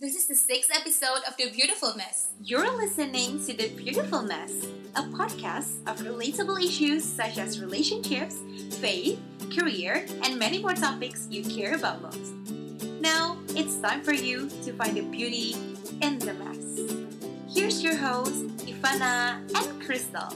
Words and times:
This 0.00 0.14
is 0.14 0.26
the 0.28 0.36
sixth 0.36 0.70
episode 0.72 1.26
of 1.26 1.36
The 1.36 1.50
Beautiful 1.50 1.92
Mess. 1.96 2.28
You're 2.40 2.70
listening 2.76 3.44
to 3.46 3.52
The 3.52 3.68
Beautiful 3.70 4.22
Mess, 4.22 4.52
a 4.94 5.02
podcast 5.02 5.82
of 5.90 5.98
relatable 6.06 6.62
issues 6.62 7.02
such 7.02 7.36
as 7.36 7.60
relationships, 7.60 8.36
faith, 8.78 9.18
career, 9.52 10.06
and 10.22 10.38
many 10.38 10.62
more 10.62 10.74
topics 10.74 11.26
you 11.28 11.42
care 11.42 11.74
about 11.74 12.00
most. 12.00 12.32
Now, 13.00 13.38
it's 13.56 13.78
time 13.78 14.04
for 14.04 14.12
you 14.12 14.48
to 14.62 14.72
find 14.74 14.96
the 14.96 15.02
beauty 15.02 15.56
in 16.00 16.20
the 16.20 16.34
mess. 16.34 17.52
Here's 17.52 17.82
your 17.82 17.96
hosts, 17.96 18.42
Ifana 18.70 19.42
and 19.56 19.82
Crystal. 19.84 20.28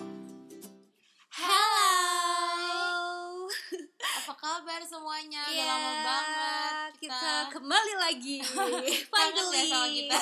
Kabar 4.43 4.83
semuanya? 4.83 5.43
Udah 5.47 5.67
lama 5.71 5.93
banget 6.03 6.75
Iya, 6.75 6.99
kita 6.99 7.33
kembali 7.55 7.95
lagi. 7.95 8.37
Kangen 9.15 9.47
ya 9.55 9.63
sama 9.71 9.87
kita. 9.95 10.19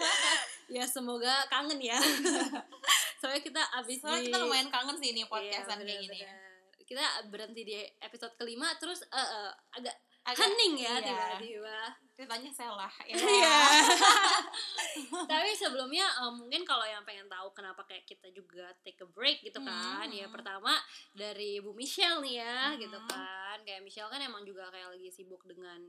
ya 0.78 0.84
semoga 0.86 1.34
kangen 1.50 1.80
ya. 1.82 1.98
Soalnya 3.18 3.42
kita 3.42 3.62
abis 3.82 3.98
Soalnya 3.98 4.22
di 4.22 4.26
kita 4.30 4.38
lumayan 4.38 4.70
kangen 4.70 4.96
sih 5.02 5.10
ini 5.10 5.26
podcastan 5.26 5.82
Iya, 5.82 5.86
kayak 5.86 6.00
gini. 6.06 6.18
Kita 6.86 7.04
berhenti 7.26 7.62
di 7.66 7.74
episode 7.98 8.38
kelima 8.38 8.70
terus 8.78 9.02
eh, 9.10 9.18
eh, 9.18 9.50
agak, 9.74 9.98
Agak- 10.20 10.36
hening 10.46 10.74
ya 10.76 10.94
iya. 10.94 11.02
tiba-tiba. 11.02 11.78
Ceritanya 12.12 12.50
salah. 12.50 12.92
Ya. 13.04 13.16
Iya. 13.40 13.58
Tapi 15.30 15.50
sebelumnya 15.54 16.04
eh, 16.04 16.30
mungkin 16.30 16.62
kalau 16.62 16.84
yang 16.84 17.00
pengen 17.02 17.26
tahu 17.26 17.50
kenapa 17.50 17.82
kayak 17.84 18.04
kita 18.04 18.28
juga 18.30 18.68
take 18.82 19.00
a 19.00 19.08
break 19.08 19.40
gitu 19.40 19.58
kan. 19.58 20.04
Hmm. 20.04 20.12
Ya 20.12 20.28
pertama 20.28 20.76
dari 21.12 21.58
Bu 21.58 21.72
Michelle 21.72 22.20
nih 22.20 22.42
ya 22.42 22.58
Hmm. 22.70 22.78
gitu 22.78 22.98
kan. 23.02 23.58
Kayak 23.62 23.80
Michelle 23.80 24.08
kan 24.08 24.20
emang 24.20 24.44
juga 24.44 24.68
kayak 24.68 24.92
lagi 24.92 25.08
sibuk 25.08 25.40
dengan 25.44 25.80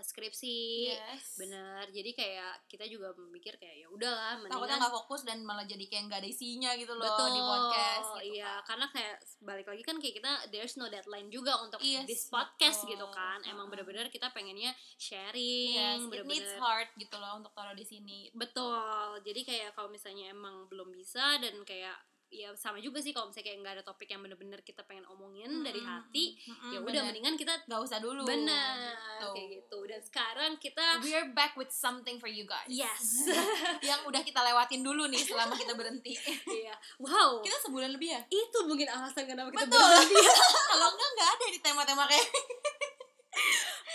skripsi. 0.00 0.90
Yes. 0.90 1.36
Bener. 1.36 1.86
Jadi 1.92 2.10
kayak 2.10 2.66
kita 2.66 2.88
juga 2.88 3.12
memikir 3.14 3.54
kayak 3.54 3.84
ya 3.84 3.88
udahlah 3.88 4.42
Takutnya 4.42 4.80
nggak 4.80 4.94
fokus 4.94 5.22
dan 5.22 5.44
malah 5.44 5.62
jadi 5.62 5.84
kayak 5.84 6.08
nggak 6.08 6.20
ada 6.24 6.30
isinya 6.30 6.70
gitu 6.74 6.94
loh 6.94 7.04
betul 7.04 7.28
di 7.30 7.42
podcast 7.42 8.08
gitu 8.16 8.34
iya 8.34 8.52
kan. 8.58 8.66
karena 8.66 8.86
kayak 8.90 9.16
balik 9.44 9.66
lagi 9.68 9.82
kan 9.84 9.96
kayak 10.00 10.14
kita 10.18 10.32
there's 10.50 10.74
no 10.74 10.86
deadline 10.88 11.28
juga 11.28 11.58
untuk 11.60 11.78
Yes, 11.84 12.06
this 12.08 12.24
podcast 12.26 12.82
betul. 12.82 12.96
gitu 12.96 13.06
kan 13.12 13.38
emang 13.44 13.68
Heeh. 13.68 13.72
bener-bener 13.84 14.06
kita 14.08 14.32
pengennya 14.32 14.72
sharing 14.96 15.74
Yes, 15.76 16.00
it 16.00 16.08
bener-bener 16.10 16.32
needs 16.32 16.52
heart 16.56 16.90
gitu 16.96 17.16
loh 17.20 17.38
untuk 17.38 17.52
taruh 17.52 17.76
di 17.76 17.84
sini. 17.84 18.32
betul 18.32 18.80
jadi 19.22 19.40
kayak 19.44 19.70
kalau 19.74 19.90
misalnya 19.90 20.30
emang 20.30 20.64
belum 20.66 20.90
bisa 20.90 21.38
dan 21.38 21.54
kayak 21.62 21.94
ya 22.34 22.50
sama 22.52 22.76
juga 22.76 22.98
sih 22.98 23.10
kalau 23.10 23.30
misalnya 23.30 23.46
kayak 23.46 23.58
nggak 23.60 23.74
ada 23.74 23.84
topik 23.84 24.06
yang 24.06 24.18
bener-bener 24.18 24.58
kita 24.60 24.82
pengen 24.82 25.06
omongin 25.06 25.62
dari 25.62 25.78
Mm-mm. 25.78 25.86
hati 25.88 26.34
Mm-mm, 26.42 26.70
ya 26.70 26.78
udah 26.80 27.02
mendingan 27.04 27.34
kita 27.34 27.54
nggak 27.64 27.80
usah 27.80 27.98
dulu. 27.98 28.22
bener 28.24 28.90
Gitu. 29.14 29.28
kayak 29.30 29.48
gitu 29.54 29.78
dan 29.86 30.00
sekarang 30.02 30.50
kita 30.58 30.84
We 30.98 31.12
are 31.12 31.30
back 31.30 31.54
with 31.54 31.70
something 31.70 32.18
for 32.18 32.26
you 32.26 32.42
guys. 32.44 32.66
yes 32.66 33.30
yang 33.88 34.02
udah 34.04 34.20
kita 34.20 34.42
lewatin 34.42 34.82
dulu 34.82 35.06
nih 35.06 35.22
selama 35.22 35.54
kita 35.54 35.72
berhenti. 35.72 36.18
iya 36.50 36.74
wow 36.98 37.38
kita 37.38 37.54
sebulan 37.62 37.94
lebih 37.94 38.10
ya? 38.10 38.20
itu 38.26 38.58
mungkin 38.62 38.86
alasan 38.86 39.24
kenapa 39.24 39.48
kita 39.48 39.64
Betul. 39.64 39.78
berhenti 39.80 40.18
Kalau 40.70 40.86
enggak 40.90 41.08
enggak 41.08 41.28
ada 41.30 41.46
di 41.46 41.58
tema-tema 41.60 42.04
kayak 42.04 42.26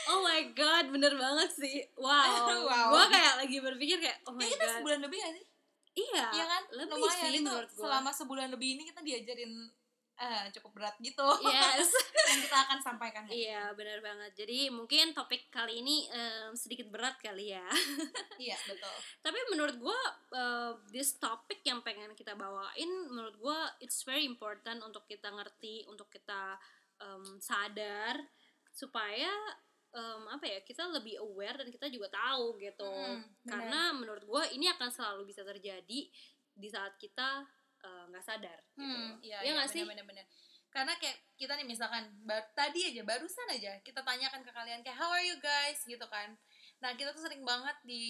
Oh 0.10 0.20
my 0.20 0.42
god, 0.52 0.90
bener 0.90 1.14
banget 1.14 1.50
sih. 1.54 1.86
Wow. 1.96 2.50
Wow. 2.66 2.90
Gua 2.92 3.06
kayak 3.08 3.38
lagi 3.38 3.58
berpikir 3.58 3.98
kayak 4.00 4.18
oh 4.26 4.34
my 4.34 4.42
kita 4.44 4.62
god. 4.64 4.74
sebulan 4.82 5.00
lebih 5.02 5.18
gak 5.18 5.34
sih? 5.34 5.46
Iya. 6.00 6.26
Iya 6.32 6.46
kan? 6.48 6.64
Lebih 6.72 6.96
Lumayan 6.96 7.20
sih 7.20 7.30
itu 7.36 7.42
menurut 7.44 7.72
gua. 7.76 7.82
selama 7.84 8.10
sebulan 8.16 8.48
lebih 8.56 8.70
ini 8.80 8.84
kita 8.88 9.02
diajarin 9.04 9.54
eh, 10.20 10.46
cukup 10.52 10.72
berat 10.76 10.96
gitu. 11.00 11.28
Yes. 11.48 11.88
yang 12.30 12.40
kita 12.44 12.58
akan 12.68 12.80
sampaikan. 12.84 13.24
iya, 13.32 13.72
bener 13.76 14.04
banget. 14.04 14.36
Jadi 14.36 14.68
mungkin 14.68 15.16
topik 15.16 15.48
kali 15.48 15.80
ini 15.80 16.12
em, 16.12 16.52
sedikit 16.56 16.92
berat 16.92 17.16
kali 17.20 17.56
ya. 17.56 17.68
Iya, 18.40 18.56
betul. 18.68 18.96
Tapi 19.20 19.40
menurut 19.52 19.76
gua 19.80 20.00
eh, 20.36 20.72
this 20.92 21.20
topic 21.20 21.60
yang 21.68 21.84
pengen 21.84 22.16
kita 22.16 22.36
bawain 22.36 22.92
menurut 23.12 23.36
gua 23.40 23.60
it's 23.84 24.04
very 24.08 24.24
important 24.24 24.80
untuk 24.84 25.04
kita 25.08 25.28
ngerti, 25.32 25.88
untuk 25.88 26.08
kita 26.12 26.56
em, 27.00 27.40
sadar 27.40 28.20
supaya 28.76 29.32
em, 29.90 30.24
apa 30.28 30.46
ya 30.46 30.60
kita 30.62 30.86
lebih 30.86 31.18
aware 31.18 31.58
dan 31.58 31.68
kita 31.68 31.90
juga 31.90 32.08
tahu 32.10 32.58
gitu 32.58 32.86
Mm, 32.86 33.18
benar. 33.18 33.50
karena 33.50 33.82
menurut 33.92 34.24
gue 34.24 34.44
ini 34.54 34.70
akan 34.70 34.90
selalu 34.90 35.26
bisa 35.26 35.42
terjadi 35.42 36.00
di 36.54 36.68
saat 36.68 36.94
kita 36.96 37.42
eh, 37.80 38.04
nggak 38.08 38.22
sadar 38.22 38.60
gitu 38.74 38.84
Hmm, 38.84 39.18
iya, 39.24 39.40
Iya 39.40 39.44
iya, 39.46 39.52
nggak 39.56 39.70
sih? 39.72 39.82
bener-bener. 39.84 40.28
Karena 40.70 40.94
kayak 41.00 41.18
kita 41.34 41.58
nih 41.58 41.66
misalkan 41.66 42.12
bar- 42.22 42.54
tadi 42.54 42.86
aja 42.86 43.02
barusan 43.02 43.48
aja 43.50 43.80
kita 43.82 44.04
tanyakan 44.04 44.44
ke 44.44 44.52
kalian 44.52 44.84
kayak 44.84 45.00
how 45.00 45.10
are 45.10 45.24
you 45.24 45.34
guys 45.40 45.82
gitu 45.82 46.04
kan. 46.06 46.38
Nah 46.78 46.94
kita 46.94 47.10
tuh 47.10 47.24
sering 47.24 47.42
banget 47.42 47.74
di 47.82 48.04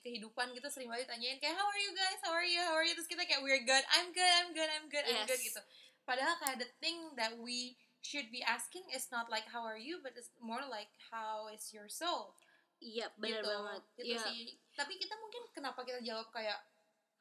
kehidupan 0.00 0.54
kita 0.54 0.72
sering 0.72 0.88
banget 0.88 1.04
ditanyain 1.04 1.36
kayak 1.36 1.52
how 1.52 1.66
are 1.66 1.76
you 1.76 1.92
guys, 1.92 2.16
how 2.22 2.32
are 2.32 2.46
you, 2.46 2.62
how 2.62 2.72
are 2.72 2.82
you 2.82 2.94
terus 2.94 3.04
kita 3.04 3.26
kayak 3.26 3.44
we're 3.44 3.60
good, 3.60 3.84
I'm 3.92 4.14
good, 4.14 4.32
I'm 4.40 4.50
good, 4.50 4.70
I'm 4.70 4.86
good, 4.86 5.04
I'm 5.04 5.12
Yes. 5.12 5.28
good 5.28 5.42
gitu. 5.42 5.60
Padahal 6.02 6.38
kayak 6.38 6.56
the 6.56 6.70
thing 6.78 6.96
that 7.18 7.34
we 7.36 7.74
should 8.06 8.30
be 8.30 8.38
asking 8.40 8.86
is 8.94 9.10
not 9.10 9.26
like 9.26 9.50
how 9.50 9.66
are 9.66 9.76
you, 9.78 9.98
but 9.98 10.14
it's 10.14 10.30
more 10.38 10.62
like 10.62 10.94
how 11.10 11.50
is 11.50 11.74
your 11.74 11.90
soul 11.90 12.38
iya 12.78 13.08
benar 13.16 13.40
gitu. 13.40 13.48
banget 13.48 13.82
Gitu 13.96 14.06
Iya. 14.14 14.22
sih. 14.22 14.40
Tapi 14.72 14.94
kita 14.96 15.16
mungkin 15.16 15.42
kenapa 15.50 15.82
kita 15.82 15.98
jawab 16.00 16.30
kayak 16.30 16.60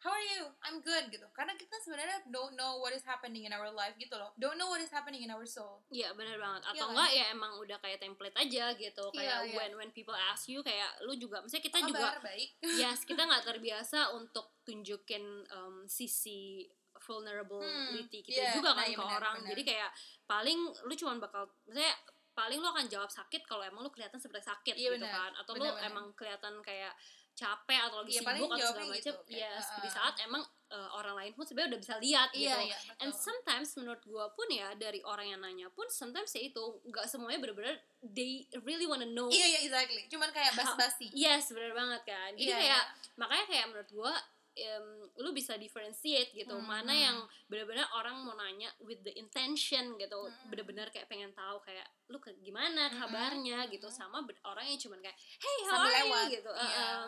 How 0.04 0.14
are 0.14 0.28
you? 0.28 0.44
I'm 0.62 0.86
good 0.86 1.10
gitu. 1.10 1.26
Karena 1.34 1.58
kita 1.58 1.82
sebenarnya 1.82 2.30
don't 2.30 2.54
know 2.54 2.78
what 2.78 2.94
is 2.94 3.02
happening 3.02 3.48
in 3.48 3.54
our 3.56 3.74
life 3.74 3.98
gitu 3.98 4.14
loh. 4.14 4.30
Don't 4.38 4.54
know 4.54 4.70
what 4.70 4.78
is 4.78 4.92
happening 4.94 5.26
in 5.26 5.34
our 5.34 5.48
soul. 5.50 5.82
Iya 5.90 6.14
benar 6.14 6.38
banget 6.38 6.62
atau 6.62 6.76
Iya 6.76 6.84
kan? 6.84 6.92
enggak 6.94 7.10
ya 7.10 7.26
emang 7.34 7.52
udah 7.58 7.78
kayak 7.82 7.98
template 7.98 8.38
aja 8.38 8.66
gitu 8.76 9.06
kayak 9.10 9.50
iya. 9.50 9.56
when 9.58 9.72
when 9.74 9.90
people 9.90 10.14
ask 10.14 10.46
you 10.46 10.62
kayak 10.62 10.94
lu 11.02 11.18
juga 11.18 11.42
misalnya 11.42 11.64
kita 11.64 11.80
Apa 11.80 11.88
juga 11.90 12.06
kabar? 12.12 12.22
baik. 12.22 12.50
yes 12.78 13.02
kita 13.02 13.22
nggak 13.26 13.46
terbiasa 13.48 14.14
untuk 14.14 14.46
tunjukin 14.62 15.26
em, 15.42 15.76
sisi 15.88 16.70
vulnerability 17.06 18.18
Hmm, 18.20 18.26
kita 18.26 18.42
iya, 18.42 18.54
juga 18.54 18.70
nah 18.72 18.82
kan 18.82 18.86
iya 18.86 18.98
ke 18.98 19.02
benar, 19.02 19.18
orang 19.18 19.36
benar. 19.38 19.50
jadi 19.54 19.62
kayak 19.64 19.90
paling 20.26 20.60
lu 20.82 20.94
cuman 20.94 21.18
bakal 21.20 21.44
misalnya 21.64 21.94
paling 22.34 22.58
lu 22.58 22.68
akan 22.68 22.86
jawab 22.86 23.08
sakit 23.08 23.42
kalau 23.46 23.64
emang 23.64 23.80
lu 23.80 23.90
kelihatan 23.90 24.18
seperti 24.18 24.44
sakit 24.44 24.74
Iya, 24.76 24.92
gitu 24.92 25.00
benar. 25.00 25.14
kan 25.16 25.32
atau 25.40 25.52
Benar, 25.54 25.64
lu 25.64 25.70
benar. 25.72 25.88
emang 25.88 26.06
kelihatan 26.12 26.54
kayak 26.60 26.92
capek 27.32 27.80
atau 27.82 28.00
lagi 28.00 28.12
Iya, 28.12 28.22
paling 28.24 28.42
sibuk 28.42 28.52
atau 28.54 28.64
segala 28.66 28.86
macam 28.86 28.96
gitu, 28.98 29.12
kayak, 29.22 29.36
yes 29.52 29.66
uh-uh. 29.66 29.82
di 29.84 29.90
saat 29.90 30.14
emang 30.20 30.44
uh, 30.70 30.90
orang 30.94 31.16
lain 31.16 31.32
pun 31.32 31.44
sebenarnya 31.44 31.70
udah 31.70 31.82
bisa 31.84 31.96
lihat 31.98 32.30
Iya, 32.32 32.40
gitu 32.48 32.60
iya, 32.66 32.78
betul. 32.82 32.96
And 32.98 33.12
sometimes 33.14 33.70
menurut 33.76 34.02
gua 34.06 34.26
pun 34.32 34.48
ya 34.50 34.68
dari 34.74 35.00
orang 35.02 35.28
yang 35.28 35.40
nanya 35.40 35.68
pun 35.70 35.84
sometimes 35.90 36.32
ya 36.32 36.44
itu 36.46 36.64
nggak 36.82 37.04
semuanya 37.06 37.40
bener-bener 37.40 37.76
they 38.02 38.32
really 38.62 38.84
wanna 38.84 39.04
know. 39.06 39.28
Iya, 39.28 39.48
iya, 39.50 39.60
exactly. 39.62 40.08
Cuman 40.08 40.32
kayak 40.32 40.56
bas-basi. 40.56 41.12
Yes, 41.12 41.52
bener 41.52 41.72
banget 41.72 42.02
kan. 42.06 42.32
Jadi 42.34 42.46
Iya, 42.46 42.56
kayak 42.58 42.84
makanya 43.16 43.46
kayak 43.46 43.66
menurut 43.68 43.90
gua 43.92 44.14
em, 44.56 44.86
lu 45.18 45.30
bisa 45.30 45.56
differentiate 45.56 46.32
gitu 46.32 46.52
Hmm, 46.54 46.64
mana 46.66 46.90
hmm. 46.90 47.04
yang 47.04 47.18
bener-bener 47.46 47.84
orang 47.92 48.16
mau 48.20 48.34
nanya 48.34 48.72
with 48.80 49.00
the 49.02 49.12
intention 49.14 49.96
gitu 49.96 50.16
Hmm. 50.18 50.48
bener-bener 50.48 50.88
kayak 50.88 51.06
pengen 51.06 51.30
tahu 51.32 51.60
kayak 51.60 51.84
lu 52.06 52.18
ke 52.18 52.32
gimana 52.38 52.88
Hmm, 52.88 52.98
kabarnya 52.98 53.68
gitu 53.68 53.86
hmm. 53.86 53.94
sama 53.94 54.22
ber- 54.22 54.40
orang 54.44 54.64
yang 54.66 54.78
cuman 54.78 55.00
kayak 55.00 55.14
hey 55.14 55.58
how 55.66 55.76
Sambil 55.78 55.86
are 55.86 55.96
lewat. 56.02 56.24
you 56.24 56.34
gitu 56.34 56.52
Iya. 56.52 56.64
Uh-uh. 56.66 57.06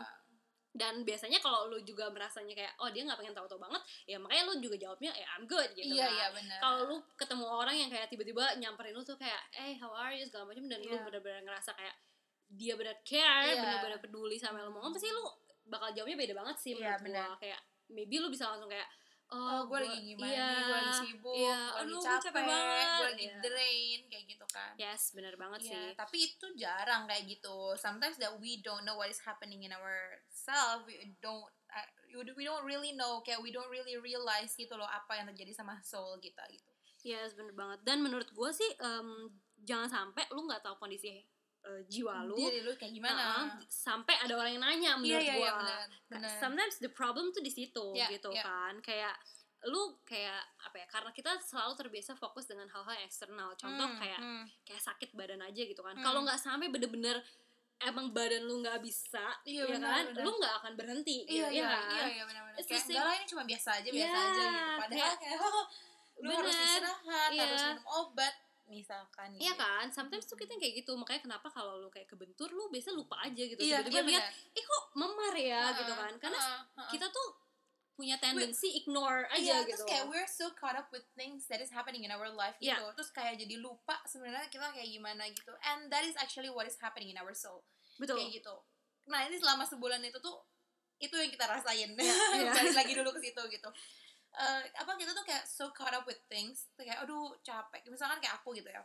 dan 0.74 1.02
biasanya 1.02 1.40
kalau 1.40 1.66
lu 1.66 1.82
juga 1.82 2.06
merasanya 2.08 2.54
kayak 2.54 2.74
oh 2.78 2.86
dia 2.88 3.02
nggak 3.02 3.18
pengen 3.18 3.34
tahu-tahu 3.34 3.58
banget 3.58 3.82
ya 4.06 4.16
makanya 4.16 4.44
lu 4.46 4.62
juga 4.62 4.78
jawabnya 4.78 5.10
eh 5.12 5.26
I'm 5.28 5.48
good 5.48 5.74
gitu 5.74 5.90
Iya, 5.90 6.06
kan 6.06 6.14
iya, 6.14 6.28
benar. 6.30 6.60
kalau 6.60 6.80
lu 6.86 6.96
ketemu 7.16 7.46
orang 7.48 7.76
yang 7.76 7.90
kayak 7.90 8.08
tiba-tiba 8.08 8.44
nyamperin 8.58 8.94
lu 8.94 9.02
tuh 9.02 9.16
kayak 9.16 9.42
eh 9.56 9.74
how 9.76 9.90
are 9.90 10.14
you 10.14 10.22
segala 10.22 10.46
macam 10.46 10.68
dan 10.68 10.78
lu 10.80 10.92
Iya. 10.92 11.02
bener-bener 11.02 11.42
ngerasa 11.42 11.74
kayak 11.74 11.96
dia 12.48 12.76
bener 12.76 12.94
care 13.02 13.50
Iya. 13.50 13.58
bener-bener 13.58 14.00
peduli 14.00 14.38
sama 14.38 14.62
lu 14.62 14.70
ngomong 14.70 14.94
pasti 14.94 15.10
lu 15.10 15.26
bakal 15.68 15.90
jawabnya 15.94 16.18
beda 16.18 16.34
banget 16.36 16.58
sih 16.60 16.72
Iya, 16.76 16.98
menurut 16.98 17.04
benar. 17.06 17.28
gua 17.32 17.40
kayak 17.44 17.60
maybe 17.88 18.16
lu 18.20 18.28
bisa 18.28 18.48
langsung 18.52 18.72
kayak 18.72 18.88
Oh, 19.28 19.36
oh, 19.36 19.62
gue 19.68 19.84
lagi 19.84 20.00
gimana 20.16 20.32
iya, 20.32 20.48
nih, 20.48 20.64
gue 20.64 20.72
lagi 20.72 20.94
sibuk, 21.04 21.36
iya, 21.36 21.60
gue 21.68 21.84
lagi 21.84 21.96
capek, 22.00 22.24
capek 22.32 22.44
banget, 22.48 22.88
gue 22.88 23.08
lagi 23.12 23.26
iya. 23.28 23.40
drain, 23.44 24.00
kayak 24.08 24.24
gitu 24.32 24.46
kan. 24.56 24.72
yes 24.80 25.02
bener 25.12 25.36
banget 25.36 25.60
Iya, 25.68 25.72
sih 25.76 25.86
tapi 26.00 26.18
itu 26.32 26.46
jarang 26.56 27.04
kayak 27.12 27.28
gitu. 27.28 27.76
Sometimes 27.76 28.16
that 28.24 28.32
we 28.40 28.64
don't 28.64 28.88
know 28.88 28.96
what 28.96 29.12
is 29.12 29.20
happening 29.20 29.68
in 29.68 29.76
ourselves, 29.76 30.88
we 30.88 30.96
don't 31.20 31.44
uh, 31.68 31.88
we 32.16 32.48
don't 32.48 32.64
really 32.64 32.96
know, 32.96 33.20
kayak 33.20 33.44
we 33.44 33.52
don't 33.52 33.68
really 33.68 34.00
realize 34.00 34.56
gitu 34.56 34.80
loh 34.80 34.88
apa 34.88 35.20
yang 35.20 35.28
terjadi 35.36 35.52
sama 35.60 35.76
soul 35.84 36.16
kita 36.24 36.48
gitu. 36.48 36.72
yes 37.04 37.36
bener 37.36 37.52
banget 37.52 37.84
dan 37.84 38.00
menurut 38.00 38.32
gua 38.32 38.56
sih 38.56 38.68
em, 38.80 39.28
jangan 39.64 39.88
sampai 39.92 40.24
lu 40.32 40.48
nggak 40.48 40.64
tahu 40.64 40.76
kondisi 40.80 41.20
eh, 41.70 41.82
jiwa 41.86 42.24
lu 42.24 42.36
Diri 42.36 42.60
lu 42.62 42.72
kayak 42.74 42.94
gimana? 42.94 43.24
uh-uh, 43.44 43.60
sampai 43.68 44.16
ada 44.16 44.34
orang 44.34 44.52
yang 44.52 44.64
nanya 44.64 44.92
Iya, 44.94 44.96
menurut 44.98 45.22
iya, 45.22 45.34
gua 45.34 45.42
iya, 45.42 45.52
benar, 45.54 45.80
benar. 46.08 46.32
sometimes 46.38 46.76
the 46.78 46.90
problem 46.90 47.30
tuh 47.30 47.40
di 47.40 47.50
situ 47.50 47.86
Iya, 47.92 48.08
gitu 48.10 48.30
iya. 48.30 48.42
kan 48.42 48.74
kayak 48.80 49.16
lu 49.66 49.82
kayak 50.02 50.38
apa 50.62 50.76
ya 50.78 50.88
karena 50.88 51.12
kita 51.12 51.32
selalu 51.40 51.74
terbiasa 51.76 52.14
fokus 52.14 52.46
dengan 52.46 52.68
hal-hal 52.68 52.98
eksternal 53.02 53.52
contoh 53.54 53.84
Hmm, 53.86 53.98
kayak 53.98 54.20
hmm. 54.20 54.44
kayak 54.64 54.80
sakit 54.82 55.10
badan 55.12 55.42
aja 55.42 55.62
gitu 55.62 55.82
kan 55.82 55.92
Hmm. 55.92 56.02
kalau 56.02 56.22
nggak 56.22 56.38
sampai 56.38 56.68
bener-bener 56.68 57.20
emang 57.80 58.10
badan 58.10 58.42
lu 58.42 58.62
nggak 58.62 58.80
bisa 58.80 59.28
Iya, 59.44 59.66
ya 59.66 59.76
benar, 59.76 59.92
kan 59.92 60.06
benar. 60.08 60.24
lu 60.24 60.32
nggak 60.32 60.54
akan 60.56 60.74
berhenti 60.74 61.18
Iya, 61.26 61.50
gitu, 61.50 61.54
iya, 61.54 61.62
ya 61.62 61.68
kan 61.68 61.84
iya, 61.92 62.06
iya, 62.08 62.24
benar-benar. 62.24 62.56
It's 62.56 62.66
Kayak, 62.68 62.86
enggak 62.86 63.04
lah 63.04 63.14
ini 63.14 63.26
cuma 63.28 63.44
biasa 63.44 63.70
aja, 63.72 63.90
biasa 63.92 64.08
Iya, 64.10 64.18
aja 64.24 64.42
gitu. 64.42 64.74
Padahal 64.78 64.98
kayak- 64.98 65.20
kayak, 65.20 65.40
lu 66.18 66.30
harus 66.32 66.50
Bener, 66.52 66.68
istirahat, 66.68 67.30
iya. 67.30 67.42
harus 67.44 67.62
minum 67.64 67.86
obat. 67.96 68.34
Misalkan 68.68 69.32
Iya 69.36 69.56
gitu. 69.56 69.64
kan, 69.64 69.86
sometimes 69.90 70.28
tuh 70.28 70.36
kita 70.36 70.56
kayak 70.56 70.84
gitu 70.84 70.92
makanya 71.00 71.24
kenapa 71.24 71.48
kalau 71.48 71.80
lu 71.80 71.88
kayak 71.88 72.08
kebentur 72.12 72.52
lu 72.52 72.68
biasa 72.68 72.92
lupa 72.92 73.16
aja 73.24 73.40
gitu 73.40 73.58
iya 73.58 73.80
tiba-tiba 73.82 74.04
iya 74.04 74.10
lihat 74.20 74.26
eh 74.54 74.64
kok 74.64 74.84
memar 74.94 75.34
ya 75.34 75.62
Heeh, 75.72 75.76
gitu 75.82 75.94
kan 75.96 76.14
karena 76.20 76.40
heeh, 76.40 76.62
heeh. 76.76 76.90
kita 76.92 77.08
tuh 77.08 77.28
punya 77.98 78.14
tendency 78.22 78.78
ignore 78.78 79.26
aja 79.34 79.42
Iya, 79.42 79.58
gitu 79.66 79.82
terus 79.82 79.90
kayak 79.90 80.06
we're 80.06 80.30
so 80.30 80.54
caught 80.54 80.78
up 80.78 80.86
with 80.94 81.02
things 81.18 81.50
that 81.50 81.58
is 81.58 81.74
happening 81.74 82.06
in 82.06 82.14
our 82.14 82.30
life 82.30 82.54
gitu. 82.62 82.70
Iya. 82.70 82.94
Terus 82.94 83.10
kayak 83.10 83.42
jadi 83.42 83.58
lupa 83.58 83.98
sebenarnya 84.06 84.46
kita 84.54 84.70
kayak 84.70 84.86
gimana 84.86 85.26
gitu. 85.34 85.50
And 85.66 85.90
that 85.90 86.06
is 86.06 86.14
actually 86.14 86.54
what 86.54 86.70
is 86.70 86.78
happening 86.78 87.10
in 87.10 87.18
our 87.18 87.34
soul. 87.34 87.66
betul 87.98 88.22
Kayak 88.22 88.46
gitu. 88.46 88.54
Nah, 89.10 89.26
ini 89.26 89.42
selama 89.42 89.66
sebulan 89.66 89.98
itu 90.06 90.22
tuh 90.22 90.38
itu 91.02 91.16
yang 91.18 91.34
kita 91.34 91.50
rasain. 91.50 91.90
iya. 91.98 92.54
Balik 92.62 92.78
lagi 92.78 92.94
dulu 92.94 93.10
ke 93.18 93.22
situ 93.26 93.42
gitu. 93.50 93.70
Eh, 94.38 94.62
apa 94.78 94.94
kita 95.00 95.16
tuh 95.18 95.26
kayak 95.26 95.50
so 95.50 95.74
caught 95.74 95.96
up 95.96 96.06
with 96.06 96.20
things 96.30 96.70
Tuh 96.78 96.86
kayak 96.86 97.02
aduh 97.02 97.34
capek. 97.42 97.82
Misalkan 97.90 98.22
kayak 98.22 98.38
aku 98.42 98.54
gitu 98.54 98.70
ya. 98.70 98.84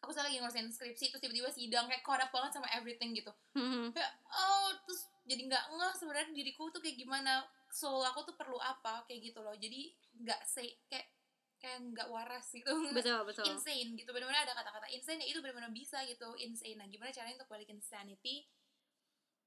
Aku 0.00 0.16
misalnya 0.16 0.32
lagi 0.32 0.38
ngurusin 0.40 0.72
skripsi 0.72 1.12
terus 1.12 1.20
tiba-tiba 1.20 1.52
sidang 1.52 1.84
kayak 1.84 2.00
caught 2.00 2.22
up 2.24 2.32
banget 2.32 2.56
sama 2.56 2.68
everything 2.72 3.12
gitu. 3.12 3.28
Mhm. 3.52 3.92
kayak 3.92 4.12
oh 4.32 4.72
terus 4.88 5.04
jadi 5.28 5.44
nggak 5.44 5.64
ngeh 5.76 5.92
sebenarnya 6.00 6.32
diriku 6.32 6.72
tuh 6.72 6.80
kayak 6.80 6.96
gimana 6.96 7.44
soul 7.68 8.00
aku 8.00 8.24
tuh 8.24 8.34
perlu 8.34 8.56
apa 8.56 9.04
kayak 9.04 9.30
gitu 9.32 9.44
loh. 9.44 9.52
Jadi 9.52 9.92
nggak 10.24 10.40
say 10.48 10.80
kayak 10.88 11.12
kayak 11.60 11.84
nggak 11.92 12.08
waras 12.08 12.48
gitu. 12.48 12.72
Betul 12.96 13.20
betul. 13.28 13.44
Insane 13.44 13.92
gitu. 14.00 14.08
Benar-benar 14.16 14.48
ada 14.48 14.56
kata-kata 14.56 14.88
insane 14.96 15.20
ya 15.20 15.28
itu 15.28 15.44
benar-benar 15.44 15.68
bisa 15.76 16.00
gitu. 16.08 16.32
Insane. 16.40 16.80
Nah 16.80 16.88
gimana 16.88 17.12
caranya 17.12 17.44
untuk 17.44 17.52
balikin 17.52 17.84
sanity? 17.84 18.48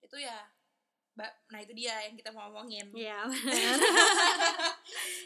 Itu 0.05 0.21
ya 0.21 0.45
nah 1.15 1.59
itu 1.59 1.73
dia 1.73 1.93
yang 2.03 2.15
kita 2.15 2.29
mau 2.29 2.49
ngomongin 2.49 2.89
Iya 2.89 3.21
benar. 3.29 3.77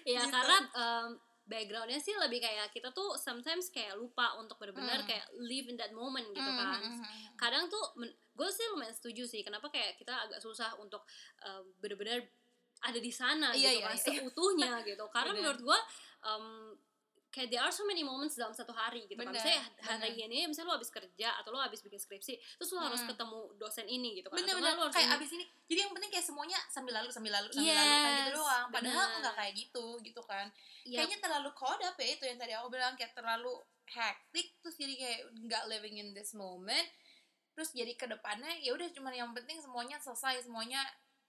Iya 0.04 0.22
Gitu. 0.22 0.31
karena 0.31 0.57
em, 0.69 1.07
backgroundnya 1.44 1.95
sih 1.98 2.12
lebih 2.13 2.39
kayak 2.39 2.68
kita 2.69 2.92
tuh 2.92 3.16
sometimes 3.16 3.69
kayak 3.69 3.95
lupa 3.95 4.36
untuk 4.36 4.56
benar-benar 4.57 5.00
Hmm. 5.00 5.07
kayak 5.07 5.24
live 5.38 5.68
in 5.68 5.75
that 5.75 5.92
moment 5.92 6.28
gitu 6.28 6.44
Hmm, 6.44 6.57
kan. 6.57 6.68
hmm, 6.75 6.84
hmm, 6.84 7.00
hmm. 7.00 7.36
Kadang 7.36 7.68
tuh 7.68 7.84
gue 8.34 8.50
sih 8.50 8.68
lumayan 8.68 8.92
setuju 8.92 9.24
sih. 9.24 9.42
Kenapa 9.42 9.68
kayak 9.68 9.95
kita 9.95 10.12
agak 10.13 10.39
susah 10.39 10.75
untuk 10.75 11.07
em, 11.39 11.63
benar-benar 11.78 12.19
ada 12.80 13.00
di 13.00 13.10
sana 13.10 13.50
Iya, 13.51 13.72
gitu 13.74 13.80
iya, 13.80 13.86
kan 13.86 13.95
iya. 13.95 14.04
seutuhnya 14.04 14.72
gitu. 14.84 15.06
Karena 15.07 15.31
menurut 15.34 15.62
gue 15.62 15.80
em, 16.22 16.45
kayak 17.27 17.50
there 17.50 17.59
are 17.59 17.69
so 17.69 17.83
many 17.83 18.01
moments 18.01 18.33
dalam 18.33 18.50
satu 18.50 18.71
hari 18.71 19.03
gitu 19.03 19.13
kan. 19.15 19.27
Bener, 19.27 19.38
Misalnya 19.38 19.62
hari 19.83 20.15
bener. 20.15 20.25
ini 20.25 20.38
misalnya 20.45 20.71
lo 20.71 20.75
habis 20.75 20.89
kerja 20.89 21.29
atau 21.35 21.50
lo 21.50 21.59
habis 21.59 21.79
bikin 21.79 21.97
skripsi, 21.97 22.33
terus 22.56 22.69
lo 22.71 22.79
harus 22.79 23.00
Hmm. 23.00 23.09
ketemu 23.12 23.39
dosen 23.56 23.85
ini 23.85 24.09
gitu 24.15 24.27
kan. 24.27 24.35
Atau 24.35 24.44
bener-bener 24.44 24.68
nggak 24.68 24.77
lo 24.77 24.83
harus 24.85 24.95
kayak 24.95 25.07
ini. 25.07 25.18
abis 25.18 25.29
ini 25.31 25.45
jadi 25.65 25.79
yang 25.81 25.91
penting 25.91 26.09
kayak 26.09 26.25
semuanya 26.25 26.57
sambil 26.68 26.94
lalu 26.94 27.09
sambil 27.09 27.31
lalu 27.31 27.50
sambil 27.51 27.68
Yes, 27.68 27.77
lalu 27.77 27.95
kayak 28.00 28.18
gitu 28.18 28.31
doang 28.35 28.65
padahal 28.69 29.06
bener. 29.06 29.19
nggak 29.19 29.35
kayak 29.35 29.53
gitu 29.56 29.85
gitu 30.01 30.21
kan 30.24 30.45
Iya, 30.81 30.97
kayaknya 30.97 31.18
terlalu 31.19 31.50
caught 31.53 31.81
up 31.81 31.95
ya 31.95 32.07
itu 32.09 32.24
yang 32.24 32.38
tadi 32.38 32.51
aku 32.51 32.68
bilang 32.69 32.94
kayak 32.95 33.12
terlalu 33.12 33.53
hectic 33.85 34.47
terus 34.57 34.75
jadi 34.75 34.94
kayak 34.95 35.19
nggak 35.44 35.63
living 35.68 35.95
in 35.97 36.07
this 36.12 36.31
moment 36.31 36.88
terus 37.51 37.71
jadi 37.71 37.91
ke 37.91 38.06
depannya 38.06 38.53
ya 38.57 38.71
udah 38.71 38.88
cuman 38.88 39.12
yang 39.12 39.31
penting 39.31 39.57
semuanya 39.57 39.97
selesai 39.97 40.41
semuanya 40.41 40.79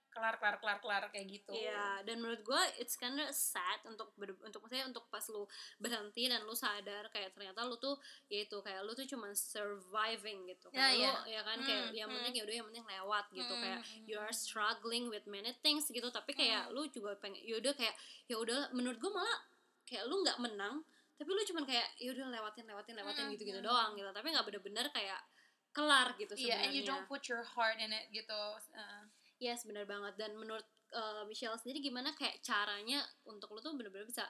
kelar 0.09 0.35
kelar 0.37 0.57
kelar 0.59 0.79
kelar 0.81 1.03
kayak 1.13 1.27
gitu 1.29 1.53
Iya, 1.53 2.03
dan 2.03 2.19
menurut 2.19 2.43
gue 2.43 2.63
it's 2.81 2.97
kinda 2.97 3.29
sad 3.31 3.81
untuk 3.87 4.11
ber, 4.17 4.35
untuk 4.43 4.65
maksudnya 4.65 4.89
untuk 4.89 5.07
pas 5.09 5.23
lu 5.31 5.45
berhenti 5.79 6.27
dan 6.27 6.43
lu 6.43 6.53
sadar 6.53 7.07
kayak 7.09 7.33
ternyata 7.33 7.63
lu 7.63 7.77
tuh 7.77 7.95
ya 8.27 8.43
itu 8.43 8.57
kayak 8.59 8.83
lu 8.83 8.93
tuh 8.93 9.07
cuma 9.07 9.31
surviving 9.33 10.49
gitu. 10.49 10.67
Ya, 10.73 10.91
Kayak 10.91 10.97
lu 10.97 11.03
iya. 11.03 11.13
ya 11.39 11.41
kan 11.45 11.59
kayak 11.63 11.83
Hmm, 11.89 11.95
yang 11.95 12.09
hmm. 12.11 12.17
penting 12.21 12.35
ya 12.35 12.43
udah 12.45 12.55
yang 12.59 12.67
penting 12.73 12.87
lewat 12.87 13.25
gitu 13.31 13.55
Hmm, 13.55 13.63
kayak 13.63 13.81
hmm, 13.85 14.05
you 14.09 14.17
are 14.19 14.33
hmm. 14.33 14.41
struggling 14.43 15.05
with 15.09 15.25
many 15.29 15.53
things 15.63 15.87
gitu 15.89 16.09
tapi 16.11 16.33
kayak 16.35 16.73
lu 16.75 16.89
juga 16.91 17.15
pengen 17.21 17.41
ya 17.45 17.57
udah 17.61 17.73
kayak 17.73 17.95
ya 18.27 18.37
udah 18.37 18.73
menurut 18.75 18.99
gue 18.99 19.11
malah 19.13 19.39
kayak 19.85 20.05
lu 20.09 20.21
nggak 20.25 20.39
menang 20.43 20.83
tapi 21.19 21.31
lu 21.35 21.43
cuman 21.51 21.65
kayak 21.67 21.87
ya 21.99 22.15
udah 22.15 22.27
lewatin 22.31 22.65
lewatin 22.67 22.95
lewatin 22.97 23.25
Hmm, 23.27 23.33
gitu-gitu 23.35 23.61
hmm. 23.61 23.69
doang 23.69 23.91
gitu 23.95 24.09
tapi 24.11 24.27
nggak 24.31 24.47
bener-bener 24.47 24.87
kayak 24.91 25.21
kelar 25.69 26.15
gitu 26.17 26.33
iya 26.35 26.59
sebenarnya. 26.59 26.65
and 26.65 26.73
you 26.75 26.83
don't 26.83 27.07
put 27.07 27.23
your 27.29 27.45
heart 27.45 27.77
in 27.79 27.91
it 27.93 28.07
gitu 28.11 28.35
Uh, 28.75 29.05
Yes, 29.39 29.63
benar 29.63 29.85
banget. 29.85 30.15
Dan 30.17 30.35
menurut 30.35 30.65
uh, 30.91 31.23
Michelle 31.25 31.55
sendiri 31.55 31.79
gimana 31.81 32.13
kayak 32.13 32.39
caranya 32.41 32.99
untuk 33.25 33.51
lu 33.51 33.59
tuh 33.59 33.73
bener-bener 33.73 34.05
bisa 34.05 34.27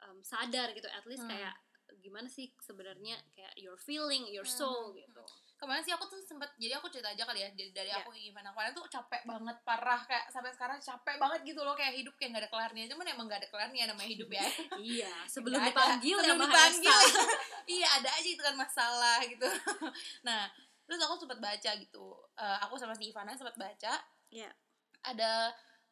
um, 0.00 0.20
sadar 0.20 0.72
gitu, 0.72 0.86
at 0.86 1.04
least 1.04 1.22
Hmm. 1.22 1.30
kayak 1.30 1.54
gimana 1.98 2.26
sih 2.26 2.50
sebenarnya 2.58 3.14
kayak 3.30 3.54
your 3.56 3.78
feeling, 3.78 4.26
your 4.26 4.42
Hmm, 4.42 4.58
soul 4.58 4.84
hmm, 4.90 4.98
gitu. 4.98 5.22
kemarin 5.56 5.80
sih 5.80 5.88
aku 5.88 6.04
tuh 6.04 6.20
sempet 6.20 6.50
jadi 6.56 6.76
aku 6.76 6.90
cerita 6.90 7.08
aja 7.08 7.24
kali 7.24 7.40
ya 7.40 7.48
dari, 7.48 7.72
dari 7.72 7.88
Ya. 7.88 8.02
aku 8.02 8.12
gimana 8.12 8.50
kemarin 8.50 8.74
tuh 8.74 8.84
capek 8.86 9.24
banget 9.24 9.56
parah 9.62 10.02
kayak 10.02 10.28
sampai 10.28 10.52
sekarang 10.52 10.76
capek 10.76 11.16
banget 11.16 11.40
gitu 11.46 11.62
loh 11.62 11.72
kayak 11.72 11.96
hidup 11.96 12.12
kayak 12.14 12.36
gak 12.36 12.42
ada 12.44 12.50
kelarnya 12.52 12.84
cuman 12.86 13.06
emang 13.08 13.24
gak 13.24 13.40
ada 13.40 13.48
kelarnya 13.48 13.88
namanya 13.88 14.10
hidup 14.10 14.28
ya 14.28 14.44
iya, 14.82 15.12
sebelum 15.24 15.56
ada. 15.56 15.72
dipanggil 15.72 16.16
sebelum 16.20 16.36
ya 16.36 16.44
dipanggil 16.44 16.98
iya 17.78 17.88
ada 17.96 18.10
aja 18.12 18.28
itu 18.28 18.42
kan 18.42 18.52
masalah 18.54 19.18
gitu 19.24 19.48
nah 20.28 20.44
terus 20.84 21.00
aku 21.00 21.14
sempat 21.18 21.38
baca 21.40 21.70
gitu 21.72 22.06
Eh, 22.36 22.58
aku 22.60 22.74
sama 22.76 22.92
si 22.92 23.08
Ivana 23.08 23.32
sempat 23.32 23.56
baca 23.56 23.92
Iya. 24.36 24.50
ada 25.02 25.32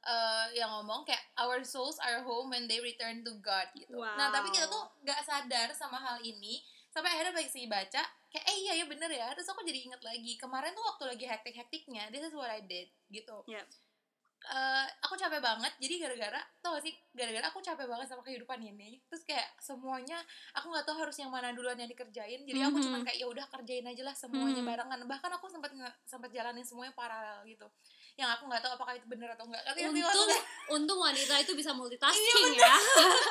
eh, 0.03 0.47
yang 0.55 0.69
ngomong 0.71 1.01
kayak 1.03 1.23
our 1.39 1.65
souls 1.65 1.97
are 1.99 2.21
home 2.21 2.51
when 2.51 2.69
they 2.69 2.77
return 2.79 3.25
to 3.25 3.33
God 3.41 3.65
gitu 3.73 3.97
nah 3.97 4.29
tapi 4.29 4.51
kita 4.51 4.67
Wow. 4.67 4.75
tuh 4.75 4.83
nggak 5.03 5.21
sadar 5.23 5.69
sama 5.73 5.97
hal 5.97 6.21
ini 6.21 6.61
sampai 6.91 7.09
akhirnya 7.11 7.41
sih 7.45 7.65
baca 7.65 8.03
kayak 8.29 8.45
eh 8.45 8.57
iya 8.61 8.73
ya 8.77 8.85
bener 8.85 9.09
ya 9.09 9.33
terus 9.33 9.49
aku 9.49 9.63
jadi 9.63 9.81
inget 9.83 10.03
lagi 10.03 10.37
kemarin 10.37 10.71
tuh 10.71 10.85
waktu 10.85 11.05
lagi 11.09 11.25
hektik 11.25 11.57
hektiknya 11.57 12.07
this 12.09 12.21
is 12.23 12.31
what 12.31 12.47
I 12.49 12.61
did 12.63 12.93
gitu 13.09 13.41
Iya. 13.47 13.65
Eh, 14.45 14.87
aku 15.01 15.17
capek 15.17 15.41
banget 15.41 15.73
jadi 15.81 16.05
gara-gara 16.05 16.37
tau 16.61 16.77
gak 16.77 16.85
sih 16.85 16.93
gara-gara 17.11 17.49
aku 17.49 17.59
capek 17.59 17.89
banget 17.89 18.05
sama 18.05 18.21
kehidupan 18.21 18.61
ini 18.61 19.01
terus 19.09 19.25
kayak 19.25 19.49
semuanya 19.57 20.21
aku 20.53 20.69
nggak 20.69 20.85
tahu 20.85 21.01
harus 21.01 21.17
yang 21.17 21.33
mana 21.33 21.49
duluan 21.51 21.81
yang 21.81 21.89
dikerjain 21.89 22.45
jadi 22.45 22.61
aku 22.63 22.77
Mhm. 22.77 22.85
cuman 22.85 23.01
kayak 23.03 23.19
ya 23.19 23.27
udah 23.27 23.47
kerjain 23.49 23.89
aja 23.89 24.05
lah 24.05 24.13
semuanya 24.13 24.61
Mhm. 24.61 24.69
barengan 24.69 25.01
bahkan 25.09 25.33
aku 25.33 25.49
sempat 25.49 25.73
sempat 26.05 26.29
jalanin 26.29 26.61
semuanya 26.61 26.93
paralel 26.93 27.41
gitu 27.49 27.65
yang 28.15 28.31
aku 28.31 28.47
nggak 28.47 28.63
tahu 28.63 28.73
apakah 28.75 28.95
itu 28.95 29.07
bener 29.07 29.27
atau 29.29 29.43
enggak 29.45 29.63
sih 29.75 29.85
Untung 29.85 30.31
untung 30.79 30.99
wanita 30.99 31.35
itu 31.39 31.53
bisa 31.53 31.71
Iya, 31.71 31.79
multitasking 31.79 32.55
ya. 32.55 32.75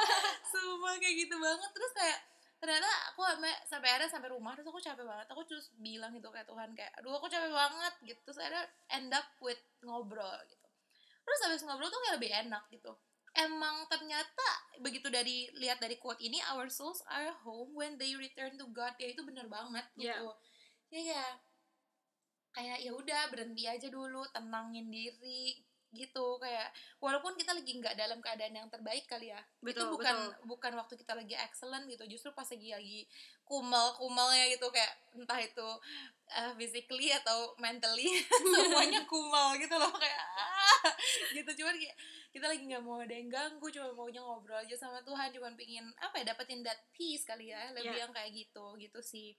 semua 0.54 0.92
kayak 1.00 1.16
gitu 1.24 1.36
banget. 1.40 1.70
Terus 1.72 1.92
kayak 1.94 2.20
ternyata 2.60 2.88
aku 3.12 3.20
sampai 3.24 3.54
sampai 3.64 3.88
akhirnya 3.92 4.12
sampai 4.12 4.30
rumah 4.32 4.52
terus 4.56 4.68
aku 4.68 4.80
capek 4.80 5.04
banget. 5.04 5.28
Aku 5.32 5.42
terus 5.48 5.72
bilang 5.78 6.12
gitu 6.12 6.28
kayak 6.28 6.44
Tuhan 6.46 6.70
kayak 6.74 6.92
aduh 7.00 7.16
aku 7.16 7.28
capek 7.28 7.52
banget 7.52 7.94
gitu. 8.04 8.20
Terus 8.24 8.38
akhirnya 8.40 8.64
end 8.92 9.12
up 9.12 9.28
with 9.40 9.60
ngobrol 9.82 10.36
gitu. 10.48 10.68
Terus 11.24 11.40
habis 11.42 11.64
ngobrol 11.64 11.88
tuh 11.88 12.00
kayak 12.04 12.16
lebih 12.20 12.32
enak 12.44 12.64
gitu. 12.70 12.92
Emang 13.34 13.88
ternyata 13.88 14.48
begitu 14.78 15.08
dari 15.08 15.50
lihat 15.58 15.80
dari 15.80 15.98
quote 15.98 16.20
ini 16.20 16.38
our 16.52 16.68
souls 16.68 17.02
are 17.08 17.34
home 17.42 17.74
when 17.74 17.96
they 17.96 18.14
return 18.14 18.54
to 18.56 18.68
God. 18.70 18.94
Ya 19.00 19.10
itu 19.10 19.24
bener 19.24 19.48
banget 19.48 19.88
Iya. 19.96 20.20
gitu. 20.20 20.28
Ya 20.92 21.00
ya 21.00 21.04
kayak 21.10 21.32
ya 22.62 22.92
udah 22.94 23.34
berhenti 23.34 23.66
aja 23.66 23.88
dulu 23.90 24.22
tenangin 24.30 24.92
diri 24.94 25.58
gitu 25.94 26.42
kayak 26.42 26.74
walaupun 26.98 27.38
kita 27.38 27.54
lagi 27.54 27.70
nggak 27.78 27.94
dalam 27.94 28.18
keadaan 28.18 28.58
yang 28.58 28.66
terbaik 28.66 29.06
kali 29.06 29.30
ya 29.30 29.38
itu 29.62 29.78
Betul, 29.78 29.94
bukan 29.94 30.16
betul. 30.18 30.46
bukan 30.50 30.74
waktu 30.74 30.94
kita 30.98 31.14
lagi 31.14 31.38
excellent 31.38 31.86
gitu 31.86 32.02
justru 32.10 32.34
pas 32.34 32.50
lagi 32.50 32.74
lagi 32.74 33.02
kumal 33.46 33.94
kumalnya 34.02 34.50
gitu 34.50 34.74
kayak 34.74 34.90
entah 35.14 35.38
itu 35.38 35.70
uh, 36.34 36.52
physically 36.58 37.14
atau 37.14 37.54
mentally 37.62 38.10
semuanya 38.58 39.06
kumal 39.06 39.54
gitu 39.62 39.78
loh 39.78 39.94
kayak 39.94 40.18
ah, 40.34 40.90
gitu 41.30 41.62
cuman 41.62 41.78
kayak 41.78 41.94
kita 42.34 42.46
lagi 42.50 42.64
nggak 42.66 42.82
mau 42.82 42.98
ada 42.98 43.14
yang 43.14 43.30
ganggu 43.30 43.70
cuma 43.70 43.94
maunya 43.94 44.22
ngobrol 44.26 44.58
aja 44.66 44.74
sama 44.74 44.98
Tuhan 45.06 45.30
cuma 45.30 45.54
pingin 45.54 45.86
apa 46.02 46.26
ya 46.26 46.34
dapetin 46.34 46.66
that 46.66 46.82
peace 46.90 47.22
kali 47.30 47.54
ya 47.54 47.70
lebih 47.70 47.94
Iya. 47.94 48.10
yang 48.10 48.12
kayak 48.12 48.34
gitu 48.34 48.74
gitu 48.82 48.98
sih 49.06 49.38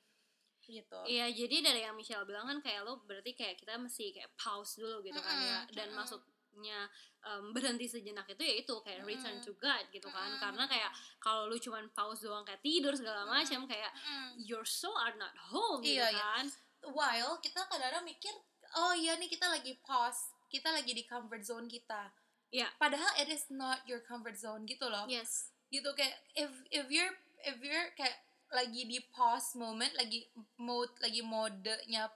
gitu 0.66 0.98
Iya, 1.04 1.26
jadi 1.28 1.56
dari 1.60 1.80
yang 1.82 1.94
Michelle 1.94 2.24
bilang 2.24 2.46
kan 2.46 2.58
kayak 2.58 2.82
lo 2.82 3.02
berarti 3.02 3.32
kayak 3.32 3.56
kita 3.56 3.76
mesti 3.76 4.12
kayak 4.12 4.30
pause 4.34 4.78
dulu 4.78 5.00
gitu 5.00 5.18
kan 5.18 5.36
ya. 5.36 5.58
Dan 5.70 5.90
mm-mm. 5.90 5.98
maksudnya 6.00 6.86
em, 7.20 7.44
berhenti 7.50 7.84
sejenak 7.84 8.24
itu 8.26 8.40
ya 8.40 8.54
itu 8.58 8.74
kayak 8.80 9.02
return 9.02 9.36
to 9.40 9.52
God 9.56 9.84
gitu 9.90 10.06
kan. 10.08 10.32
Mm-mm. 10.32 10.40
Karena 10.40 10.64
kayak 10.64 10.90
kalau 11.18 11.46
lu 11.46 11.56
cuman 11.56 11.90
pause 11.92 12.22
doang 12.22 12.42
kayak 12.42 12.60
tidur 12.60 12.94
segala 12.94 13.24
macam 13.24 13.64
kayak 13.64 13.90
Mm. 14.04 14.44
your 14.44 14.64
soul 14.64 14.94
are 14.94 15.14
not 15.14 15.32
home 15.50 15.80
gitu 15.80 15.98
Iya, 15.98 16.08
iya. 16.10 16.20
kan. 16.40 16.46
while 16.84 17.40
kita 17.40 17.64
kadang-kadang 17.64 18.04
mikir 18.04 18.34
oh 18.76 18.92
iya 18.92 19.16
nih 19.16 19.24
kita 19.26 19.48
lagi 19.48 19.72
pause 19.80 20.28
kita 20.46 20.68
lagi 20.68 20.92
di 20.92 21.08
comfort 21.08 21.40
zone 21.40 21.64
kita 21.64 22.12
Iya. 22.52 22.68
padahal 22.76 23.08
it 23.16 23.26
is 23.26 23.48
not 23.48 23.80
your 23.88 24.04
comfort 24.04 24.36
zone 24.36 24.68
gitu 24.68 24.84
loh 24.86 25.08
Yes. 25.08 25.48
gitu 25.72 25.88
kayak 25.96 26.12
if 26.36 26.52
if 26.68 26.86
you're 26.86 27.14
if 27.40 27.56
you're 27.58 27.88
kayak 27.96 28.20
lagi 28.54 28.86
di 28.86 29.02
pause 29.10 29.58
moment 29.58 29.90
lagi 29.98 30.22
mode 30.56 30.94
lagi 31.02 31.20
modenya 31.20 32.06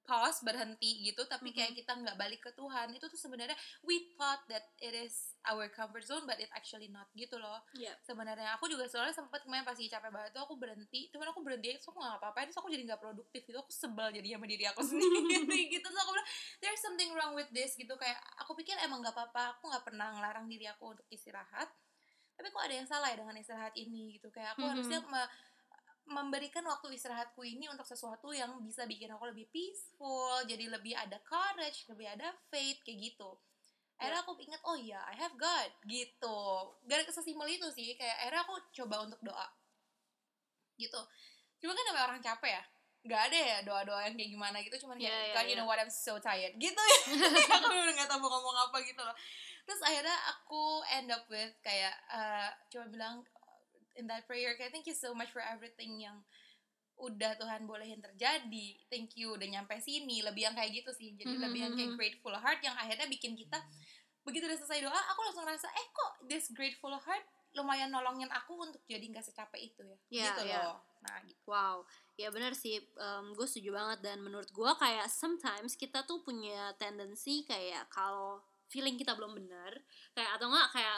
pause 0.00 0.42
berhenti 0.42 1.06
gitu 1.06 1.22
tapi 1.30 1.54
kayak 1.54 1.70
kita 1.70 1.94
nggak 1.94 2.18
balik 2.18 2.42
ke 2.42 2.50
Tuhan. 2.50 2.90
Itu 2.90 3.06
tuh 3.06 3.14
sebenarnya 3.14 3.54
we 3.86 4.10
thought 4.18 4.42
that 4.50 4.66
it 4.82 4.90
is 4.90 5.38
our 5.46 5.70
comfort 5.70 6.02
zone 6.02 6.26
but 6.26 6.34
it 6.42 6.50
actually 6.50 6.90
not 6.90 7.06
gitu 7.14 7.38
loh. 7.38 7.62
Iya. 7.78 7.94
sebenarnya 8.02 8.58
aku 8.58 8.66
juga 8.66 8.90
soalnya 8.90 9.14
sempat 9.14 9.46
kemarin 9.46 9.62
pasti 9.62 9.86
capek 9.86 10.10
banget 10.10 10.34
tuh 10.34 10.42
aku 10.42 10.58
berhenti 10.58 11.06
cuman 11.14 11.30
aku 11.30 11.46
berhenti 11.46 11.78
terus 11.78 11.86
aku 11.86 12.02
nggak 12.02 12.18
apa-apain 12.18 12.50
terus 12.50 12.58
aku 12.58 12.68
jadi 12.68 12.82
nggak 12.90 12.98
produktif 12.98 13.40
gitu 13.46 13.58
aku 13.62 13.70
sebel 13.70 14.10
jadi 14.10 14.34
sama 14.34 14.46
diri 14.50 14.64
aku 14.66 14.82
sendiri 14.90 15.62
gitu. 15.70 15.86
Terus 15.86 16.00
aku 16.02 16.10
bilang 16.10 16.28
there's 16.58 16.82
something 16.82 17.10
wrong 17.14 17.38
with 17.38 17.50
this 17.54 17.78
gitu 17.78 17.94
kayak 17.94 18.18
aku 18.42 18.58
pikir 18.58 18.74
emang 18.82 19.06
nggak 19.06 19.14
apa-apa 19.14 19.54
aku 19.54 19.70
nggak 19.70 19.84
pernah 19.86 20.10
ngelarang 20.18 20.50
diri 20.50 20.66
aku 20.66 20.90
untuk 20.98 21.06
istirahat 21.06 21.70
tapi 22.34 22.48
kok 22.48 22.64
ada 22.64 22.72
yang 22.72 22.88
salah 22.88 23.12
ya 23.12 23.20
dengan 23.20 23.36
istirahat 23.36 23.76
ini 23.76 24.16
gitu. 24.16 24.32
Kayak 24.32 24.56
aku 24.56 24.64
Mhm. 24.64 24.70
harusnya 24.72 24.98
me- 25.06 25.28
memberikan 26.08 26.64
waktu 26.66 26.96
istirahatku 26.96 27.40
ini 27.44 27.70
untuk 27.70 27.86
sesuatu 27.86 28.34
yang 28.34 28.58
bisa 28.64 28.88
bikin 28.88 29.12
aku 29.14 29.30
lebih 29.30 29.46
peaceful 29.54 30.42
jadi 30.48 30.66
lebih 30.66 30.96
ada 30.96 31.20
courage 31.22 31.86
lebih 31.86 32.10
ada 32.10 32.34
faith 32.50 32.80
kayak 32.82 33.12
gitu. 33.12 33.30
Akhirnya 34.00 34.24
aku 34.24 34.32
ingat 34.40 34.60
oh 34.64 34.76
iya 34.80 35.00
I 35.06 35.14
have 35.20 35.36
God 35.36 35.70
gitu. 35.84 36.40
Gara 36.88 37.04
sesimpel 37.04 37.46
itu 37.52 37.68
sih 37.70 37.94
kayak 37.94 38.16
akhirnya 38.26 38.42
aku 38.48 38.54
coba 38.82 38.96
untuk 39.04 39.20
doa. 39.20 39.48
Gitu. 40.80 41.00
Cuma 41.60 41.76
kan 41.76 41.84
namanya 41.92 42.06
orang 42.10 42.22
capek 42.24 42.52
ya 42.58 42.64
nggak 43.00 43.22
ada 43.32 43.38
ya 43.38 43.58
doa-doa 43.64 44.00
yang 44.04 44.12
kayak 44.12 44.28
gimana 44.36 44.56
gitu 44.60 44.76
cuman 44.84 45.00
kayak 45.00 45.08
Yeah, 45.08 45.24
yeah, 45.24 45.32
God 45.32 45.44
you 45.48 45.56
yeah. 45.56 45.58
know 45.64 45.68
what 45.68 45.80
I'm 45.80 45.88
so 45.88 46.20
tired 46.20 46.52
gitu 46.60 46.76
ya. 46.76 47.00
Aku 47.56 47.72
udah 47.72 47.94
nggak 47.96 48.08
tahu 48.12 48.20
mau 48.20 48.28
ngomong 48.28 48.56
apa 48.68 48.76
gitu 48.84 49.00
loh. 49.00 49.16
Terus 49.64 49.80
akhirnya 49.86 50.18
aku 50.34 50.82
end 50.90 51.08
up 51.14 51.24
with 51.30 51.54
kayak 51.62 51.94
eh, 52.10 52.48
cuma 52.68 52.90
bilang 52.90 53.22
in 53.96 54.06
that 54.10 54.26
prayer. 54.26 54.54
Kayak 54.58 54.74
thank 54.74 54.86
you 54.86 54.96
so 54.96 55.14
much 55.16 55.30
for 55.30 55.42
everything 55.42 55.98
yang 56.02 56.22
udah 57.00 57.32
Tuhan 57.40 57.64
bolehin 57.64 58.00
terjadi. 58.04 58.68
Thank 58.92 59.16
you 59.16 59.34
udah 59.34 59.48
nyampe 59.48 59.72
sini. 59.80 60.20
Lebih 60.20 60.52
yang 60.52 60.54
kayak 60.54 60.84
gitu 60.84 60.92
sih. 60.92 61.16
Jadi 61.16 61.40
Mhm, 61.40 61.42
lebih 61.42 61.60
yang 61.64 61.74
kayak 61.74 61.90
mhm. 61.94 61.98
grateful 61.98 62.34
heart 62.36 62.60
yang 62.60 62.76
akhirnya 62.76 63.08
bikin 63.08 63.34
kita 63.34 63.58
begitu 64.20 64.44
udah 64.44 64.58
selesai 64.60 64.84
doa 64.84 65.00
aku 65.16 65.20
langsung 65.24 65.48
ngerasa 65.48 65.64
eh 65.72 65.86
kok 65.96 66.12
this 66.28 66.52
grateful 66.52 66.92
heart 66.92 67.24
lumayan 67.56 67.90
nolongin 67.90 68.30
aku 68.30 68.62
untuk 68.62 68.82
jadi 68.86 69.02
nggak 69.10 69.26
secapek 69.26 69.74
itu 69.74 69.82
ya? 69.82 69.96
Iya, 70.12 70.24
gitu 70.30 70.42
iya. 70.46 70.58
loh. 70.70 70.78
Nah 71.02 71.16
gitu. 71.26 71.40
Wow, 71.50 71.76
ya 72.14 72.28
benar 72.30 72.54
sih. 72.54 72.78
gue 73.34 73.46
setuju 73.48 73.74
banget 73.74 73.98
dan 74.06 74.22
menurut 74.22 74.46
gue 74.52 74.72
kayak 74.78 75.10
sometimes 75.10 75.74
kita 75.74 76.06
tuh 76.06 76.22
punya 76.22 76.70
tendensi 76.78 77.42
kayak 77.48 77.90
kalau 77.90 78.38
feeling 78.70 78.94
kita 78.94 79.12
belum 79.12 79.34
benar, 79.34 79.74
kayak 80.10 80.38
atau 80.38 80.46
enggak 80.46 80.68
kayak 80.72 80.96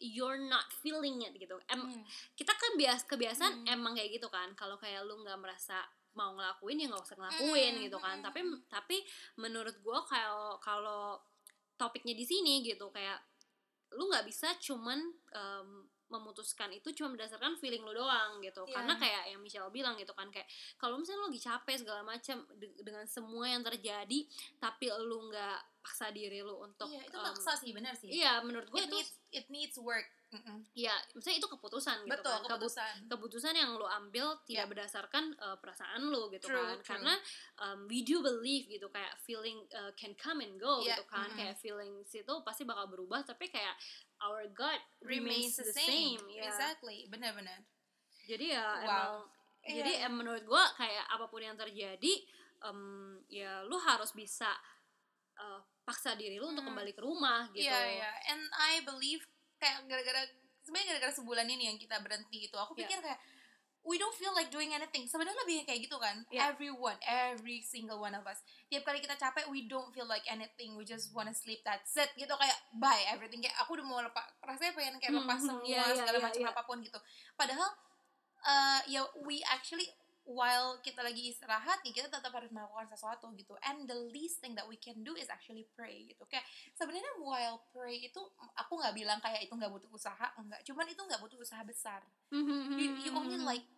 you're 0.00 0.38
not 0.40 0.66
feeling 0.72 1.20
it 1.20 1.34
gitu. 1.34 1.54
Em, 1.66 1.78
Hmm. 1.78 2.02
kita 2.32 2.50
kan 2.50 2.72
bias 2.74 3.02
kebiasaan 3.04 3.54
Hmm. 3.60 3.66
emang 3.68 3.92
kayak 3.92 4.14
gitu 4.14 4.26
kan. 4.26 4.54
Kalau 4.54 4.74
kayak 4.74 5.02
lu 5.02 5.18
nggak 5.20 5.36
merasa 5.36 5.82
mau 6.14 6.30
ngelakuin 6.32 6.78
ya 6.78 6.86
nggak 6.88 7.02
usah 7.04 7.16
ngelakuin 7.16 7.74
Hmm, 7.74 7.82
gitu 7.82 7.98
kan. 7.98 8.16
hmm, 8.16 8.24
Tapi 8.24 8.40
hmm. 8.40 8.58
tapi 8.68 8.96
menurut 9.36 9.74
gue 9.76 9.98
kalau 10.04 10.58
kalau 10.58 11.18
topiknya 11.74 12.14
di 12.14 12.22
sini 12.22 12.62
gitu 12.62 12.86
kayak 12.88 13.18
lu 13.92 14.06
nggak 14.06 14.22
bisa 14.24 14.54
cuman 14.56 14.98
em, 15.32 15.68
memutuskan 16.04 16.70
itu 16.70 16.94
cuma 16.94 17.10
berdasarkan 17.10 17.58
feeling 17.58 17.82
lu 17.82 17.90
doang 17.92 18.38
gitu 18.38 18.62
Iya. 18.62 18.74
karena 18.76 18.94
kayak 18.94 19.22
yang 19.26 19.40
Michelle 19.42 19.70
bilang 19.70 19.98
gitu 19.98 20.14
kan 20.14 20.30
kayak 20.30 20.46
kalau 20.76 20.94
misalnya 20.94 21.20
lu 21.20 21.28
lagi 21.28 21.40
capek 21.40 21.76
segala 21.76 22.02
macam 22.04 22.36
de- 22.54 22.76
dengan 22.78 23.02
semua 23.04 23.50
yang 23.50 23.62
terjadi 23.62 24.22
tapi 24.56 24.86
lu 25.00 25.26
nggak 25.26 25.58
paksa 25.84 26.08
diri 26.08 26.40
lu 26.40 26.56
untuk 26.58 26.88
iya 26.88 27.04
itu 27.04 27.18
maksa 27.20 27.52
sih 27.54 27.70
benar 27.70 27.92
sih 27.92 28.08
iya 28.08 28.40
menurut 28.40 28.64
gue 28.66 28.80
it 28.80 28.88
itu 28.88 28.96
needs 28.96 29.12
it 29.30 29.46
needs 29.46 29.76
work 29.76 30.08
Mm-mm. 30.32 30.64
ya 30.72 30.90
misalnya 31.12 31.38
itu 31.38 31.46
keputusan 31.46 31.96
gitu 32.02 32.10
betul 32.10 32.26
kan 32.26 32.40
Kepu- 32.40 32.48
keputusan 32.50 32.92
keputusan 33.06 33.52
yang 33.52 33.76
lu 33.76 33.84
ambil 33.84 34.34
tidak 34.42 34.64
Ya. 34.64 34.66
berdasarkan 34.66 35.24
uh, 35.36 35.56
perasaan 35.56 36.00
lu 36.02 36.32
gitu 36.32 36.48
True, 36.48 36.56
kan 36.56 36.74
true. 36.74 36.86
karena 36.88 37.14
um, 37.60 37.84
we 37.84 38.00
do 38.00 38.18
believe 38.18 38.66
gitu 38.66 38.88
kayak 38.88 39.12
feeling 39.20 39.62
uh, 39.70 39.92
can 39.92 40.16
come 40.16 40.40
and 40.40 40.56
go 40.56 40.80
Ya, 40.80 40.96
gitu 40.96 41.04
kan 41.06 41.28
mm-mm. 41.28 41.38
kayak 41.38 41.56
feelings 41.56 42.10
itu 42.10 42.34
pasti 42.42 42.64
bakal 42.64 42.88
berubah 42.88 43.22
tapi 43.22 43.46
kayak 43.46 43.76
our 44.18 44.48
God 44.50 44.80
remains 45.00 45.54
the 45.54 45.68
same, 45.68 46.18
ya 46.28 46.48
exactly 46.48 47.04
benar-benar 47.06 47.60
jadi 48.24 48.56
ya 48.56 48.64
Wow. 48.64 48.82
emang 48.82 49.12
Iya. 49.62 49.74
jadi 49.80 49.92
em, 50.02 50.12
menurut 50.14 50.44
gua 50.44 50.60
kayak 50.74 51.08
apa 51.08 51.24
pun 51.24 51.40
yang 51.40 51.54
terjadi 51.54 52.14
em, 52.60 52.80
ya 53.28 53.62
lu 53.62 53.76
harus 53.76 54.12
bisa 54.12 54.52
uh, 55.36 55.60
paksa 55.84 56.16
diri 56.16 56.40
lu 56.40 56.48
untuk 56.48 56.64
Hmm. 56.64 56.72
kembali 56.72 56.92
ke 56.96 57.00
rumah 57.04 57.46
gitu 57.52 57.68
Iya, 57.68 57.78
iya. 58.00 58.10
And 58.32 58.40
I 58.56 58.80
believe 58.82 59.20
kayak 59.56 59.84
gara-gara 59.84 60.24
sebenarnya 60.64 60.96
gara-gara 60.96 61.12
sebulan 61.12 61.46
ini 61.46 61.68
yang 61.68 61.76
kita 61.76 62.00
berhenti 62.00 62.48
itu, 62.48 62.56
aku 62.56 62.72
Iya. 62.74 62.88
pikir 62.88 62.98
kayak 63.04 63.20
we 63.84 64.00
don't 64.00 64.16
feel 64.16 64.32
like 64.32 64.48
doing 64.48 64.72
anything. 64.72 65.04
Sebenarnya 65.04 65.36
lebih 65.44 65.68
kayak 65.68 65.84
gitu 65.84 66.00
kan. 66.00 66.24
Iya. 66.32 66.56
Everyone, 66.56 66.96
every 67.04 67.60
single 67.60 68.00
one 68.00 68.16
of 68.16 68.24
us. 68.24 68.40
Tiap 68.72 68.80
kali 68.80 68.96
kita 68.96 69.12
capek, 69.12 69.44
we 69.52 69.68
don't 69.68 69.92
feel 69.92 70.08
like 70.08 70.24
anything. 70.24 70.72
We 70.72 70.88
just 70.88 71.12
wanna 71.12 71.36
sleep. 71.36 71.60
That's 71.68 71.92
it. 72.00 72.08
Gitu 72.16 72.32
kayak 72.32 72.56
bye 72.80 73.04
everything. 73.12 73.44
Kayak 73.44 73.60
aku 73.60 73.76
udah 73.76 73.84
mau 73.84 74.00
lepas. 74.00 74.24
Rasanya 74.40 74.72
pengen 74.72 74.96
kayak 74.96 75.12
Hmm, 75.12 75.28
lepas 75.28 75.36
hmm, 75.36 75.48
semua 75.52 75.68
iya, 75.68 75.84
iya, 75.84 76.00
segala 76.00 76.16
iya, 76.16 76.24
macam 76.24 76.40
iya. 76.40 76.48
apa 76.48 76.62
pun 76.64 76.78
gitu. 76.80 76.98
Padahal 77.36 77.70
eh 78.44 78.80
ya 78.88 79.00
we 79.20 79.44
actually 79.52 79.84
while 80.24 80.80
kita 80.80 81.04
lagi 81.04 81.28
istirahat 81.28 81.84
nih 81.84 81.92
kita 81.92 82.08
tetap 82.08 82.32
harus 82.32 82.48
melakukan 82.48 82.88
sesuatu 82.88 83.28
gitu. 83.36 83.52
And 83.60 83.84
the 83.84 83.96
least 84.08 84.40
thing 84.40 84.56
that 84.56 84.64
we 84.64 84.80
can 84.80 85.04
do 85.04 85.12
is 85.16 85.28
actually 85.28 85.68
pray 85.76 86.08
gitu. 86.08 86.24
Kayak 86.24 86.48
sebenarnya 86.72 87.12
while 87.20 87.60
pray 87.70 88.08
itu 88.08 88.20
aku 88.56 88.80
nggak 88.80 88.96
bilang 88.96 89.20
kayak 89.20 89.44
itu 89.44 89.52
nggak 89.52 89.68
butuh 89.68 89.90
usaha 89.92 90.32
enggak. 90.40 90.64
Cuman 90.64 90.88
itu 90.88 91.00
nggak 91.04 91.20
butuh 91.20 91.36
usaha 91.36 91.60
besar. 91.62 92.00
You, 92.32 92.88
you 93.04 93.10
only 93.12 93.36
like 93.36 93.68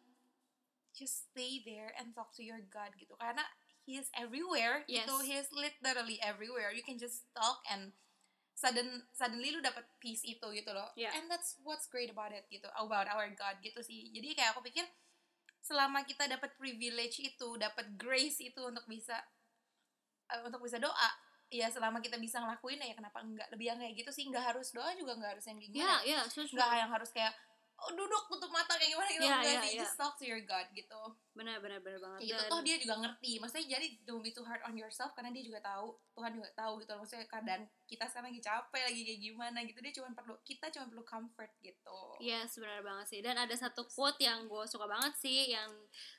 just 0.94 1.28
stay 1.28 1.60
there 1.66 1.92
and 1.98 2.14
talk 2.14 2.30
to 2.38 2.46
your 2.46 2.62
God 2.70 2.94
gitu. 2.94 3.18
Karena 3.18 3.42
he 3.82 3.98
is 3.98 4.08
everywhere 4.14 4.86
Yes. 4.86 5.04
gitu 5.04 5.14
he 5.26 5.34
is 5.34 5.50
literally 5.50 6.22
everywhere. 6.22 6.70
You 6.70 6.86
can 6.86 6.96
just 6.96 7.26
talk 7.34 7.66
and 7.66 7.90
sudden 8.56 9.04
suddenly 9.12 9.52
lu 9.52 9.60
dapat 9.60 9.84
peace 10.00 10.24
itu 10.24 10.46
gitu 10.54 10.70
loh. 10.72 10.88
Yeah. 10.96 11.12
and 11.12 11.28
that's 11.28 11.58
what's 11.66 11.90
great 11.90 12.08
about 12.08 12.32
it 12.32 12.46
gitu 12.48 12.70
about 12.78 13.10
our 13.10 13.28
God 13.34 13.58
gitu 13.60 13.82
sih. 13.82 14.14
Jadi 14.14 14.32
kayak 14.32 14.56
aku 14.56 14.64
pikir 14.64 14.86
selama 15.66 16.06
kita 16.06 16.30
dapat 16.30 16.54
privilege 16.54 17.18
itu 17.18 17.48
dapat 17.58 17.90
grace 17.98 18.38
itu 18.38 18.62
untuk 18.62 18.86
bisa 18.86 19.18
eh, 20.30 20.42
untuk 20.46 20.62
bisa 20.62 20.78
doa 20.78 21.10
ya 21.50 21.70
selama 21.70 22.02
kita 22.02 22.18
bisa 22.18 22.42
ngelakuin 22.42 22.82
ya 22.82 22.94
kenapa 22.94 23.22
enggak 23.22 23.46
lebih 23.54 23.66
yang 23.70 23.78
kayak 23.78 23.94
gitu 23.98 24.10
sih 24.10 24.24
nggak 24.26 24.54
harus 24.54 24.74
doa 24.74 24.90
juga 24.98 25.14
nggak 25.14 25.30
harus 25.38 25.44
yang 25.46 25.58
kayak 25.58 25.70
ya 25.70 25.74
gimana 25.74 26.02
ya 26.02 26.20
setuju. 26.26 26.52
nggak 26.58 26.70
yang 26.74 26.90
harus 26.90 27.10
kayak 27.14 27.32
duduk 27.92 28.24
tutup 28.32 28.50
mata 28.50 28.74
kayak 28.80 28.96
gimana 28.96 29.10
gitu. 29.12 29.24
Enggak 29.28 29.44
iya, 29.44 29.60
sih 29.60 29.72
iya. 29.76 29.80
just 29.84 29.96
talk 30.00 30.16
to 30.16 30.24
your 30.24 30.40
God 30.48 30.64
gitu. 30.72 31.00
Benar 31.36 31.60
benar 31.60 31.84
benar 31.84 32.00
banget. 32.00 32.18
Kayak 32.24 32.30
gitu. 32.32 32.42
Toh 32.48 32.60
dia 32.64 32.76
juga 32.80 32.94
ngerti. 33.04 33.32
Maksudnya 33.36 33.66
jadi 33.76 33.86
don't 34.08 34.24
be 34.24 34.32
too 34.32 34.46
hard 34.48 34.64
on 34.64 34.74
yourself 34.74 35.12
karena 35.12 35.30
dia 35.30 35.44
juga 35.44 35.60
tahu. 35.60 35.92
Tuhan 36.16 36.32
juga 36.32 36.48
tahu 36.56 36.72
gitu 36.80 36.92
maksudnya 36.96 37.28
keadaan 37.28 37.62
kita 37.84 38.04
sekarang 38.08 38.32
lagi 38.32 38.40
capek 38.40 38.82
lagi 38.88 39.00
kayak 39.04 39.20
gimana 39.20 39.58
gitu. 39.68 39.78
Dia 39.84 39.92
cuma 40.00 40.08
perlu 40.16 40.34
kita 40.42 40.66
cuma 40.72 40.84
perlu 40.88 41.04
comfort 41.04 41.52
gitu. 41.60 41.98
Yes, 42.18 42.56
benar 42.56 42.80
banget 42.80 43.06
sih. 43.12 43.20
Dan 43.20 43.36
ada 43.36 43.52
satu 43.52 43.84
quote 43.86 44.24
yang 44.24 44.48
gue 44.48 44.64
suka 44.64 44.88
banget 44.88 45.12
sih, 45.20 45.52
yang 45.52 45.70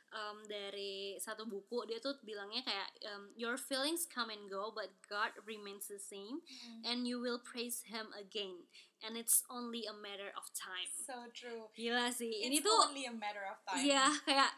um, 0.10 0.44
dari 0.46 1.16
satu 1.18 1.44
buku 1.44 1.84
dia 1.86 1.98
tuh 1.98 2.16
bilangnya 2.22 2.62
kayak 2.62 2.88
um, 3.08 3.32
your 3.34 3.56
feelings 3.56 4.04
come 4.04 4.28
and 4.28 4.48
go, 4.48 4.70
but 4.70 4.88
God 5.06 5.32
remains 5.44 5.88
the 5.88 5.98
same, 5.98 6.40
and 6.84 7.04
you 7.04 7.18
will 7.18 7.38
praise 7.38 7.84
Him 7.86 8.12
again, 8.14 8.68
and 9.02 9.16
it's 9.16 9.44
only 9.48 9.84
a 9.84 9.94
matter 9.94 10.32
of 10.34 10.48
time. 10.52 10.88
so 10.94 11.28
true 11.32 11.68
Gila 11.74 12.08
sih, 12.10 12.44
ini 12.44 12.60
It's 12.60 12.66
tuh 12.66 12.78
only 12.88 13.04
a 13.04 13.14
matter 13.14 13.44
of 13.46 13.60
time 13.64 13.84
Iya, 13.84 14.06
kayak 14.24 14.52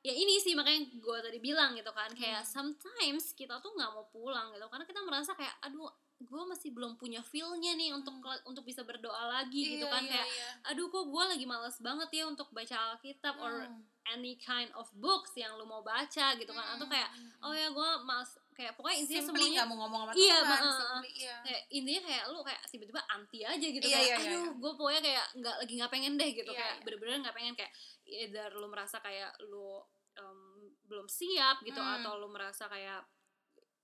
ya 0.00 0.16
ini 0.16 0.40
sih 0.40 0.56
makanya 0.56 0.88
gue 0.96 1.18
tadi 1.20 1.38
bilang 1.38 1.76
gitu 1.76 1.92
kan 1.92 2.08
kayak 2.12 2.40
Hmm. 2.40 2.48
sometimes 2.72 3.36
kita 3.36 3.60
tuh 3.60 3.68
nggak 3.70 3.92
mau 3.92 4.08
pulang 4.08 4.48
gitu 4.50 4.64
karena 4.64 4.84
kita 4.84 5.00
merasa 5.04 5.36
kayak 5.36 5.52
aduh 5.60 5.92
gue 6.16 6.42
masih 6.48 6.72
belum 6.72 6.96
punya 6.96 7.20
feelnya 7.20 7.76
nih 7.76 7.92
untuk 7.92 8.16
Hmm. 8.16 8.48
untuk 8.48 8.64
bisa 8.64 8.80
berdoa 8.80 9.28
lagi 9.28 9.76
gitu 9.76 9.84
Iya, 9.84 9.92
kan 9.92 10.02
iya, 10.04 10.12
kayak 10.16 10.28
iya. 10.32 10.48
aduh 10.72 10.88
kok 10.88 11.04
gue 11.04 11.24
lagi 11.28 11.44
males 11.44 11.76
banget 11.78 12.08
ya 12.12 12.24
untuk 12.24 12.48
baca 12.48 12.96
Alkitab 12.96 13.34
or 13.40 13.68
Hmm. 13.68 13.80
Any 14.06 14.34
kind 14.36 14.68
of 14.72 14.88
books 14.94 15.32
yang 15.34 15.54
lu 15.54 15.64
mau 15.64 15.80
baca 15.80 16.34
gitu 16.34 16.48
kan 16.48 16.66
atau 16.74 16.82
Hmm, 16.82 16.90
kayak 16.90 17.10
hmm, 17.10 17.42
oh 17.42 17.52
ya 17.52 17.68
gue 17.68 17.88
males 18.02 18.30
kayak 18.50 18.72
pokoknya 18.74 18.96
intinya 18.98 19.22
simply 19.22 19.40
semuanya 19.46 19.62
mau 19.64 19.76
ngomong 19.78 20.00
sama 20.04 20.12
Iya, 20.14 20.36
ma- 20.42 20.56
uh, 20.58 20.74
simply, 20.74 21.10
iya. 21.18 21.36
kayak 21.40 21.62
intinya 21.70 22.00
kayak 22.04 22.24
lu 22.28 22.38
kayak 22.40 22.60
tiba-tiba 22.66 23.00
anti 23.06 23.38
aja 23.40 23.66
gitu 23.66 23.80
Iya, 23.82 23.94
kayak 23.94 24.04
iya, 24.04 24.16
iya, 24.16 24.26
aduh 24.26 24.42
iya. 24.42 24.52
gue 24.56 24.72
pokoknya 24.74 25.02
kayak 25.02 25.26
nggak 25.34 25.56
lagi 25.56 25.72
nggak 25.74 25.92
pengen 25.92 26.12
deh 26.14 26.30
gitu 26.30 26.50
Iya, 26.50 26.58
kayak 26.58 26.74
iya. 26.74 26.82
bener-bener 26.82 27.14
nggak 27.20 27.36
pengen 27.36 27.54
kayak 27.54 27.72
either 28.04 28.50
lu 28.52 28.66
merasa 28.66 28.96
kayak 28.98 29.30
lu 29.42 29.68
um, 30.16 30.40
belum 30.84 31.06
siap 31.06 31.56
gitu 31.60 31.78
Hmm. 31.78 31.96
atau 31.98 32.12
lu 32.16 32.28
merasa 32.28 32.66
kayak 32.66 33.00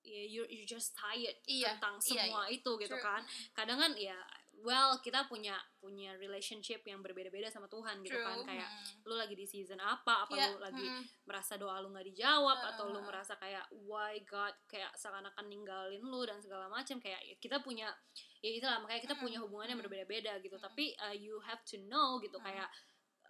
ya 0.02 0.22
you're, 0.24 0.46
you're 0.46 0.68
just 0.68 0.92
tired 0.92 1.34
Iya, 1.44 1.74
tentang 1.74 1.98
iya, 2.00 2.26
semua 2.26 2.46
itu 2.46 2.70
gitu 2.76 2.92
True. 2.92 3.02
kan 3.02 3.22
kadang 3.52 3.74
kan 3.76 3.92
ya 3.92 4.14
well 4.60 4.96
kita 4.98 5.24
punya 5.26 5.52
punya 5.76 6.16
relationship 6.16 6.80
yang 6.82 6.98
berbeda-beda 6.98 7.48
sama 7.48 7.66
Tuhan 7.66 8.00
gitu 8.00 8.16
kan 8.16 8.40
True. 8.40 8.48
kayak 8.48 8.66
Hmm. 8.66 9.04
lu 9.04 9.14
lagi 9.14 9.32
di 9.32 9.44
season 9.44 9.76
apa 9.76 10.24
apa 10.24 10.32
Iya, 10.32 10.52
lu 10.52 10.58
lagi 10.58 10.82
hmm. 10.82 11.04
merasa 11.24 11.54
doa 11.54 11.76
lu 11.78 11.92
nggak 11.92 12.06
dijawab 12.08 12.58
Heeh, 12.58 12.70
atau 12.72 12.84
lu 12.88 12.98
heeh. 12.98 13.06
merasa 13.06 13.36
kayak 13.36 13.64
why 13.84 14.16
God 14.24 14.56
kayak 14.66 14.90
seakan-akan 14.94 15.46
ninggalin 15.46 16.00
lu 16.00 16.24
dan 16.24 16.40
segala 16.40 16.66
macam 16.66 16.96
kayak 16.96 17.20
ya 17.20 17.34
kita 17.36 17.60
punya 17.60 17.92
ya 18.40 18.50
itulah 18.50 18.80
makanya 18.80 19.02
kita 19.02 19.14
Mm, 19.16 19.22
punya 19.22 19.38
hubungan 19.40 19.68
yang 19.68 19.78
mm. 19.78 19.84
berbeda-beda 19.86 20.32
gitu 20.40 20.56
Mm. 20.56 20.64
tapi 20.64 20.84
uh, 20.98 21.12
you 21.12 21.36
have 21.42 21.60
to 21.62 21.76
know 21.84 22.16
gitu 22.18 22.36
Mm. 22.36 22.44
kayak 22.44 22.68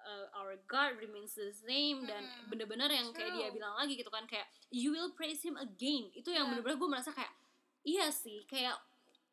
uh, 0.00 0.26
our 0.38 0.54
God 0.64 0.94
remains 0.96 1.34
the 1.34 1.50
same 1.50 2.06
dan 2.06 2.22
Mm. 2.22 2.48
bener-bener 2.48 2.86
yang 2.88 3.10
kayak 3.10 3.34
dia 3.34 3.48
True. 3.50 3.56
bilang 3.58 3.74
lagi 3.74 3.94
gitu 3.94 4.08
kan 4.08 4.24
kayak 4.24 4.46
you 4.70 4.88
will 4.90 5.10
praise 5.12 5.42
him 5.42 5.58
again 5.58 6.08
itu 6.12 6.30
yang 6.30 6.46
Yeah. 6.46 6.56
bener-bener 6.56 6.78
gue 6.78 6.90
merasa 6.90 7.10
kayak 7.10 7.34
iya 7.82 8.08
sih 8.08 8.46
kayak 8.46 8.78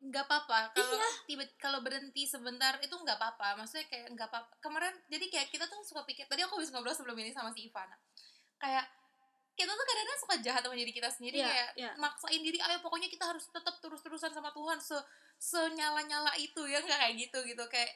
nggak 0.04 0.24
apa-apa 0.28 0.76
kalau 0.76 1.00
Iya. 1.00 1.08
tiba 1.24 1.44
kalau 1.56 1.80
berhenti 1.80 2.28
sebentar 2.28 2.76
itu 2.78 2.92
nggak 2.92 3.16
apa-apa 3.16 3.56
maksudnya 3.56 3.88
kayak 3.88 4.12
nggak 4.12 4.28
apa 4.28 4.44
kemarin 4.60 4.92
jadi 5.08 5.24
kayak 5.32 5.48
kita 5.48 5.64
tuh 5.64 5.80
suka 5.80 6.04
pikir 6.04 6.28
tadi 6.28 6.44
aku 6.44 6.60
habis 6.60 6.68
ngobrol 6.68 6.92
sebelum 6.92 7.16
ini 7.16 7.32
sama 7.32 7.48
si 7.56 7.64
Ivana. 7.64 7.96
Kayak 8.60 8.84
kita 9.54 9.70
tuh 9.70 9.86
kadang-kadang 9.86 10.20
suka 10.20 10.34
jahat 10.42 10.60
sama 10.60 10.74
diri 10.74 10.92
kita 10.92 11.08
sendiri 11.08 11.38
Iya, 11.40 11.46
kayak 11.48 11.68
iya. 11.78 11.90
maksain 11.96 12.42
diri 12.42 12.58
ayo 12.58 12.82
pokoknya 12.82 13.06
kita 13.06 13.24
harus 13.24 13.46
tetap 13.48 13.78
terus-terusan 13.80 14.34
sama 14.34 14.50
Tuhan. 14.50 14.76
Se 14.76 14.98
senyala-nyala 15.38 16.34
itu 16.36 16.62
ya 16.66 16.82
nggak? 16.82 16.98
Kayak 17.00 17.14
gitu 17.28 17.38
gitu. 17.46 17.64
Kayak 17.70 17.94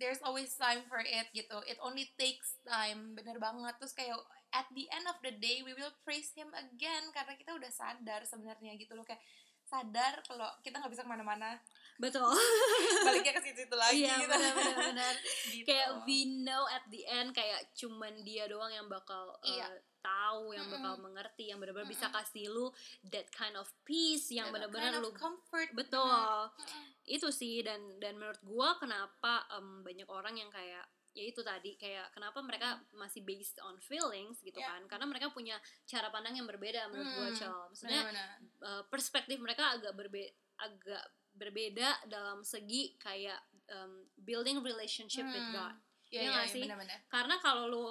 there's 0.00 0.22
always 0.24 0.48
time 0.56 0.82
for 0.88 0.98
it 0.98 1.28
gitu. 1.30 1.58
It 1.68 1.76
only 1.84 2.08
takes 2.16 2.56
time. 2.64 3.12
Bener 3.12 3.36
banget. 3.36 3.76
Terus 3.76 3.92
kayak 3.92 4.16
at 4.48 4.64
the 4.72 4.88
end 4.88 5.04
of 5.06 5.20
the 5.20 5.36
day 5.36 5.60
we 5.60 5.76
will 5.76 5.92
praise 6.02 6.32
him 6.32 6.48
again. 6.56 7.04
Karena 7.12 7.36
kita 7.36 7.52
udah 7.52 7.68
sadar 7.68 8.24
sebenarnya 8.24 8.72
gitu 8.80 8.96
loh. 8.96 9.04
Kayak 9.04 9.20
sadar 9.68 10.24
kalau 10.24 10.48
kita 10.58 10.76
nggak 10.76 10.88
bisa 10.88 11.04
ke 11.04 11.10
mana-mana 11.10 11.60
betul 11.96 12.24
baliknya 13.04 13.34
ke 13.34 13.42
situ 13.42 13.68
lagi 13.70 14.00
iya 14.00 14.16
gitu. 14.16 14.30
benar 14.30 14.52
benar 14.54 14.76
benar 14.86 15.14
Gitu. 15.52 15.64
kayak 15.64 15.88
we 16.02 16.18
know 16.38 16.64
at 16.66 16.86
the 16.88 17.02
end 17.04 17.32
kayak 17.32 17.68
cuman 17.74 18.22
dia 18.22 18.46
doang 18.46 18.70
yang 18.70 18.86
bakal 18.86 19.34
uh, 19.34 19.44
Iya. 19.44 19.66
tahu 19.98 20.54
yang 20.54 20.70
bakal 20.70 20.94
mengerti 20.96 21.50
yang 21.50 21.58
benar-benar 21.58 21.84
bisa 21.84 22.06
Mm-mm. 22.06 22.16
kasih 22.16 22.46
lu 22.46 22.70
that 23.04 23.26
kind 23.28 23.54
of 23.54 23.66
peace 23.82 24.30
yang 24.30 24.48
benar-benar 24.48 24.94
kind 24.94 25.02
lu 25.02 25.10
comfort 25.12 25.68
betul 25.72 26.06
bener. 26.06 26.86
itu 27.04 27.28
sih 27.28 27.60
dan 27.60 27.80
dan 27.98 28.14
menurut 28.14 28.38
gua 28.40 28.78
kenapa 28.78 29.44
em, 29.52 29.82
banyak 29.82 30.06
orang 30.06 30.32
yang 30.34 30.48
kayak 30.48 30.86
ya 31.18 31.24
itu 31.26 31.42
tadi 31.42 31.74
kayak 31.74 32.10
kenapa 32.10 32.38
mereka 32.38 32.68
masih 32.92 33.20
based 33.20 33.58
on 33.58 33.74
feelings 33.80 34.38
gitu 34.38 34.56
Ya. 34.56 34.70
kan 34.70 34.86
karena 34.86 35.04
mereka 35.04 35.28
punya 35.28 35.58
cara 35.84 36.08
pandang 36.08 36.32
yang 36.32 36.46
berbeda 36.46 36.86
menurut 36.86 37.10
Hmm, 37.28 37.34
Cel 37.34 37.50
maksudnya 37.66 38.06
Bener-bener. 38.06 38.30
uh, 38.62 38.82
perspektif 38.86 39.36
mereka 39.38 39.74
agak 39.74 39.92
berbe 39.92 40.30
agak 40.56 41.02
berbeda 41.32 41.88
dalam 42.06 42.42
segi 42.42 42.94
kayak 42.96 43.38
um, 43.68 44.06
building 44.16 44.58
relationship 44.60 45.26
with 45.26 45.42
Hmm. 45.44 45.54
God 45.56 45.76
Iya, 46.08 46.14
Iya 46.14 46.20
iya, 46.20 46.30
nggak 46.30 46.46
iya, 46.46 46.54
sih? 46.54 46.62
bener-bener. 46.62 46.98
karena 47.08 47.34
kalau 47.38 47.64
lu 47.66 47.86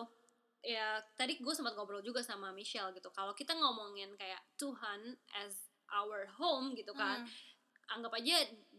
ya 0.59 0.87
tadi 1.13 1.37
gue 1.37 1.53
sempat 1.53 1.73
ngobrol 1.73 2.01
juga 2.01 2.19
sama 2.19 2.49
Michelle 2.49 2.89
gitu 2.91 3.07
kalau 3.09 3.31
kita 3.31 3.53
ngomongin 3.53 4.15
kayak 4.15 4.41
Tuhan 4.55 5.13
as 5.37 5.67
our 5.89 6.25
home 6.33 6.73
gitu 6.73 6.91
kan 6.93 7.21
Hmm. 7.21 7.31
Anggap 7.87 8.11
aja 8.19 8.35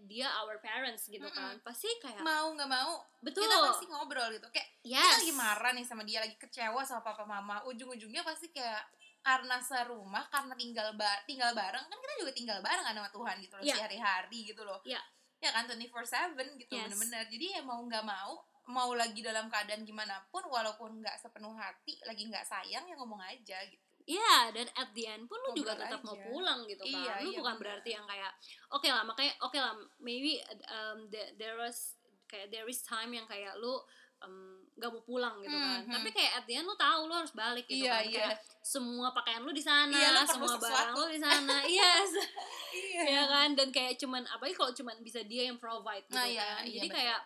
dia 0.08 0.28
our 0.40 0.56
parents 0.60 1.08
gitu 1.08 1.28
kan. 1.28 1.56
Pasti 1.60 1.88
kayak 2.00 2.24
mau 2.24 2.48
nggak 2.56 2.70
mau 2.70 3.00
betul. 3.20 3.44
kita 3.44 3.56
pasti 3.68 3.84
ngobrol 3.92 4.28
gitu. 4.32 4.48
Kayak 4.48 4.68
kita 4.80 4.96
yes. 4.96 5.20
lagi 5.20 5.32
marah 5.36 5.72
nih 5.76 5.84
sama 5.84 6.02
dia 6.04 6.24
lagi 6.24 6.36
kecewa 6.40 6.80
sama 6.84 7.04
papa 7.04 7.28
mama. 7.28 7.60
Ujung-ujungnya 7.68 8.24
pasti 8.24 8.48
kayak 8.48 8.84
karena 9.20 9.60
serumah 9.60 10.24
karena 10.32 10.54
tinggal 10.56 10.88
ba 10.96 11.20
tinggal 11.28 11.52
bareng. 11.52 11.84
Kan 11.84 11.98
kita 12.00 12.14
juga 12.24 12.32
tinggal 12.32 12.58
bareng 12.64 12.84
kan 12.84 12.94
sama 12.96 13.10
Tuhan 13.12 13.36
gitu 13.44 13.54
loh 13.60 13.64
Iya. 13.64 13.74
sehari-hari 13.76 14.40
gitu 14.48 14.62
loh. 14.64 14.80
Iya. 14.84 15.02
ya 15.38 15.54
kan 15.54 15.70
24/7 15.70 16.58
gitu 16.58 16.74
Yes. 16.74 16.90
bener-bener. 16.90 17.24
Jadi 17.30 17.46
ya 17.54 17.62
mau 17.62 17.78
nggak 17.78 18.02
mau 18.02 18.42
mau 18.68 18.92
lagi 18.92 19.24
dalam 19.24 19.48
keadaan 19.48 19.86
gimana 19.86 20.20
pun 20.28 20.44
walaupun 20.44 21.00
nggak 21.00 21.16
sepenuh 21.16 21.56
hati 21.56 21.96
lagi 22.04 22.28
nggak 22.28 22.44
sayang 22.44 22.84
ya 22.84 22.94
ngomong 23.00 23.22
aja 23.24 23.64
gitu 23.64 23.87
Iya, 24.08 24.34
dan 24.50 24.66
at 24.72 24.88
the 24.90 25.04
end 25.04 25.28
pun 25.28 25.36
lu 25.38 25.52
juga 25.52 25.76
tetap 25.76 26.00
mau 26.00 26.16
pulang 26.16 26.64
gitu 26.64 26.80
kan. 26.80 26.96
Iya, 26.96 27.12
lu 27.20 27.30
iya, 27.30 27.38
bukan 27.38 27.54
benar. 27.54 27.62
berarti 27.76 27.90
yang 27.92 28.06
kayak 28.08 28.32
oke 28.70 28.88
lah 28.88 29.04
makanya 29.04 29.32
oke 29.38 29.52
lah 29.54 29.72
maybe 30.00 30.40
um, 30.66 31.04
the- 31.06 31.36
there 31.36 31.54
was 31.54 31.92
kayak 32.24 32.48
there 32.48 32.64
is 32.64 32.80
time 32.80 33.08
yang 33.10 33.24
kayak 33.24 33.52
lu 33.56 33.76
um, 34.18 34.64
gak 34.74 34.88
mau 34.88 35.02
pulang 35.02 35.36
gitu 35.40 35.52
kan. 35.52 35.84
Mhm. 35.84 35.92
Tapi 35.92 36.08
kayak 36.10 36.32
at 36.34 36.44
the 36.44 36.56
end 36.56 36.64
lu 36.64 36.74
tahu 36.74 37.04
lu 37.04 37.14
harus 37.14 37.32
balik 37.32 37.64
gitu 37.64 37.84
Iya, 37.84 37.94
kan. 37.94 38.04
iya. 38.04 38.18
Kayak 38.26 38.38
semua 38.58 39.08
pakaian 39.12 39.40
lu 39.40 39.52
di 39.52 39.60
sana, 39.60 39.92
Iya, 39.92 40.08
lu 40.10 40.20
perlu 40.20 40.32
semua 40.34 40.54
barang 40.56 40.72
sesuatu. 40.88 40.98
lu 40.98 41.04
di 41.08 41.20
sana. 41.20 41.56
yes. 41.64 42.10
iya 42.78 43.02
ya 43.04 43.24
kan 43.26 43.48
dan 43.52 43.68
kayak 43.68 43.96
cuman 43.96 44.24
apalagi 44.26 44.54
kalau 44.54 44.72
cuman 44.72 44.96
bisa 45.00 45.20
dia 45.22 45.48
yang 45.48 45.56
provide 45.56 46.04
gitu 46.04 46.14
Nah, 46.14 46.24
iya, 46.24 46.44
kan. 46.56 46.62
iya, 46.64 46.72
Jadi 46.74 46.88
betul. 46.88 46.96
kayak 46.96 47.20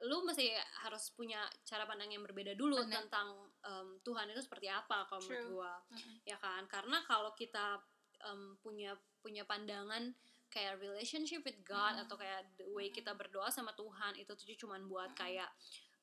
lu 0.00 0.22
masih 0.22 0.54
harus 0.78 1.10
punya 1.10 1.42
cara 1.62 1.82
pandang 1.82 2.06
yang 2.08 2.22
berbeda 2.22 2.54
dulu 2.54 2.78
Benar. 2.78 3.02
tentang 3.02 3.28
um, 3.62 3.98
Tuhan 4.00 4.30
itu 4.30 4.38
seperti 4.38 4.70
apa 4.70 5.02
kalau 5.04 5.18
menurut 5.20 5.42
True. 5.42 5.52
gua 5.52 5.72
Mm-mm. 5.90 6.14
ya 6.22 6.38
kan 6.38 6.62
karena 6.66 7.02
kalau 7.02 7.34
kita 7.34 7.82
em, 8.20 8.54
punya 8.58 8.94
punya 9.18 9.42
pandangan 9.42 10.14
kayak 10.48 10.78
relationship 10.78 11.42
with 11.42 11.58
God 11.62 11.94
Mm. 11.94 12.02
atau 12.06 12.14
kayak 12.14 12.46
the 12.54 12.66
way 12.70 12.88
Mm. 12.88 12.94
kita 12.94 13.10
berdoa 13.12 13.48
sama 13.48 13.74
Tuhan 13.74 14.14
itu 14.16 14.30
tuh 14.30 14.46
cuman 14.56 14.86
buat 14.86 15.10
kayak 15.12 15.50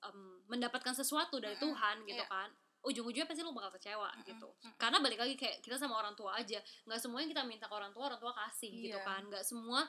em, 0.03 0.43
mendapatkan 0.45 0.91
sesuatu 0.91 1.39
dari 1.39 1.55
Mm-mm. 1.55 1.71
Tuhan 1.71 1.95
gitu 2.03 2.19
Iya. 2.19 2.27
kan 2.27 2.49
ujung-ujungnya 2.85 3.25
pasti 3.25 3.41
lu 3.41 3.49
bakal 3.49 3.73
kecewa 3.73 4.11
Mm-mm. 4.11 4.27
gitu 4.27 4.49
Mm-mm. 4.51 4.75
karena 4.75 4.99
balik 4.99 5.17
lagi 5.17 5.33
kayak 5.33 5.57
kita 5.59 5.73
sama 5.75 5.97
orang 5.97 6.13
tua 6.13 6.35
aja 6.35 6.59
nggak 6.83 6.99
semua 6.99 7.23
yang 7.23 7.31
kita 7.31 7.41
minta 7.41 7.65
ke 7.65 7.73
orang 7.73 7.89
tua 7.89 8.11
orang 8.11 8.19
tua 8.19 8.35
kasih 8.35 8.69
gitu 8.69 8.99
Iya. 8.99 9.07
kan 9.07 9.23
nggak 9.25 9.41
semua 9.41 9.87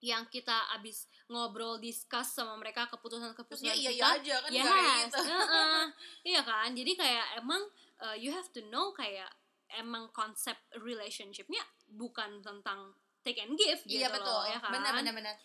yang 0.00 0.24
kita 0.26 0.52
abis 0.72 1.04
ngobrol 1.26 1.76
discuss 1.76 2.32
sama 2.32 2.56
mereka 2.56 2.88
keputusan-keputusan 2.88 3.68
iya 3.68 3.92
kita 3.92 3.92
iya 3.92 4.06
aja 4.16 4.34
kan 4.40 4.50
Yes, 4.50 4.64
gitu 5.06 5.18
heeh. 5.22 5.82
iya 6.26 6.40
kan. 6.40 6.68
Jadi 6.70 6.92
kayak 6.94 7.26
emang 7.38 7.62
uh, 8.00 8.16
you 8.16 8.28
have 8.28 8.48
to 8.48 8.64
know 8.66 8.90
kayak 8.92 9.28
emang 9.70 10.08
konsep 10.10 10.56
relationshipnya 10.74 11.60
bukan 11.86 12.40
tentang 12.40 12.90
take 13.20 13.38
and 13.38 13.54
give 13.54 13.78
gitu 13.84 14.00
iya 14.00 14.08
betul 14.08 14.32
loh, 14.32 14.44
ya 14.44 14.58
kan. 14.58 14.72
benar 14.72 14.92
benar 14.96 15.14
benar 15.14 15.36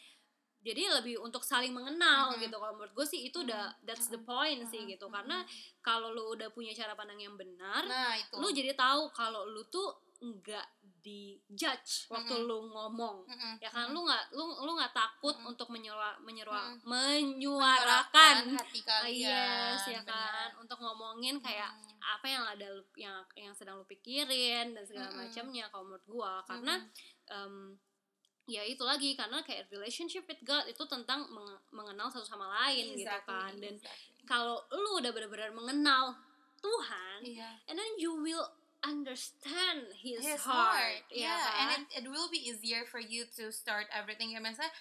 Jadi 0.60 0.82
lebih 0.90 1.22
untuk 1.22 1.46
saling 1.46 1.70
mengenal 1.70 2.34
Mhm. 2.34 2.42
gitu. 2.42 2.58
Kalau 2.58 2.74
menurut 2.74 2.90
gue 2.92 3.06
sih 3.06 3.22
itu 3.22 3.38
udah 3.40 3.70
that's 3.86 4.10
the 4.10 4.18
point 4.18 4.66
sih 4.66 4.82
Mhm. 4.82 4.98
gitu. 4.98 5.06
Karena 5.14 5.46
kalau 5.80 6.10
lu 6.10 6.34
udah 6.34 6.50
punya 6.50 6.74
cara 6.74 6.98
pandang 6.98 7.22
yang 7.22 7.38
benar, 7.38 7.86
nah 7.86 8.18
itu 8.18 8.34
lu 8.34 8.50
jadi 8.50 8.74
tahu 8.74 9.14
kalau 9.14 9.46
lu 9.46 9.62
tuh 9.70 9.94
nggak 10.18 10.68
di 11.00 11.36
judge 11.48 12.08
waktu 12.08 12.34
Mhm. 12.34 12.44
lu 12.44 12.66
ngomong 12.68 13.24
Mm-mm. 13.24 13.54
ya 13.60 13.68
kan 13.68 13.86
Mm-mm. 13.86 13.94
lu 13.94 14.00
nggak 14.04 14.24
lu 14.32 14.46
lu 14.60 14.72
nggak 14.74 14.90
takut 14.92 15.36
Mm-mm. 15.36 15.50
untuk 15.50 15.68
menyuara 15.70 16.18
menyuara 16.20 16.72
Mm. 16.72 16.82
menyuarakan 16.82 18.36
hati 18.54 18.80
kalian 18.82 19.76
yes 19.76 19.86
ya 19.86 20.02
benar. 20.02 20.10
kan 20.10 20.50
untuk 20.58 20.78
ngomongin 20.78 21.38
kayak 21.38 21.70
Mm. 21.72 22.00
apa 22.02 22.26
yang 22.26 22.44
ada 22.44 22.68
yang 22.96 23.18
yang 23.36 23.54
sedang 23.54 23.78
lu 23.78 23.86
pikirin 23.86 24.72
dan 24.72 24.84
segala 24.84 25.10
Mm-mm. 25.10 25.26
macamnya 25.26 25.66
kalau 25.68 25.84
menurut 25.86 26.06
gua 26.06 26.34
karena 26.44 26.74
Mm-mm. 26.76 27.30
em, 27.30 27.56
ya 28.46 28.62
itu 28.62 28.82
lagi 28.82 29.14
karena 29.14 29.42
kayak 29.42 29.68
relationship 29.68 30.22
with 30.24 30.42
God 30.42 30.66
itu 30.66 30.82
tentang 30.86 31.26
menge- 31.28 31.62
mengenal 31.72 32.08
satu 32.08 32.24
sama 32.24 32.46
lain 32.52 32.94
gitu 32.94 33.04
Exactly, 33.04 33.26
kan 33.28 33.52
dan 33.58 33.74
exactly. 33.74 34.22
kalau 34.24 34.58
lu 34.72 34.90
udah 34.96 35.10
benar-benar 35.10 35.50
mengenal 35.52 36.14
Tuhan 36.58 37.20
Iya. 37.22 37.50
and 37.66 37.76
then 37.76 37.92
you 37.98 38.14
will 38.16 38.46
understand 38.86 39.90
his, 39.98 40.22
his 40.22 40.42
heart, 40.46 40.78
heart, 40.78 41.02
yeah, 41.10 41.42
kan? 41.42 41.58
and 41.58 41.70
it, 41.90 42.06
it 42.06 42.06
will 42.10 42.30
be 42.30 42.38
easier 42.38 42.86
for 42.86 43.02
you 43.02 43.26
to 43.36 43.50
start 43.50 43.90
everything. 43.90 44.32
Ya 44.32 44.40
misalnya, 44.40 44.72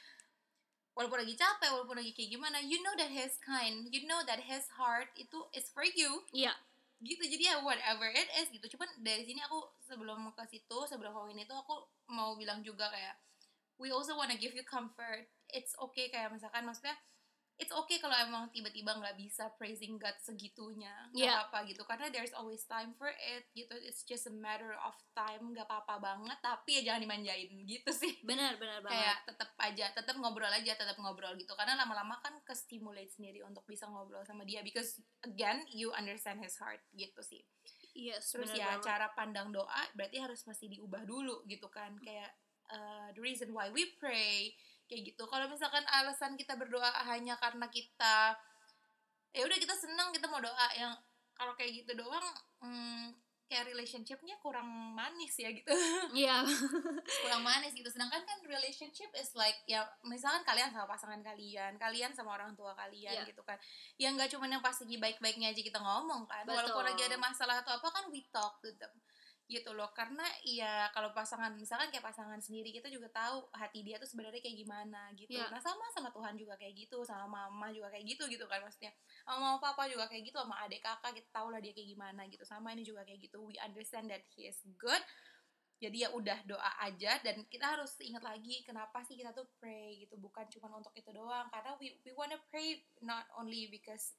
walaupun 0.95 1.25
lagi 1.25 1.35
capek, 1.35 1.73
walaupun 1.73 1.99
lagi 1.99 2.13
kayak 2.13 2.31
gimana, 2.37 2.61
you 2.63 2.79
know 2.85 2.95
that 2.95 3.11
his 3.11 3.41
kind, 3.41 3.89
you 3.91 4.05
know 4.07 4.21
that 4.29 4.45
his 4.45 4.69
heart 4.77 5.11
itu 5.17 5.43
is 5.57 5.67
for 5.73 5.83
you, 5.83 6.23
Iya, 6.31 6.53
gitu. 7.03 7.25
Jadi 7.25 7.51
ya 7.51 7.61
whatever 7.65 8.07
it 8.13 8.29
is 8.39 8.49
gitu. 8.53 8.77
Cuman 8.77 8.89
dari 9.01 9.25
sini 9.25 9.41
aku 9.43 9.59
sebelum 9.83 10.31
ke 10.37 10.45
situ, 10.47 10.79
sebelum 10.87 11.11
ngomongin 11.11 11.45
itu 11.45 11.55
aku 11.57 11.89
mau 12.13 12.37
bilang 12.39 12.63
juga 12.63 12.93
kayak, 12.93 13.17
we 13.81 13.91
also 13.91 14.15
wanna 14.15 14.39
give 14.39 14.55
you 14.55 14.63
comfort. 14.63 15.27
It's 15.51 15.75
okay 15.91 16.13
kayak 16.13 16.31
misalkan 16.31 16.63
maksudnya. 16.69 16.95
It's 17.55 17.71
okay 17.71 18.03
kalau 18.03 18.19
emang 18.19 18.51
tiba-tiba 18.51 18.91
nggak 18.93 19.15
bisa 19.15 19.47
praising 19.55 19.95
God 19.95 20.19
segitunya, 20.19 20.91
nggak 21.11 21.23
Iya. 21.23 21.47
apa-apa 21.47 21.59
gitu. 21.71 21.87
Karena 21.87 22.11
there's 22.11 22.35
always 22.35 22.67
time 22.67 22.91
for 22.99 23.07
it, 23.09 23.47
gitu. 23.53 23.71
It's 23.79 24.03
just 24.03 24.27
a 24.27 24.35
matter 24.35 24.75
of 24.83 24.91
time, 25.15 25.55
nggak 25.55 25.63
apa-apa 25.65 26.03
banget. 26.03 26.35
Tapi 26.43 26.83
ya 26.83 26.93
jangan 26.93 27.07
dimanjain 27.07 27.55
gitu 27.63 27.91
sih. 27.95 28.19
benar 28.27 28.59
benar 28.59 28.83
banget. 28.85 28.99
Kayak 28.99 29.19
tetap 29.31 29.51
aja, 29.57 29.87
tetap 29.95 30.15
ngobrol 30.19 30.51
aja, 30.51 30.73
tetap 30.75 30.99
ngobrol 30.99 31.39
gitu. 31.39 31.55
Karena 31.55 31.79
lama-lama 31.79 32.19
kan 32.19 32.35
ke 32.43 32.53
stimulate 32.53 33.15
sendiri 33.15 33.47
untuk 33.47 33.63
bisa 33.65 33.87
ngobrol 33.87 34.27
sama 34.27 34.43
dia. 34.43 34.67
Because 34.67 34.99
again, 35.23 35.63
you 35.71 35.95
understand 35.95 36.43
his 36.43 36.59
heart 36.59 36.83
gitu 36.91 37.23
sih. 37.23 37.47
Yes, 37.95 38.35
Terus 38.35 38.51
ya 38.51 38.75
banget. 38.75 38.91
cara 38.91 39.07
pandang 39.15 39.55
doa 39.55 39.87
berarti 39.95 40.19
harus 40.19 40.43
mesti 40.43 40.67
diubah 40.67 41.07
dulu 41.07 41.47
gitu 41.47 41.71
kan. 41.71 41.95
Kayak 42.03 42.35
uh, 42.67 43.15
the 43.15 43.23
reason 43.23 43.55
why 43.55 43.71
we 43.71 43.95
pray 43.95 44.51
kayak 44.85 45.15
gitu. 45.15 45.23
Kalau 45.27 45.47
misalkan 45.49 45.85
alasan 45.89 46.37
kita 46.37 46.55
berdoa 46.59 46.91
hanya 47.09 47.37
karena 47.41 47.67
kita 47.69 48.37
ya 49.35 49.43
udah 49.43 49.59
kita 49.59 49.75
senang 49.75 50.15
kita 50.15 50.31
mau 50.31 50.39
doa 50.39 50.69
yang 50.79 50.95
kalau 51.35 51.59
kayak 51.59 51.83
gitu 51.83 51.99
doang 51.99 52.23
hmm, 52.63 53.11
kayak 53.51 53.67
relationshipnya 53.67 54.39
kurang 54.39 54.67
manis 54.95 55.35
ya 55.35 55.51
gitu 55.51 55.67
Iya. 56.23 56.47
kurang 57.27 57.43
manis 57.43 57.75
gitu 57.75 57.91
sedangkan 57.91 58.23
kan 58.23 58.39
relationship 58.47 59.11
is 59.19 59.35
like 59.35 59.59
ya 59.67 59.83
misalkan 60.07 60.47
kalian 60.47 60.71
sama 60.71 60.87
pasangan 60.87 61.19
kalian 61.21 61.75
kalian 61.83 62.15
sama 62.15 62.39
orang 62.39 62.55
tua 62.55 62.79
kalian 62.79 63.11
Iya. 63.11 63.27
gitu 63.27 63.43
kan 63.43 63.59
ya 63.99 64.15
nggak 64.15 64.31
cuma 64.31 64.47
yang 64.47 64.63
pas 64.63 64.79
lagi 64.79 64.97
baik-baiknya 65.03 65.51
aja 65.51 65.63
kita 65.67 65.83
ngomong 65.83 66.31
kan 66.31 66.47
Betul. 66.47 66.55
walaupun 66.63 66.85
lagi 66.95 67.03
ada 67.03 67.19
masalah 67.19 67.59
atau 67.67 67.75
apa 67.75 67.89
kan 67.91 68.05
we 68.15 68.23
talk 68.31 68.63
to 68.63 68.71
them 68.79 68.95
gitu 69.45 69.77
loh. 69.77 69.93
Karena 69.93 70.25
ya 70.41 70.89
kalau 70.97 71.13
pasangan 71.13 71.53
misalkan 71.53 71.93
kayak 71.93 72.05
pasangan 72.05 72.41
sendiri 72.41 72.73
kita 72.73 72.89
juga 72.89 73.13
tahu 73.13 73.45
hati 73.53 73.85
dia 73.85 74.01
tuh 74.01 74.09
sebenarnya 74.09 74.41
kayak 74.41 74.57
gimana 74.57 75.13
gitu. 75.13 75.37
Iya. 75.37 75.53
nah 75.53 75.61
sama 75.61 75.85
sama 75.93 76.09
Tuhan 76.09 76.35
juga 76.41 76.57
kayak 76.57 76.73
gitu 76.73 77.05
sama 77.05 77.29
mama 77.29 77.69
juga 77.69 77.93
kayak 77.93 78.05
gitu 78.09 78.25
gitu 78.33 78.49
kan 78.49 78.65
maksudnya. 78.65 78.93
Sama 79.29 79.37
mama 79.41 79.59
papa 79.61 79.85
juga 79.87 80.09
kayak 80.09 80.33
gitu 80.33 80.37
sama 80.41 80.57
adik 80.65 80.81
kakak 80.81 81.13
kita 81.21 81.29
tahu 81.33 81.49
lah 81.53 81.61
dia 81.61 81.77
kayak 81.77 81.89
gimana 81.93 82.23
gitu. 82.33 82.45
Sama 82.49 82.73
ini 82.73 82.83
juga 82.83 83.05
kayak 83.05 83.21
gitu 83.21 83.45
we 83.45 83.57
understand 83.61 84.09
that 84.09 84.25
he 84.33 84.49
is 84.49 84.59
good. 84.81 85.01
Jadi 85.83 86.07
ya 86.07 86.09
udah 86.17 86.41
doa 86.49 86.73
aja 86.81 87.21
dan 87.21 87.45
kita 87.51 87.77
harus 87.77 87.93
ingat 88.01 88.25
lagi 88.25 88.65
kenapa 88.65 89.05
sih 89.05 89.21
kita 89.21 89.37
tuh 89.37 89.45
pray 89.61 90.01
gitu. 90.01 90.17
Bukan 90.17 90.49
cuma 90.57 90.73
untuk 90.81 90.97
itu 90.97 91.13
doang 91.13 91.53
karena 91.53 91.77
we 91.77 91.93
we 92.01 92.17
wanna 92.17 92.41
pray 92.49 92.81
not 93.05 93.29
only 93.37 93.69
because 93.69 94.17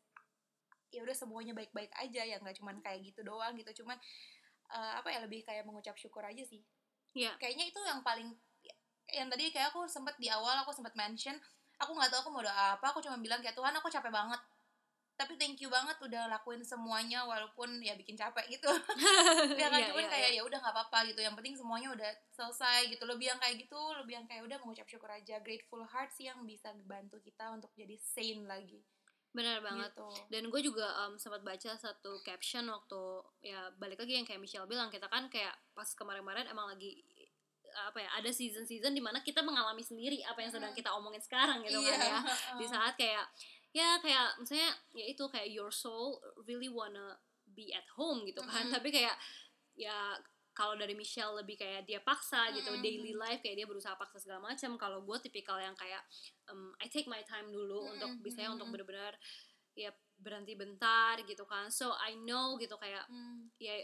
ya 0.93 1.01
udah 1.03 1.17
semuanya 1.17 1.51
baik-baik 1.51 1.91
aja 1.99 2.23
ya 2.23 2.39
nggak 2.39 2.55
cuman 2.61 2.79
kayak 2.85 3.01
gitu 3.09 3.25
doang 3.25 3.57
gitu. 3.57 3.83
Cuman 3.83 3.97
eh, 4.71 4.93
apa 4.99 5.10
ya 5.13 5.19
lebih 5.25 5.45
kayak 5.45 5.63
mengucap 5.67 5.95
syukur 5.97 6.25
aja 6.25 6.41
sih. 6.45 6.62
Iya. 7.15 7.32
kayaknya 7.39 7.71
itu 7.71 7.80
yang 7.88 8.04
paling 8.04 8.28
yang 9.08 9.32
tadi 9.32 9.47
kayak 9.54 9.71
aku 9.71 9.88
sempat 9.88 10.19
di 10.19 10.28
awal 10.28 10.60
aku 10.65 10.75
sempat 10.75 10.91
mention 10.99 11.38
aku 11.80 11.95
nggak 11.95 12.12
tahu 12.12 12.28
aku 12.28 12.32
mau 12.36 12.43
doa 12.43 12.75
apa 12.75 12.86
aku 12.91 12.99
cuma 12.99 13.15
bilang 13.19 13.39
kayak 13.43 13.56
Tuhan 13.56 13.75
aku 13.75 13.88
capek 13.91 14.12
banget. 14.12 14.41
Tapi 15.15 15.39
thank 15.39 15.56
you 15.63 15.71
banget 15.71 15.95
udah 16.04 16.28
lakuin 16.28 16.60
semuanya 16.60 17.23
walaupun 17.23 17.80
ya 17.80 17.95
bikin 17.95 18.19
capek 18.19 18.51
gitu. 18.51 18.67
Ya 19.62 19.71
kan 19.71 19.80
Iya, 19.80 19.88
cuman 19.95 20.04
iya, 20.04 20.12
kayak 20.12 20.30
iya. 20.36 20.39
ya 20.39 20.41
udah 20.43 20.60
nggak 20.60 20.75
apa-apa 20.75 20.99
gitu. 21.08 21.23
Yang 21.23 21.36
penting 21.39 21.56
semuanya 21.56 21.89
udah 21.95 22.12
selesai 22.36 22.91
gitu. 22.91 23.08
Lebih 23.08 23.32
yang 23.32 23.39
kayak 23.39 23.56
gitu 23.63 23.80
lebih 24.04 24.19
yang 24.19 24.28
kayak 24.28 24.43
udah 24.43 24.58
mengucap 24.60 24.84
syukur 24.91 25.08
aja. 25.08 25.39
Grateful 25.39 25.88
heart 25.88 26.12
sih 26.12 26.28
yang 26.28 26.43
bisa 26.43 26.75
bantu 26.84 27.23
kita 27.23 27.47
untuk 27.56 27.71
jadi 27.80 27.95
sane 27.95 28.43
lagi 28.43 28.84
benar 29.36 29.60
banget 29.60 29.91
gitu 29.91 30.08
dan 30.32 30.48
gue 30.48 30.62
juga 30.63 30.88
um, 31.04 31.19
sempat 31.19 31.43
baca 31.43 31.76
satu 31.76 32.24
caption 32.24 32.63
waktu 32.71 33.02
ya 33.43 33.67
balik 33.76 34.00
lagi 34.00 34.15
yang 34.15 34.24
kayak 34.24 34.39
Michelle 34.39 34.63
bilang 34.65 34.88
kita 34.88 35.12
kan 35.12 35.28
kayak 35.28 35.52
pas 35.76 35.91
kemarin-kemarin 35.91 36.48
emang 36.48 36.71
lagi 36.71 37.04
apa 37.76 38.00
ya 38.00 38.10
ada 38.15 38.32
season-season 38.32 38.95
di 38.95 39.04
mana 39.04 39.19
kita 39.19 39.43
mengalami 39.43 39.84
sendiri 39.84 40.24
apa 40.24 40.39
yang 40.39 40.48
sedang 40.48 40.71
Mm. 40.71 40.80
kita 40.80 40.95
omongin 40.95 41.19
sekarang 41.19 41.60
gitu 41.67 41.84
kan 41.84 42.00
ya 42.00 42.17
heeh. 42.24 42.56
di 42.56 42.65
saat 42.65 42.95
kayak 42.95 43.28
ya 43.76 44.00
kayak 44.00 44.39
misalnya 44.39 44.71
ya 44.95 45.04
itu 45.04 45.24
kayak 45.28 45.52
your 45.52 45.67
soul 45.67 46.15
really 46.48 46.71
wanna 46.71 47.19
be 47.52 47.76
at 47.76 47.84
home 48.00 48.24
gitu 48.24 48.39
kan 48.48 48.63
Mm-mm. 48.63 48.80
tapi 48.80 48.88
kayak 48.95 49.19
ya 49.76 50.15
kalau 50.56 50.74
dari 50.74 50.96
Michelle 50.96 51.36
lebih 51.36 51.60
kayak 51.60 51.84
dia 51.84 52.00
paksa 52.00 52.48
gitu 52.56 52.72
Mm-mm. 52.72 52.82
daily 52.82 53.12
life 53.12 53.44
kayak 53.44 53.60
dia 53.60 53.68
berusaha 53.68 53.94
paksa 53.94 54.24
segala 54.24 54.39
macam 54.41 54.80
kalau 54.80 55.04
gue 55.04 55.18
tipikal 55.20 55.60
yang 55.60 55.76
kayak 55.76 56.00
um, 56.48 56.72
I 56.80 56.88
take 56.88 57.06
my 57.06 57.20
time 57.28 57.52
dulu 57.52 57.86
Mm-mm, 57.86 57.94
untuk 58.00 58.12
bisa 58.24 58.48
untuk 58.48 58.65
mm-mm. 58.65 58.72
benar-benar 58.72 59.13
ya 59.76 59.91
berhenti 60.15 60.56
bentar 60.56 61.20
gitu 61.22 61.44
kan 61.44 61.68
so 61.68 61.91
I 62.00 62.15
know 62.15 62.56
gitu 62.56 62.80
kayak 62.80 63.04
Hmm. 63.06 63.52
ya 63.60 63.76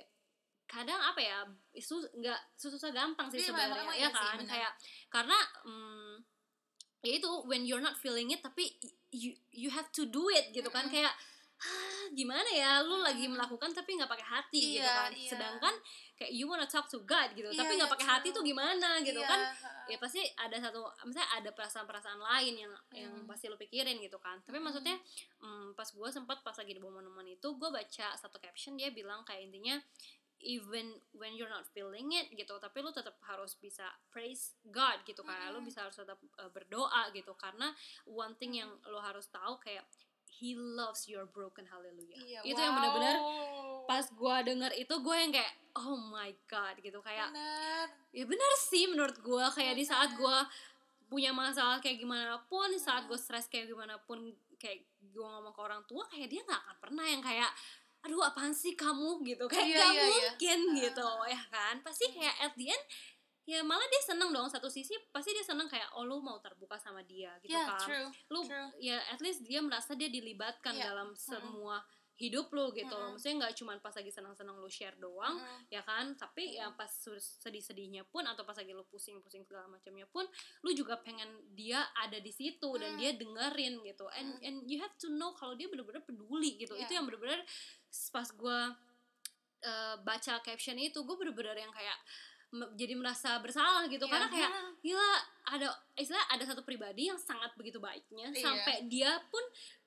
kadang 0.64 0.96
apa 0.98 1.20
ya 1.20 1.44
itu 1.76 2.00
nggak 2.16 2.56
susah 2.56 2.96
gampang 2.96 3.28
sih 3.28 3.44
Iya, 3.44 3.52
sebenarnya 3.52 3.92
ya 3.92 4.08
sih, 4.08 4.16
kan 4.16 4.40
benar. 4.40 4.48
kayak 4.48 4.72
karena 5.12 5.38
mm, 5.68 6.14
ya 7.04 7.12
itu 7.20 7.28
when 7.44 7.68
you're 7.68 7.84
not 7.84 8.00
feeling 8.00 8.32
it 8.32 8.40
tapi 8.40 8.80
you 9.12 9.36
you 9.52 9.68
have 9.68 9.92
to 9.92 10.08
do 10.08 10.32
it 10.32 10.56
gitu 10.56 10.72
kan 10.72 10.88
Mm-mm. 10.88 10.96
kayak 10.96 11.12
"Ah, 11.62 12.10
gimana 12.12 12.50
ya 12.50 12.82
lu 12.82 12.98
lagi 13.00 13.30
Mm. 13.30 13.38
melakukan 13.38 13.70
tapi 13.70 13.94
nggak 13.94 14.10
pakai 14.10 14.28
hati 14.28 14.60
gitu 14.76 14.82
Iya, 14.82 14.94
kan 14.98 15.12
iya. 15.14 15.30
sedangkan 15.30 15.74
kayak 16.18 16.32
you 16.34 16.50
wanna 16.50 16.66
talk 16.66 16.90
to 16.90 17.00
God 17.06 17.32
gitu 17.32 17.48
Iya, 17.48 17.60
tapi 17.62 17.78
nggak 17.78 17.86
iya, 17.88 17.96
pakai 17.98 18.08
hati 18.10 18.28
tuh 18.34 18.42
gimana 18.42 18.98
gitu 19.00 19.22
Iya, 19.22 19.30
kan 19.30 19.40
ya 19.86 19.98
pasti 19.98 20.22
ada 20.36 20.58
satu 20.58 20.82
misalnya 21.06 21.30
ada 21.38 21.50
perasaan-perasaan 21.54 22.18
lain 22.18 22.54
yang 22.58 22.74
yang 22.92 23.14
Hmm. 23.14 23.30
pasti 23.30 23.46
lo 23.46 23.56
pikirin 23.56 24.02
gitu 24.02 24.18
kan 24.18 24.42
tapi 24.42 24.58
Hmm. 24.58 24.66
maksudnya 24.66 24.98
mm, 25.40 25.74
pas 25.74 25.86
gue 25.86 26.10
sempat 26.10 26.42
pas 26.42 26.58
lagi 26.58 26.74
di 26.74 26.82
teman 26.82 27.28
itu 27.28 27.48
gue 27.54 27.70
baca 27.70 28.08
satu 28.14 28.38
caption 28.38 28.74
dia 28.74 28.90
bilang 28.90 29.22
kayak 29.22 29.46
intinya 29.46 29.78
even 30.42 30.90
when 31.14 31.38
you're 31.38 31.46
not 31.48 31.70
feeling 31.70 32.10
it 32.12 32.26
gitu 32.34 32.58
tapi 32.58 32.82
lu 32.82 32.90
tetap 32.90 33.14
harus 33.22 33.54
bisa 33.56 33.86
praise 34.10 34.58
God 34.66 35.06
gitu 35.06 35.22
kayak 35.22 35.54
lu 35.54 35.62
Mm-mm. 35.62 35.70
bisa 35.70 35.86
harus 35.86 35.94
tetap 35.94 36.18
uh, 36.42 36.50
berdoa 36.50 37.14
gitu 37.14 37.38
karena 37.38 37.70
one 38.10 38.34
thing 38.36 38.58
yang 38.58 38.74
lo 38.90 38.98
harus 38.98 39.30
tahu 39.30 39.62
kayak 39.62 39.86
He 40.32 40.56
loves 40.56 41.12
your 41.12 41.28
broken 41.28 41.68
hallelujah. 41.68 42.16
Iya, 42.16 42.40
itu 42.48 42.56
yang 42.56 42.74
benar-benar 42.80 43.20
wow. 43.20 43.84
pas 43.84 44.06
gue 44.08 44.36
denger 44.48 44.72
itu 44.80 44.94
gue 45.04 45.16
yang 45.16 45.32
kayak 45.36 45.54
oh 45.76 46.00
my 46.00 46.32
god 46.48 46.80
gitu. 46.80 47.04
Kayak 47.04 47.36
benar. 47.36 47.86
Ya 48.16 48.24
benar 48.26 48.52
sih 48.58 48.88
menurut 48.88 49.20
gue 49.20 49.46
kayak 49.54 49.76
di 49.76 49.84
saat 49.84 50.16
gue 50.16 50.38
punya 51.12 51.36
masalah 51.36 51.84
kayak 51.84 52.00
gimana 52.00 52.40
pun 52.48 52.72
saat 52.80 53.06
gue 53.12 53.20
stres 53.20 53.52
kayak 53.52 53.68
gimana 53.68 54.00
pun 54.08 54.32
kayak 54.56 54.88
gue 55.12 55.26
ngomong 55.28 55.52
ke 55.52 55.62
orang 55.62 55.84
tua 55.84 56.08
kayak 56.08 56.32
dia 56.32 56.42
nggak 56.48 56.62
akan 56.64 56.78
pernah 56.80 57.06
yang 57.06 57.20
kayak 57.20 57.52
aduh 58.02 58.22
apaan 58.26 58.50
sih 58.50 58.74
kamu? 58.74 59.22
gitu. 59.22 59.46
Kayak 59.46 59.68
Iya, 59.68 59.78
gak 59.78 59.92
iya, 59.94 60.02
iya. 60.02 60.10
mungkin 60.10 60.60
gitu 60.82 61.10
ya 61.30 61.42
kan? 61.54 61.76
Pasti 61.86 62.06
kayak 62.10 62.36
at 62.42 62.54
the 62.58 62.74
end 62.74 62.84
ya 63.44 63.60
malah 63.62 63.84
dia 63.86 64.02
seneng 64.06 64.30
dong 64.30 64.46
satu 64.48 64.70
sisi 64.70 64.94
pasti 65.10 65.34
dia 65.34 65.42
seneng 65.42 65.66
kayak 65.66 65.90
oh 65.98 66.06
lu 66.06 66.22
mau 66.22 66.38
terbuka 66.38 66.78
sama 66.78 67.02
dia 67.02 67.34
gitu 67.42 67.52
ya 67.52 67.66
kan 67.66 67.82
true 67.82 68.08
lu 68.30 68.42
true. 68.46 68.70
ya 68.78 69.02
at 69.10 69.18
least 69.20 69.42
dia 69.42 69.60
merasa 69.60 69.98
dia 69.98 70.08
dilibatkan 70.08 70.78
Iya. 70.78 70.94
dalam 70.94 71.12
semua 71.14 71.82
hidup 72.22 72.54
lu 72.54 72.70
gitu 72.70 72.86
Mm-mm. 72.86 73.18
maksudnya 73.18 73.36
nggak 73.42 73.58
cuma 73.58 73.74
pas 73.82 73.98
lagi 73.98 74.14
senang-senang 74.14 74.54
lu 74.54 74.70
share 74.70 74.94
doang 75.02 75.42
Mm-mm. 75.42 75.74
ya 75.74 75.82
kan 75.82 76.14
tapi 76.14 76.54
ya 76.54 76.70
pas 76.72 76.86
sedih-sedihnya 77.42 78.06
pun 78.06 78.22
atau 78.24 78.46
pas 78.46 78.54
lagi 78.54 78.70
lu 78.72 78.86
pusing-pusing 78.86 79.42
segala 79.42 79.66
macamnya 79.66 80.06
pun 80.06 80.30
lu 80.62 80.70
juga 80.72 81.02
pengen 81.02 81.26
dia 81.58 81.82
ada 81.98 82.22
di 82.22 82.30
situ 82.30 82.70
dan 82.78 82.94
Hmm. 82.94 83.00
dia 83.02 83.18
dengerin 83.18 83.82
gitu 83.82 84.06
and 84.14 84.38
Hmm. 84.38 84.46
and 84.46 84.58
you 84.70 84.78
have 84.78 84.94
to 85.02 85.10
know 85.10 85.34
kalau 85.34 85.58
dia 85.58 85.66
bener-bener 85.66 86.06
peduli 86.06 86.62
gitu 86.62 86.78
Iya. 86.78 86.86
itu 86.86 86.92
yang 86.94 87.10
bener-bener 87.10 87.42
pas 88.14 88.30
gua 88.38 88.78
eh, 89.62 89.96
baca 90.02 90.42
caption 90.42 90.74
itu 90.76 90.98
gue 90.98 91.16
bener-bener 91.16 91.54
yang 91.56 91.70
kayak 91.70 91.94
jadi 92.74 92.94
merasa 92.94 93.40
bersalah 93.40 93.88
gitu 93.88 94.04
Iya. 94.04 94.12
karena 94.12 94.28
kayak 94.28 94.52
gila 94.80 95.12
ada 95.48 95.68
istilah 95.94 96.26
ada 96.28 96.44
satu 96.44 96.62
pribadi 96.62 97.08
yang 97.08 97.16
sangat 97.16 97.56
begitu 97.56 97.78
baiknya 97.78 98.28
Iya. 98.28 98.44
sampai 98.44 98.76
dia 98.86 99.12
pun 99.28 99.40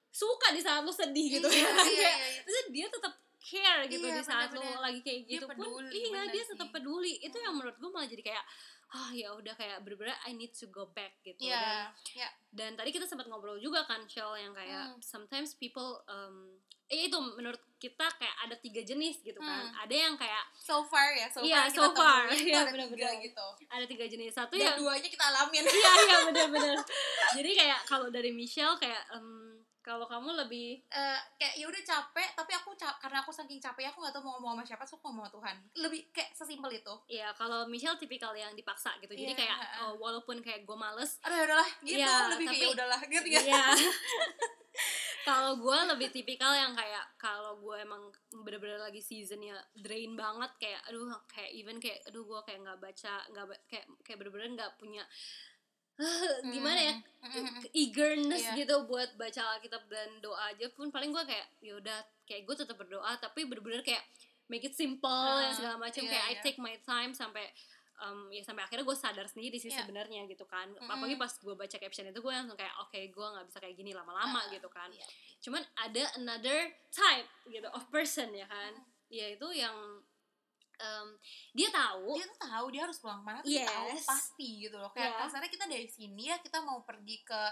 suka 0.09 0.49
di 0.51 0.59
saat 0.59 0.81
lu 0.81 0.91
sedih 0.91 1.39
gitu 1.39 1.47
Iya, 1.47 1.61
ya 1.61 1.69
iya, 1.69 1.77
Kayak, 1.77 1.93
iya, 1.93 2.13
iya. 2.31 2.43
Terus 2.43 2.67
dia 2.71 2.87
tetap 2.89 3.13
care 3.39 3.83
gitu 3.87 4.07
Iya, 4.07 4.17
di 4.17 4.23
saat 4.23 4.49
lu 4.49 4.59
bener-bener. 4.59 4.81
lagi 4.81 5.01
kayak 5.01 5.21
Dia 5.21 5.33
gitu 5.35 5.45
pun 5.47 5.57
peduli, 5.59 5.89
iya 5.93 6.09
bener 6.11 6.27
dia 6.31 6.45
tetap 6.47 6.69
peduli 6.71 7.13
itu 7.19 7.37
yang 7.37 7.53
menurut 7.53 7.77
gue 7.77 7.91
malah 7.91 8.09
jadi 8.09 8.23
kayak 8.25 8.45
ah 8.95 9.11
ya 9.11 9.29
udah 9.29 9.51
kayak 9.53 9.83
bener-bener 9.83 10.15
I 10.23 10.33
need 10.33 10.55
to 10.55 10.67
go 10.69 10.87
back 10.89 11.19
gitu 11.21 11.43
Iya, 11.43 11.91
dan 11.91 11.91
ya. 12.15 12.29
dan 12.49 12.71
tadi 12.75 12.89
kita 12.89 13.05
sempat 13.05 13.27
ngobrol 13.27 13.59
juga 13.59 13.83
kan 13.83 14.07
Shell 14.07 14.35
yang 14.35 14.53
kayak 14.53 14.87
Hmm. 14.89 15.01
sometimes 15.01 15.53
people 15.55 15.83
um, 16.07 16.55
eh 16.87 17.09
itu 17.09 17.17
menurut 17.17 17.59
kita 17.75 18.07
kayak 18.13 18.37
ada 18.41 18.55
tiga 18.57 18.81
jenis 18.81 19.19
gitu 19.19 19.37
kan 19.37 19.67
Hmm. 19.67 19.83
ada 19.83 19.91
yang 19.91 20.15
kayak 20.15 20.47
So 20.55 20.81
far 20.83 21.11
ya, 21.11 21.27
so 21.27 21.41
Iya, 21.41 21.67
far 21.67 21.67
kita 21.67 21.77
so 21.77 21.85
far. 21.93 22.23
Iya, 22.31 22.55
ada 22.57 22.71
bener-bener. 22.71 23.03
tiga 23.03 23.11
gitu. 23.21 23.47
ada 23.67 23.85
tiga 23.85 24.05
jenis 24.07 24.31
satu 24.31 24.53
Dan 24.53 24.63
yang 24.63 24.77
duanya 24.79 25.09
kita 25.09 25.25
alamin. 25.27 25.65
iya 25.65 25.93
iya 26.01 26.17
bener-bener 26.29 26.77
jadi 27.35 27.51
kayak 27.53 27.81
kalau 27.85 28.09
dari 28.09 28.31
Michelle 28.31 28.77
kayak 28.77 29.03
em, 29.11 29.54
kalau 29.85 30.03
kamu 30.05 30.33
lebih 30.39 30.81
Eh, 30.87 31.21
kayak 31.37 31.55
ya 31.55 31.67
udah 31.67 31.83
capek, 31.83 32.29
tapi 32.33 32.53
aku 32.53 32.73
ca- 32.73 32.97
karena 32.97 33.21
aku 33.21 33.29
saking 33.31 33.59
capek 33.59 33.87
aku 33.87 34.01
nggak 34.01 34.11
tahu 34.11 34.25
mau 34.25 34.33
ngomong 34.35 34.57
sama 34.57 34.65
siapa, 34.67 34.83
so 34.83 34.97
aku 34.97 35.07
ngomong 35.07 35.23
sama 35.23 35.35
Tuhan. 35.35 35.57
Lebih 35.79 36.01
kayak 36.11 36.31
sesimpel 36.33 36.73
itu. 36.73 36.95
ya 37.07 37.29
kalau 37.33 37.67
Michelle 37.67 37.95
tipikal 37.95 38.33
yang 38.33 38.53
dipaksa 38.53 38.97
gitu 38.99 39.13
jadi 39.13 39.31
Iya, 39.31 39.39
kayak 39.39 39.57
oh, 39.83 39.93
walaupun 39.99 40.41
kayak 40.41 40.65
gue 40.65 40.75
males 40.75 41.21
Aduh 41.21 41.37
ya 41.37 41.45
udahlah, 41.45 41.69
gitu 41.83 42.01
Iya, 42.01 42.15
lebih 42.31 42.47
kayak 42.47 42.57
tapi- 42.57 42.65
ya 42.65 42.69
udahlah 42.73 43.01
gitu 43.05 43.27
ya. 43.29 43.41
Iya. 43.43 43.65
kalau 45.25 45.57
gue 45.57 45.79
lebih 45.89 46.09
tipikal 46.11 46.53
yang 46.53 46.73
kayak 46.73 47.05
kalau 47.17 47.57
gue 47.57 47.77
emang 47.79 48.13
bener-bener 48.35 48.77
lagi 48.77 49.01
seasonnya 49.01 49.57
drain 49.73 50.13
banget 50.15 50.51
kayak 50.59 50.81
aduh 50.85 51.09
kayak 51.27 51.49
even 51.51 51.79
kayak 51.79 52.03
aduh 52.05 52.21
gue 52.23 52.41
kayak 52.43 52.61
nggak 52.61 52.77
baca 52.79 53.15
nggak 53.27 53.47
kayak 53.65 53.85
kayak 54.01 54.19
bener-bener 54.19 54.49
nggak 54.53 54.73
punya 54.77 55.01
gimana 56.55 56.81
ya 56.81 56.95
Mm-mm. 57.25 57.65
eagerness 57.73 58.45
Iya. 58.45 58.55
gitu 58.61 58.75
buat 58.85 59.15
baca 59.15 59.43
Alkitab 59.57 59.87
dan 59.87 60.11
doa 60.19 60.51
aja 60.51 60.67
pun 60.71 60.89
paling 60.89 61.09
gue 61.09 61.25
kayak 61.25 61.47
yaudah 61.61 61.99
kayak 62.23 62.45
gue 62.45 62.57
tetap 62.57 62.75
berdoa 62.75 63.15
tapi 63.17 63.45
bener-bener 63.45 63.81
kayak 63.81 64.03
make 64.47 64.63
it 64.63 64.75
simple 64.75 65.09
dan 65.35 65.53
segala 65.53 65.77
macam 65.79 66.03
iya, 66.03 66.11
kayak 66.11 66.25
I 66.25 66.33
iya. 66.33 66.43
take 66.43 66.59
my 66.59 66.77
time 66.79 67.15
sampai 67.15 67.49
um, 67.97 68.29
ya 68.29 68.43
sampai 68.43 68.61
akhirnya 68.61 68.85
gue 68.85 68.93
sadar 68.95 69.25
sendiri 69.25 69.57
sih 69.57 69.69
Iya. 69.69 69.87
sebenarnya 69.87 70.27
gitu 70.27 70.45
kan 70.45 70.69
Mm-mm. 70.69 70.85
apalagi 70.85 71.17
pas 71.17 71.33
gue 71.33 71.55
baca 71.55 71.77
caption 71.79 72.05
itu 72.07 72.21
gue 72.21 72.33
langsung 72.33 72.55
kayak 72.55 72.75
oke 72.79 72.99
gue 72.99 73.27
nggak 73.31 73.47
bisa 73.47 73.59
kayak 73.59 73.75
gini 73.75 73.91
lama-lama 73.91 74.41
Ah, 74.41 74.51
gitu 74.51 74.69
kan 74.69 74.91
iya. 74.91 75.07
cuman 75.41 75.63
ada 75.79 76.05
another 76.19 76.59
type 76.91 77.29
gitu 77.47 77.69
of 77.71 77.87
person 77.89 78.29
ya 78.31 78.45
kan 78.45 78.75
yaitu 79.09 79.47
yang 79.55 79.73
um, 80.77 81.09
dia 81.51 81.69
tahu 81.69 82.15
dia 82.15 82.27
tuh 82.27 82.41
tahu 82.41 82.67
dia 82.69 82.83
harus 82.83 82.99
pulang 82.99 83.21
ke 83.21 83.25
mana 83.25 83.39
tuh 83.39 83.49
dia 83.49 83.65
tahu 83.65 83.87
Yes. 83.91 84.05
pasti 84.05 84.49
gitu 84.63 84.77
loh 84.77 84.91
kayak 84.91 85.11
Iya. 85.11 85.21
kasarnya 85.23 85.51
kita 85.51 85.67
dari 85.67 85.87
sini 85.87 86.23
ya 86.29 86.37
kita 86.39 86.59
mau 86.61 86.83
pergi 86.83 87.23
ke 87.23 87.43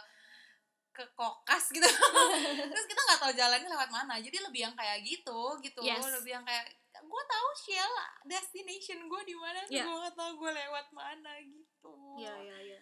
ke 0.93 1.05
kokas 1.17 1.73
gitu 1.73 1.89
terus 2.71 2.85
kita 2.85 3.01
nggak 3.01 3.17
tahu 3.19 3.33
jalannya 3.33 3.65
lewat 3.67 3.89
mana 3.89 4.21
jadi 4.21 4.45
lebih 4.45 4.61
yang 4.63 4.75
kayak 4.75 5.01
gitu 5.01 5.41
gitu 5.61 5.81
Yes. 5.81 6.05
lebih 6.05 6.37
yang 6.37 6.45
kayak 6.45 6.69
gue 6.93 7.23
tahu 7.25 7.49
Shell 7.59 7.93
destination 8.27 9.09
gue 9.09 9.23
di 9.25 9.33
mana 9.33 9.65
Iya. 9.67 9.83
gue 9.83 9.95
nggak 9.99 10.15
tahu 10.15 10.33
gue 10.37 10.51
lewat 10.53 10.87
mana 10.93 11.33
gitu 11.41 11.95
ya 12.21 12.37
ya 12.37 12.59
ya 12.61 12.81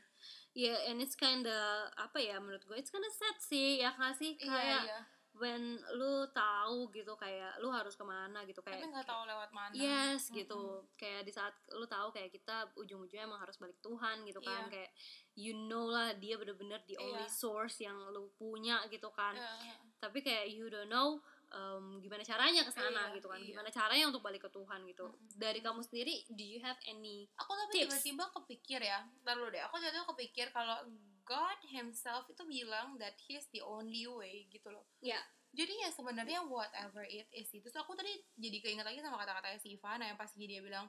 ya 0.53 0.75
and 0.91 0.99
it's 0.99 1.15
kinda 1.15 1.55
apa 1.95 2.19
ya 2.19 2.37
menurut 2.37 2.67
gue 2.67 2.75
it's 2.75 2.91
kinda 2.91 3.07
sad 3.09 3.39
sih 3.39 3.79
ya 3.79 3.95
nggak 3.95 4.19
sih 4.19 4.35
iya 4.37 4.51
kayak 4.51 4.83
iya 4.85 5.01
when 5.41 5.63
lu 5.97 6.29
tahu 6.31 6.93
gitu 6.93 7.17
kayak 7.17 7.57
lu 7.59 7.73
harus 7.73 7.97
ke 7.97 8.05
mana 8.05 8.45
gitu 8.45 8.61
kayak 8.61 8.79
tapi 8.79 8.93
nggak 8.93 9.09
tahu 9.09 9.25
lewat 9.25 9.49
mana 9.51 9.73
Yes 9.73 10.29
Mm-mm. 10.29 10.37
gitu 10.39 10.61
kayak 10.95 11.25
di 11.25 11.33
saat 11.33 11.51
lu 11.73 11.85
tahu 11.85 12.13
kayak 12.13 12.29
kita 12.29 12.69
ujung-ujungnya 12.77 13.25
emang 13.25 13.41
harus 13.41 13.57
balik 13.57 13.81
Tuhan 13.81 14.21
gitu 14.23 14.39
kan 14.39 14.69
Iya. 14.69 14.71
kayak 14.71 14.91
you 15.35 15.57
know 15.57 15.89
lah 15.89 16.13
dia 16.13 16.37
bener-bener 16.37 16.79
the 16.85 16.95
only 16.97 17.25
Iya. 17.25 17.33
source 17.33 17.81
yang 17.81 17.97
lu 18.13 18.29
punya 18.37 18.85
gitu 18.87 19.09
kan 19.11 19.33
Iya, 19.33 19.81
tapi 19.97 20.21
kayak 20.21 20.47
you 20.47 20.69
don't 20.69 20.87
know 20.87 21.17
um, 21.51 21.99
gimana 21.99 22.21
caranya 22.21 22.61
ke 22.61 22.71
sana 22.71 23.09
Iya, 23.09 23.17
gitu 23.17 23.27
kan 23.27 23.41
iya. 23.41 23.49
gimana 23.51 23.69
caranya 23.69 24.05
untuk 24.07 24.21
balik 24.21 24.45
ke 24.45 24.51
Tuhan 24.51 24.85
gitu 24.85 25.09
Mm-mm. 25.09 25.35
dari 25.35 25.59
kamu 25.59 25.81
sendiri 25.81 26.21
do 26.29 26.45
you 26.45 26.61
have 26.61 26.77
any 26.85 27.25
aku 27.35 27.57
tapi 27.57 27.73
Tips. 27.81 28.05
tiba-tiba 28.05 28.25
kepikir 28.37 28.81
ya 28.83 29.01
ntar 29.25 29.35
dulu 29.35 29.49
deh 29.49 29.65
aku 29.65 29.81
tiba-tiba 29.81 30.05
kepikir 30.13 30.47
kalau 30.53 30.85
God 31.25 31.59
himself 31.71 32.27
itu 32.31 32.43
bilang 32.47 32.97
that 33.01 33.17
he's 33.27 33.47
the 33.51 33.63
only 33.65 34.05
way 34.07 34.47
gitu 34.51 34.69
loh. 34.73 34.87
Ya. 35.03 35.19
Jadi 35.51 35.83
ya 35.83 35.91
sebenarnya 35.91 36.47
whatever 36.47 37.03
it 37.03 37.27
is 37.35 37.51
itu 37.51 37.67
so 37.67 37.83
aku 37.83 37.99
tadi 37.99 38.15
jadi 38.39 38.63
keinget 38.63 38.87
lagi 38.87 39.03
sama 39.03 39.19
kata-katanya 39.19 39.59
si 39.59 39.75
Ivana 39.75 40.07
yang 40.07 40.15
pasti 40.15 40.47
dia 40.47 40.63
bilang 40.63 40.87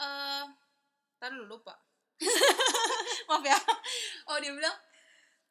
eh 0.00 0.44
tadi 1.20 1.36
lupa. 1.44 1.76
Maaf 3.28 3.44
ya. 3.44 3.58
Oh 4.32 4.40
dia 4.40 4.52
bilang 4.56 4.72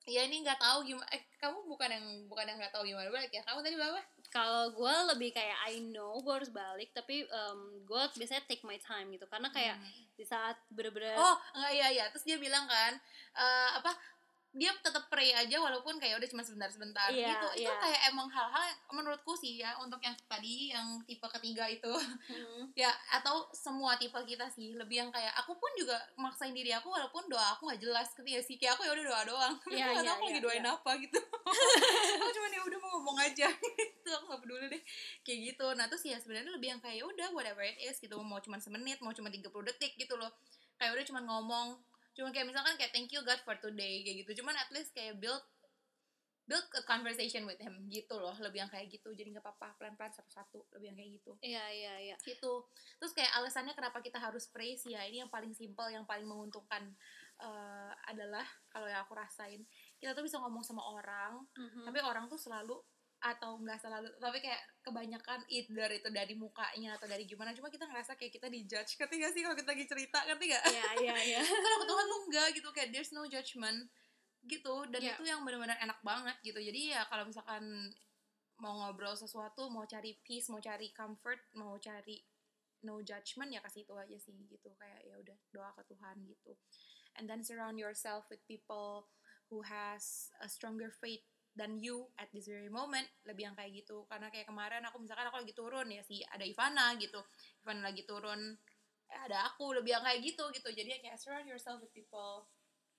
ya 0.09 0.25
ini 0.25 0.41
nggak 0.41 0.57
tahu 0.57 0.85
gimana 0.85 1.05
eh 1.13 1.21
kamu 1.37 1.69
bukan 1.69 1.89
yang 1.89 2.05
bukan 2.25 2.45
yang 2.49 2.57
nggak 2.57 2.73
tahu 2.73 2.85
gimana 2.89 3.13
balik 3.13 3.29
ya. 3.29 3.45
Kamu 3.45 3.61
tadi 3.61 3.77
berapa 3.77 4.01
kalau 4.35 4.75
gue 4.75 4.95
lebih 5.15 5.31
kayak 5.31 5.55
I 5.71 5.79
know 5.79 6.19
gue 6.19 6.33
harus 6.35 6.51
balik 6.51 6.91
tapi 6.91 7.23
um, 7.31 7.79
gue 7.87 8.01
biasanya 8.19 8.43
take 8.51 8.67
my 8.67 8.75
time 8.83 9.07
gitu. 9.15 9.23
Karena 9.31 9.47
kayak 9.47 9.79
di 10.19 10.27
saat 10.27 10.59
bener-bener 10.67 11.15
oh 11.15 11.39
enggak 11.55 11.71
iya 11.71 11.87
iya. 11.95 12.05
Terus 12.11 12.27
dia 12.27 12.35
bilang 12.35 12.67
kan 12.67 12.99
eh, 13.39 13.69
apa 13.79 13.95
dia 14.55 14.71
tetap 14.79 15.11
pray 15.11 15.35
aja 15.35 15.59
walaupun 15.59 15.99
kayak 15.99 16.15
udah 16.15 16.29
cuma 16.31 16.39
sebentar-sebentar. 16.39 17.11
Iya, 17.11 17.35
gitu. 17.35 17.67
Itu 17.67 17.71
iya. 17.75 17.75
kayak 17.75 18.01
emang 18.15 18.31
hal-hal 18.31 18.63
menurutku 18.87 19.35
sih 19.35 19.59
ya 19.59 19.75
untuk 19.83 19.99
yang 19.99 20.15
tadi 20.31 20.71
yang 20.71 20.95
tipe 21.03 21.27
ketiga 21.27 21.67
itu. 21.67 21.91
Hmm. 21.91 22.71
ya 22.81 22.87
atau 23.11 23.51
semua 23.51 23.99
tipe 23.99 24.15
kita 24.23 24.47
sih. 24.47 24.71
Lebih 24.79 25.03
yang 25.03 25.11
kayak 25.11 25.35
aku 25.43 25.59
pun 25.59 25.67
juga 25.75 25.99
maksain 26.15 26.55
diri 26.55 26.71
aku 26.71 26.87
walaupun 26.87 27.27
doa 27.27 27.59
aku 27.59 27.67
nggak 27.67 27.83
jelas 27.83 28.07
ketika 28.15 28.39
sih. 28.39 28.55
Kayak 28.55 28.79
aku 28.79 28.87
ya 28.87 28.91
udah 28.95 29.05
doa 29.11 29.21
doang. 29.27 29.53
Aku 29.59 29.67
nggak 29.75 29.91
iya, 29.91 30.07
tahu 30.07 30.15
aku 30.15 30.23
lagi 30.23 30.39
iya, 30.39 30.45
doain 30.47 30.63
iya. 30.63 30.71
apa 30.71 30.91
gitu. 31.03 31.19
Aku 32.15 32.31
cuma 32.31 32.47
ya 32.47 32.63
udah 32.63 32.79
mau 32.79 32.89
ngomong 32.97 33.17
aja 33.21 33.47
gitu. 33.51 34.09
Aku 34.09 34.23
nggak 34.31 34.41
peduli 34.47 34.65
deh. 34.71 34.81
Kayak 35.27 35.39
gitu. 35.51 35.67
Nah 35.75 35.85
terus 35.91 36.03
ya 36.07 36.15
sebenarnya 36.15 36.55
lebih 36.55 36.71
yang 36.71 36.79
kayak 36.79 37.03
ya 37.03 37.05
udah 37.05 37.27
whatever 37.35 37.61
it 37.67 37.75
is 37.83 37.99
gitu. 37.99 38.15
Mau 38.23 38.39
cuma 38.39 38.55
semenit 38.63 39.03
mau 39.03 39.11
cuma 39.11 39.27
30 39.27 39.43
detik 39.67 39.99
gitu 39.99 40.15
loh. 40.15 40.31
Kayak 40.79 40.95
udah 40.95 41.05
cuma 41.11 41.21
ngomong 41.27 41.75
cuma 42.15 42.31
kayak 42.31 42.47
misalkan 42.47 42.79
kayak 42.79 42.95
thank 42.95 43.11
you 43.11 43.21
God 43.21 43.39
for 43.43 43.55
today 43.59 44.01
kayak 44.01 44.23
gitu. 44.23 44.41
Cuman 44.41 44.55
at 44.55 44.71
least 44.71 44.95
kayak 44.95 45.19
build 45.19 45.43
build 46.45 46.61
a 46.77 46.83
conversation 46.85 47.41
with 47.49 47.57
him 47.57 47.89
gitu 47.89 48.15
loh. 48.15 48.37
Lebih 48.37 48.65
yang 48.65 48.71
kayak 48.71 48.87
gitu. 48.93 49.09
Jadi 49.11 49.33
nggak 49.33 49.41
apa-apa 49.43 49.81
pelan-pelan 49.81 50.13
satu-satu. 50.13 50.77
Lebih 50.77 50.93
yang 50.93 50.97
kayak 50.97 51.11
gitu. 51.17 51.31
Iya 51.41 51.65
iya 51.73 51.93
iya. 52.11 52.15
Gitu. 52.21 52.53
Terus 53.01 53.11
kayak 53.17 53.33
alasannya 53.35 53.73
kenapa 53.73 53.97
kita 53.99 54.21
harus 54.21 54.45
praise 54.53 54.85
ya 54.85 55.01
ini 55.09 55.25
yang 55.25 55.31
paling 55.33 55.51
simpel 55.57 55.89
yang 55.89 56.05
paling 56.05 56.23
menguntungkan 56.29 56.93
eh, 57.35 57.91
adalah 58.07 58.45
kalau 58.71 58.85
yang 58.87 59.03
aku 59.03 59.17
rasain. 59.17 59.65
Kita 59.97 60.13
tuh 60.13 60.23
bisa 60.23 60.37
ngomong 60.39 60.63
sama 60.63 60.85
orang 60.85 61.43
Mhm. 61.57 61.83
tapi 61.89 61.99
orang 61.99 62.29
tuh 62.31 62.37
selalu 62.39 62.77
atau 63.23 63.57
enggak 63.57 63.81
selalu 63.81 64.11
tapi 64.21 64.37
kayak 64.37 64.61
kebanyakan 64.85 65.41
either 65.49 65.89
itu 65.89 66.09
dari 66.13 66.35
mukanya 66.37 66.93
atau 66.99 67.09
dari 67.09 67.25
gimana 67.25 67.55
cuma 67.57 67.71
kita 67.73 67.87
ngerasa 67.89 68.13
kayak 68.19 68.33
kita 68.37 68.47
dijudge. 68.51 68.99
Ngerti 69.01 69.15
gak 69.17 69.31
sih 69.33 69.41
kalau 69.41 69.55
kita 69.57 69.69
lagi 69.73 69.85
cerita? 69.89 70.19
Ngerti 70.29 70.45
gak 70.51 70.63
iya 70.69 70.89
iya 71.01 71.15
iya. 71.33 71.41
Kalau 71.65 71.77
ke 71.81 71.87
Tuhan 71.89 72.05
tuh 72.05 72.21
enggak 72.29 72.47
gitu 72.53 72.69
kayak 72.75 72.89
there's 72.93 73.11
no 73.15 73.25
judgment 73.25 73.89
gitu. 74.45 74.75
Dan 74.93 75.01
Iya. 75.01 75.17
itu 75.17 75.23
yang 75.25 75.41
benar-benar 75.41 75.79
enak 75.81 75.99
banget 76.05 76.37
gitu. 76.45 76.59
Jadi 76.61 76.93
ya 76.93 77.01
kalau 77.09 77.25
misalkan 77.25 77.63
mau 78.61 78.71
ngobrol 78.77 79.17
sesuatu 79.17 79.67
mau 79.73 79.83
cari 79.89 80.15
peace 80.23 80.47
mau 80.47 80.63
cari 80.63 80.87
comfort 80.95 81.51
mau 81.59 81.75
cari 81.75 82.15
no 82.87 83.03
judgment 83.03 83.51
ya 83.51 83.59
kasih 83.65 83.83
itu 83.89 83.93
aja 83.97 84.17
sih 84.21 84.37
gitu. 84.45 84.69
Kayak 84.77 85.01
ya 85.01 85.15
udah 85.17 85.37
doa 85.49 85.69
ke 85.73 85.83
Tuhan 85.89 86.15
gitu. 86.29 86.53
And 87.17 87.25
then 87.25 87.41
surround 87.41 87.81
yourself 87.81 88.29
with 88.29 88.43
people 88.45 89.09
who 89.49 89.65
has 89.65 90.29
a 90.43 90.47
stronger 90.49 90.93
faith 90.93 91.25
than 91.55 91.79
you 91.79 92.05
at 92.19 92.27
this 92.35 92.51
very 92.51 92.67
moment 92.69 93.07
lebih 93.23 93.51
yang 93.51 93.55
kayak 93.55 93.71
gitu 93.83 94.03
karena 94.11 94.27
kayak 94.27 94.45
kemarin 94.47 94.83
aku 94.83 94.99
misalkan 94.99 95.27
aku 95.31 95.39
lagi 95.41 95.55
turun 95.55 95.87
ya 95.87 96.03
si 96.03 96.21
ada 96.27 96.43
Ivana 96.43 96.93
gitu 96.99 97.19
Ivana 97.63 97.89
lagi 97.91 98.03
turun 98.03 98.59
eh, 99.07 99.19
ada 99.25 99.47
aku 99.49 99.71
lebih 99.75 99.95
yang 99.95 100.03
kayak 100.03 100.19
gitu 100.21 100.51
gitu 100.51 100.69
jadi 100.69 100.99
ya 100.99 100.99
kayak 101.01 101.17
surround 101.17 101.47
yourself 101.47 101.79
with 101.79 101.91
people 101.95 102.47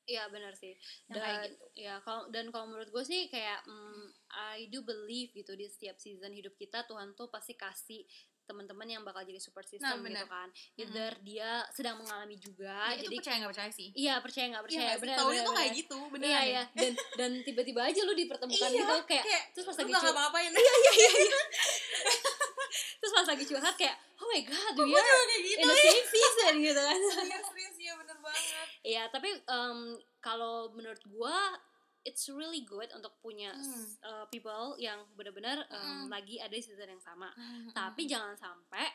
Iya 0.07 0.31
benar 0.31 0.55
sih. 0.55 0.79
Yang 1.11 1.19
Dan 1.19 1.23
kayak 1.27 1.43
gitu. 1.51 1.67
ya 1.83 1.95
kalau 2.07 2.31
dan 2.31 2.47
kalau 2.55 2.71
menurut 2.71 2.89
gue 2.95 3.03
sih 3.03 3.27
kayak 3.27 3.67
mm, 3.67 4.15
I 4.55 4.71
do 4.71 4.87
believe 4.87 5.35
gitu 5.35 5.59
di 5.59 5.67
setiap 5.67 5.99
season 5.99 6.31
hidup 6.31 6.55
kita 6.55 6.87
Tuhan 6.87 7.19
tuh 7.19 7.27
pasti 7.27 7.59
kasih 7.59 8.07
teman-teman 8.47 8.87
yang 8.89 9.03
bakal 9.03 9.21
jadi 9.21 9.37
support 9.37 9.63
system 9.65 9.85
Nah, 9.85 9.99
gitu 10.01 10.07
benar. 10.09 10.27
kan. 10.27 10.49
Either 10.77 11.13
dia 11.21 11.51
sedang 11.71 11.99
mengalami 11.99 12.37
juga, 12.37 12.73
Ya, 12.89 12.97
itu 12.97 13.03
jadi 13.05 13.17
percaya 13.19 13.37
nggak 13.37 13.53
percaya 13.53 13.71
sih 13.71 13.89
iya 13.93 14.15
percaya 14.17 14.47
nggak 14.49 14.63
Iya 14.63 14.67
percaya 14.69 14.89
sih? 14.89 15.03
benar. 15.03 15.17
Benar, 15.19 15.43
tuh 15.43 15.53
kayak 15.53 15.67
benar. 15.67 15.75
gitu 15.77 15.99
beneran 16.09 16.29
Iya 16.29 16.41
iya 16.45 16.63
dan 16.73 16.91
dan 17.17 17.31
tiba-tiba 17.43 17.81
aja 17.83 18.01
lu 18.01 18.15
dipertemukan 18.15 18.69
Iya, 18.69 18.79
gitu 18.79 18.95
kayak, 19.05 19.25
kayak 19.25 19.43
terus 19.53 19.65
pas 19.65 19.77
lagi 19.77 19.87
nggak 19.87 20.01
cu- 20.01 20.07
ngapa-ngapain 20.09 20.51
iya 20.53 20.73
iya 20.73 20.93
iya 20.93 21.11
iya. 21.21 21.41
terus 22.99 23.13
pas 23.13 23.27
lagi 23.27 23.45
curhat 23.45 23.75
kayak 23.75 23.97
oh 24.17 24.27
my 24.27 24.43
god 24.43 24.73
we 24.75 24.85
Gue 24.87 24.97
are 24.97 25.25
gitu 25.37 25.57
in 25.57 25.67
the 25.67 25.77
same 25.77 26.07
season 26.07 26.55
gitu 26.61 26.81
kan. 26.81 26.99
serius 27.17 27.45
serius 27.45 27.77
ya 27.79 27.93
bener 27.95 28.19
banget 28.19 28.67
Iya, 28.83 29.03
tapi 29.09 29.29
em, 29.37 29.79
kalau 30.21 30.71
menurut 30.71 31.03
gua 31.05 31.35
it's 32.07 32.31
really 32.31 32.63
good 32.63 32.87
untuk 32.91 33.19
punya 33.19 33.51
Hmm. 33.51 33.87
uh, 34.01 34.25
people 34.27 34.79
yang 34.79 35.03
benar-benar 35.13 35.67
em, 35.67 36.07
Mm. 36.07 36.09
lagi 36.09 36.39
ada 36.39 36.51
di 36.51 36.63
season 36.63 36.87
yang 36.89 37.03
sama. 37.03 37.29
Tapi 37.71 38.07
jangan 38.07 38.33
sampai 38.33 38.87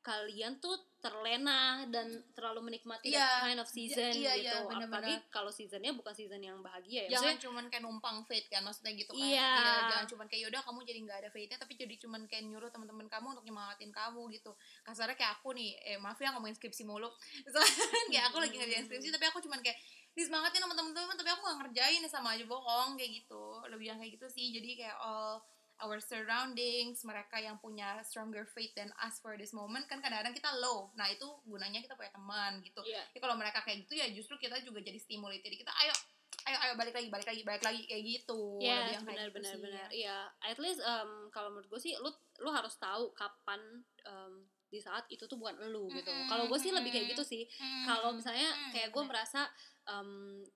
kalian 0.00 0.58
tuh 0.58 0.74
terlena 0.98 1.86
dan 1.86 2.06
terlalu 2.32 2.58
menikmati 2.64 3.10
Iya, 3.10 3.22
that 3.22 3.42
kind 3.44 3.60
of 3.60 3.68
season 3.68 4.10
iya, 4.10 4.34
gitu. 4.34 4.50
iya, 4.50 4.66
benar-benar. 4.66 4.98
Apalagi 4.98 5.14
kalau 5.28 5.46
seasonnya 5.48 5.94
bukan 5.94 6.10
season 6.10 6.38
yang 6.38 6.58
bahagia 6.58 7.06
ya. 7.06 7.10
jangan 7.12 7.22
Maksudnya, 7.30 7.38
cuman 7.40 7.64
kayak 7.70 7.82
numpang 7.82 8.16
faith 8.24 8.46
kan 8.48 8.62
maksudnya 8.62 8.92
gitu 8.96 9.10
kan 9.12 9.22
Iya. 9.24 9.50
jangan 9.88 10.06
cuman 10.08 10.26
kayak 10.26 10.40
yaudah 10.42 10.58
kamu 10.60 10.78
jadi 10.82 10.98
nggak 11.00 11.18
ada 11.20 11.30
faithnya 11.30 11.54
tapi 11.56 11.72
jadi 11.76 11.94
cuman 11.96 12.26
kayak 12.26 12.44
nyuruh 12.44 12.66
teman-teman 12.68 13.06
kamu 13.06 13.26
untuk 13.30 13.44
nyemangatin 13.44 13.90
kamu 13.90 14.22
gitu 14.32 14.50
kasarnya 14.82 15.14
kayak 15.14 15.32
aku 15.36 15.48
nih 15.52 15.70
eh 15.84 15.98
maaf 15.98 16.18
ya 16.18 16.34
ngomongin 16.34 16.56
skripsi 16.56 16.82
mulu 16.82 17.06
Soalnya 17.54 17.86
kayak 18.08 18.24
aku 18.26 18.36
lagi 18.38 18.54
ngerjain 18.58 18.82
skripsi 18.84 19.08
tapi 19.08 19.26
aku 19.28 19.38
cuman 19.40 19.58
kayak 19.60 19.78
disemangatin 20.12 20.60
sama 20.60 20.74
teman-teman 20.74 21.14
tapi 21.14 21.28
aku 21.28 21.42
nggak 21.42 21.58
ngerjain 21.62 22.04
sama 22.06 22.28
aja 22.32 22.44
bohong 22.44 22.94
kayak 22.94 23.12
gitu 23.18 23.42
lebih 23.66 23.86
yang 23.88 23.98
kayak 23.98 24.12
gitu 24.14 24.26
sih 24.28 24.50
jadi 24.50 24.68
kayak 24.78 24.98
all 24.98 25.40
our 25.80 25.98
surroundings 25.98 27.02
mereka 27.02 27.36
yang 27.36 27.56
punya 27.56 27.98
stronger 28.02 28.44
faith 28.46 28.70
than 28.72 28.92
us 28.98 29.18
for 29.18 29.34
this 29.34 29.50
moment 29.50 29.82
kan 29.84 29.98
kadang-kadang 29.98 30.30
kita 30.30 30.52
low 30.58 30.92
nah 30.92 31.06
itu 31.06 31.24
gunanya 31.42 31.80
kita 31.80 31.92
punya 31.92 32.12
teman 32.12 32.60
gitu 32.60 32.80
Iya. 32.82 33.02
jadi 33.08 33.18
kalau 33.20 33.34
mereka 33.34 33.60
kayak 33.60 33.82
gitu 33.82 33.94
ya 33.94 34.06
justru 34.08 34.36
kita 34.36 34.60
juga 34.60 34.78
jadi 34.78 34.96
stimulate 34.96 35.40
jadi 35.40 35.58
kita 35.58 35.72
ayo 35.76 35.94
ayo 36.42 36.56
ayo 36.60 36.72
balik 36.74 36.92
lagi 36.92 37.08
balik 37.08 37.26
lagi 37.26 37.42
balik 37.42 37.62
lagi 37.62 37.82
kayak 37.84 38.02
gitu 38.04 38.40
Yes, 38.58 38.68
Lebih 38.78 38.92
yang 38.92 39.02
kayak 39.02 39.06
benar 39.06 39.26
gitu 39.26 39.36
benar 39.36 39.52
sih, 39.52 39.60
benar. 39.60 39.78
ya. 39.78 39.86
Iya, 39.90 40.18
at 40.44 40.58
least 40.58 40.80
em, 40.80 41.10
kalau 41.28 41.48
menurut 41.50 41.68
gue 41.68 41.80
sih 41.80 41.92
lu 41.96 42.10
lu 42.38 42.50
harus 42.50 42.74
tahu 42.76 43.10
kapan 43.12 43.60
em, 44.02 44.32
di 44.66 44.80
saat 44.80 45.04
itu 45.06 45.22
tuh 45.22 45.36
bukan 45.36 45.54
lu 45.68 45.86
gitu. 45.88 46.08
Mm-mm, 46.08 46.26
Kalau 46.26 46.46
gue 46.46 46.56
sih 46.56 46.72
lebih 46.72 46.88
kayak 46.88 47.12
gitu 47.12 47.22
sih. 47.22 47.44
Hmm, 47.54 47.84
Kalau 47.84 48.10
misalnya 48.10 48.48
hmm, 48.48 48.70
kayak 48.70 48.88
gue 48.88 49.02
merasa 49.04 49.44
em, 49.84 50.10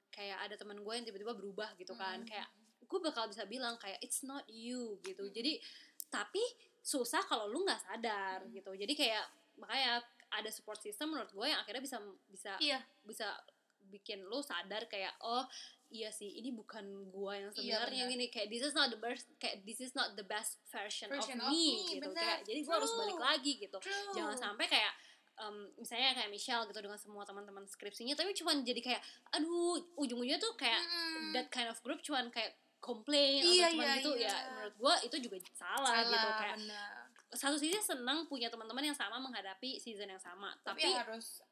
kayak 0.09 0.39
ada 0.41 0.55
teman 0.55 0.79
gue 0.79 0.93
yang 0.93 1.05
tiba-tiba 1.05 1.33
berubah 1.33 1.75
gitu 1.75 1.93
kan, 1.93 2.21
Hmm. 2.21 2.29
kayak 2.29 2.49
gue 2.81 3.01
bakal 3.01 3.27
bisa 3.27 3.43
bilang 3.45 3.75
kayak 3.77 3.99
it's 3.99 4.23
not 4.23 4.47
you 4.47 4.99
gitu. 5.01 5.23
Hmm. 5.23 5.35
Jadi 5.35 5.59
tapi 6.07 6.43
susah 6.79 7.23
kalau 7.23 7.47
lu 7.47 7.63
nggak 7.63 7.83
sadar 7.83 8.43
Hmm. 8.43 8.53
gitu. 8.53 8.71
Jadi 8.73 8.95
kayak 8.95 9.27
makanya 9.57 9.99
ada 10.29 10.51
support 10.51 10.79
system 10.79 11.11
menurut 11.11 11.31
gue 11.31 11.47
yang 11.47 11.59
akhirnya 11.59 11.81
bisa 11.81 11.97
bisa 12.27 12.53
iya 12.61 12.77
bisa 13.01 13.25
bikin 13.87 14.21
lu 14.23 14.43
sadar 14.43 14.85
kayak 14.85 15.15
oh 15.23 15.47
iya 15.87 16.11
sih 16.11 16.27
ini 16.35 16.51
bukan 16.51 16.83
gua 17.09 17.39
yang 17.39 17.55
Iya, 17.55 17.79
sebenarnya 17.79 18.03
benar. 18.03 18.13
gini 18.13 18.27
kayak 18.27 18.49
this 18.51 18.59
is 18.61 18.75
not 18.75 18.91
the 18.91 18.99
best 18.99 19.31
kayak 19.39 19.63
this 19.63 19.79
is 19.79 19.95
not 19.95 20.19
the 20.19 20.27
best 20.27 20.59
version, 20.67 21.07
Version 21.07 21.39
of 21.39 21.47
of 21.47 21.55
me, 21.55 21.79
me, 21.79 21.95
gitu 21.95 22.03
benar. 22.05 22.19
kayak 22.19 22.39
jadi 22.43 22.61
gua 22.61 22.75
harus 22.77 22.93
balik 22.93 23.17
lagi 23.17 23.53
gitu 23.57 23.79
True. 23.79 24.11
jangan 24.13 24.35
sampai 24.37 24.67
kayak 24.67 24.93
em, 25.37 25.57
misalnya 25.77 26.17
kayak 26.17 26.31
Michelle 26.33 26.65
gitu 26.69 26.81
dengan 26.81 26.97
semua 26.97 27.23
teman-teman 27.29 27.65
skripsinya 27.69 28.17
tapi 28.17 28.33
cuman 28.33 28.65
jadi 28.65 28.81
kayak 28.81 29.03
aduh 29.37 29.77
ujung-ujungnya 30.01 30.41
tuh 30.41 30.57
kayak 30.57 30.81
Mm-mm. 30.81 31.33
that 31.37 31.49
kind 31.53 31.69
of 31.69 31.77
group 31.85 32.01
cuman 32.01 32.33
kayak 32.33 32.57
komplain 32.81 33.43
Iya, 33.43 33.69
atau 33.69 33.75
cuman 33.77 33.87
iya, 33.87 33.97
gitu 34.01 34.11
iya. 34.17 34.29
ya 34.31 34.37
menurut 34.57 34.75
gua 34.79 34.95
itu 35.03 35.17
juga 35.19 35.37
salah, 35.53 35.93
salah 35.93 36.13
gitu 36.13 36.29
kayak 36.41 36.57
benar. 36.63 36.91
satu 37.35 37.57
sisi 37.59 37.79
senang 37.83 38.25
punya 38.31 38.49
teman-teman 38.49 38.93
yang 38.93 38.97
sama 38.97 39.19
menghadapi 39.19 39.77
season 39.83 40.09
yang 40.09 40.23
sama 40.23 40.55
tapi, 40.63 40.87
tapi, 40.87 40.95
harus 40.95 41.43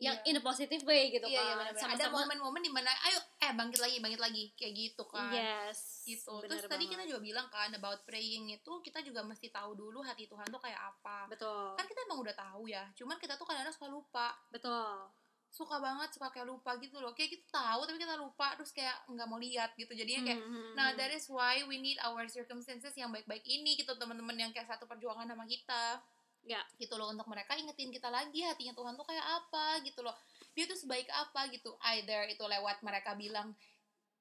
yang 0.00 0.16
iya. 0.24 0.32
in 0.32 0.40
a 0.40 0.42
positive 0.42 0.80
way 0.88 1.12
gitu 1.12 1.28
iya, 1.28 1.36
iya, 1.36 1.44
kan 1.44 1.56
benar-benar. 1.60 1.92
ada 1.92 2.04
sama-sama 2.08 2.24
momen-momen 2.24 2.64
di 2.64 2.72
mana 2.72 2.88
ayo 3.04 3.20
eh 3.36 3.52
bangkit 3.52 3.80
lagi 3.84 3.96
bangkit 4.00 4.22
lagi 4.24 4.44
kayak 4.56 4.72
gitu 4.72 5.04
kan. 5.04 5.28
Yes, 5.28 6.08
gitu. 6.08 6.40
bener 6.40 6.56
terus 6.56 6.64
tadi 6.64 6.88
banget. 6.88 6.92
kita 6.96 7.02
juga 7.12 7.20
bilang 7.20 7.46
kan 7.52 7.68
about 7.76 8.00
praying 8.08 8.48
itu 8.48 8.72
kita 8.80 9.04
juga 9.04 9.20
mesti 9.20 9.52
tahu 9.52 9.76
dulu 9.76 10.00
hati 10.00 10.24
Tuhan 10.24 10.48
tuh 10.48 10.56
kayak 10.56 10.80
apa. 10.80 11.28
Betul, 11.28 11.76
kan 11.76 11.84
kita 11.84 12.00
emang 12.08 12.24
udah 12.24 12.32
tahu 12.32 12.72
ya 12.72 12.88
cuman 12.96 13.20
kita 13.20 13.36
tuh 13.36 13.44
kadang-kadang 13.44 13.76
suka 13.76 13.88
lupa. 13.92 14.28
Betul, 14.48 15.12
suka 15.52 15.76
banget 15.76 16.08
suka 16.16 16.32
kayak 16.32 16.48
lupa 16.48 16.80
gitu 16.80 16.96
loh. 16.96 17.12
Kayak 17.12 17.36
kita 17.36 17.60
tahu 17.60 17.80
tapi 17.84 17.98
kita 18.00 18.16
lupa 18.16 18.56
terus 18.56 18.72
kayak 18.72 18.96
nggak 19.04 19.28
mau 19.28 19.36
lihat 19.36 19.76
gitu. 19.76 19.92
Jadinya 19.92 20.32
kayak 20.32 20.40
Hmm, 20.40 20.72
nah 20.80 20.96
hmm, 20.96 20.96
that 20.96 21.12
is 21.12 21.28
why 21.28 21.60
we 21.68 21.76
need 21.76 22.00
our 22.00 22.24
circumstances 22.24 22.96
yang 22.96 23.12
baik-baik 23.12 23.44
ini 23.44 23.76
gitu 23.76 23.92
teman-teman 24.00 24.48
yang 24.48 24.50
kayak 24.56 24.64
satu 24.64 24.88
perjuangan 24.88 25.28
sama 25.28 25.44
kita 25.44 26.00
Ya. 26.50 26.62
gitu 26.82 26.98
loh 26.98 27.14
untuk 27.14 27.30
mereka 27.30 27.54
ingetin 27.54 27.94
kita 27.94 28.10
lagi 28.10 28.42
hatinya 28.42 28.74
Tuhan 28.74 28.98
tuh 28.98 29.06
kayak 29.06 29.22
apa 29.22 29.78
gitu 29.86 30.02
loh. 30.02 30.14
Dia 30.58 30.66
tuh 30.66 30.74
sebaik 30.74 31.06
apa 31.06 31.46
gitu. 31.54 31.78
Either 31.94 32.26
itu 32.26 32.42
lewat 32.42 32.82
mereka 32.82 33.14
bilang 33.14 33.54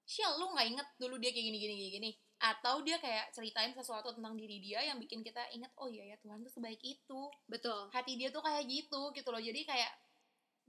Shell 0.06 0.38
lu 0.38 0.54
nggak 0.54 0.68
inget 0.70 0.88
dulu 1.02 1.18
dia 1.18 1.34
kayak 1.34 1.46
gini 1.50 1.58
gini 1.58 1.74
gini 1.74 1.90
gini. 1.90 2.12
Atau 2.40 2.86
dia 2.86 3.02
kayak 3.02 3.34
ceritain 3.34 3.74
sesuatu 3.74 4.14
tentang 4.14 4.38
diri 4.38 4.62
dia 4.62 4.86
yang 4.86 5.02
bikin 5.02 5.26
kita 5.26 5.42
inget 5.58 5.74
oh 5.82 5.90
iya 5.90 6.14
ya 6.14 6.18
Tuhan 6.22 6.46
tuh 6.46 6.54
sebaik 6.54 6.82
itu. 6.86 7.22
Betul, 7.50 7.90
hati 7.90 8.14
dia 8.14 8.30
tuh 8.30 8.46
kayak 8.46 8.64
gitu 8.70 9.10
gitu 9.18 9.30
loh. 9.34 9.42
Jadi 9.42 9.66
kayak 9.66 9.92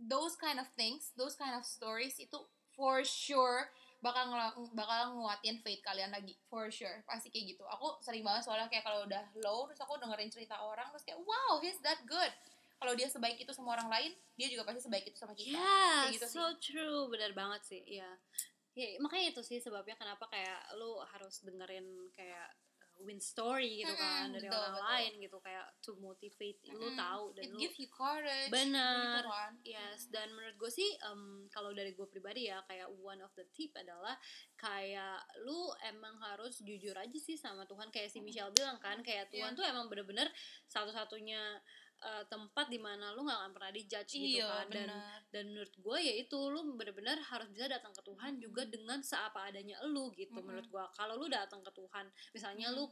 those 0.01 0.33
kind 0.41 0.57
of 0.57 0.69
things 0.73 1.13
those 1.13 1.37
kind 1.37 1.53
of 1.53 1.61
stories 1.67 2.17
itu 2.17 2.41
for 2.73 3.05
sure 3.05 3.69
bakal 4.01 4.33
ngela- 4.33 4.57
bakal 4.73 5.01
nguatin 5.15 5.61
faith 5.61 5.81
kalian 5.81 6.09
lagi 6.09 6.33
for 6.49 6.69
sure 6.69 7.05
pasti 7.05 7.29
kayak 7.29 7.53
gitu. 7.53 7.65
Aku 7.69 8.01
sering 8.01 8.25
banget 8.25 8.43
soalnya 8.43 8.67
kayak 8.67 8.83
kalau 8.83 9.05
udah 9.05 9.25
low 9.41 9.69
terus 9.69 9.81
aku 9.81 10.01
dengerin 10.01 10.33
cerita 10.33 10.57
orang 10.57 10.89
terus 10.89 11.05
kayak 11.05 11.21
wow 11.21 11.61
he's 11.61 11.77
that 11.81 12.01
good. 12.05 12.33
Kalau 12.81 12.97
dia 12.97 13.05
sebaik 13.07 13.37
itu 13.37 13.53
sama 13.53 13.77
orang 13.77 13.93
lain 13.93 14.11
dia 14.35 14.49
juga 14.49 14.65
pasti 14.65 14.81
sebaik 14.81 15.05
itu 15.05 15.17
sama 15.21 15.37
kita. 15.37 15.53
Yeah, 15.53 16.09
Kayak 16.09 16.17
gitu 16.17 16.27
so 16.33 16.45
true, 16.57 17.13
benar 17.13 17.37
banget 17.37 17.61
sih, 17.63 17.85
ya. 17.85 18.09
ya 18.73 18.97
makanya 18.99 19.37
itu 19.37 19.43
sih 19.45 19.61
sebabnya 19.61 19.93
kenapa 20.01 20.25
kayak 20.33 20.73
lu 20.81 20.97
harus 21.05 21.45
dengerin 21.45 21.85
kayak 22.17 22.49
win 23.01 23.17
story 23.17 23.81
gitu 23.81 23.93
kan 23.93 24.27
Mm-mm, 24.27 24.35
dari 24.35 24.45
betul, 24.45 24.59
orang 24.59 24.75
betul. 24.75 24.89
lain 24.89 25.13
gitu 25.19 25.37
kayak 25.41 25.67
to 25.79 25.93
motivate 25.97 26.59
lu 26.67 26.79
Mm-mm. 26.79 26.95
tahu 26.95 27.25
dan 27.33 27.43
It 27.43 27.51
lu 27.51 27.59
give 27.59 27.77
you 27.77 27.89
courage 27.89 28.49
gitu 28.49 29.27
kan. 29.27 29.53
Yes, 29.63 30.09
dan 30.09 30.29
menurut 30.31 30.57
gue 30.57 30.71
sih 30.71 30.91
em, 31.01 31.23
kalau 31.49 31.71
dari 31.71 31.91
gue 31.91 32.07
pribadi 32.07 32.47
ya 32.47 32.61
kayak 32.65 32.89
one 32.95 33.19
of 33.19 33.33
the 33.35 33.45
tip 33.51 33.73
adalah 33.75 34.15
kayak 34.55 35.17
lu 35.41 35.57
emang 35.83 36.17
harus 36.21 36.61
jujur 36.61 36.93
aja 36.93 37.17
sih 37.17 37.35
sama 37.35 37.65
Tuhan 37.65 37.89
kayak 37.89 38.09
si 38.09 38.21
Michelle 38.21 38.51
bilang 38.51 38.77
kan 38.77 39.01
kayak 39.01 39.29
Tuhan 39.29 39.53
Iya. 39.53 39.57
tuh 39.57 39.65
emang 39.67 39.87
bener-bener 39.87 40.29
satu-satunya 40.67 41.41
eh, 42.01 42.25
tempat 42.33 42.73
di 42.73 42.81
mana 42.81 43.13
lu 43.13 43.29
nggak 43.29 43.39
akan 43.45 43.53
pernah 43.53 43.73
dijudge 43.73 44.13
gitu 44.17 44.41
iya 44.41 44.65
kan. 44.65 44.67
Dan 44.73 44.89
dan 45.29 45.45
menurut 45.53 45.75
gue 45.77 45.99
ya 46.01 46.15
itu 46.17 46.39
lu 46.49 46.61
bener-bener 46.75 47.21
harus 47.21 47.49
bisa 47.53 47.69
datang 47.69 47.93
ke 47.93 48.03
Tuhan 48.03 48.41
juga 48.41 48.65
dengan 48.65 49.05
seapa 49.05 49.53
adanya 49.53 49.77
lu 49.85 50.09
gitu 50.17 50.33
Mm-mm. 50.41 50.49
menurut 50.49 50.67
gue 50.67 50.85
kalau 50.97 51.15
lu 51.21 51.29
datang 51.29 51.61
ke 51.61 51.71
Tuhan 51.77 52.09
misalnya 52.33 52.73
lu 52.73 52.89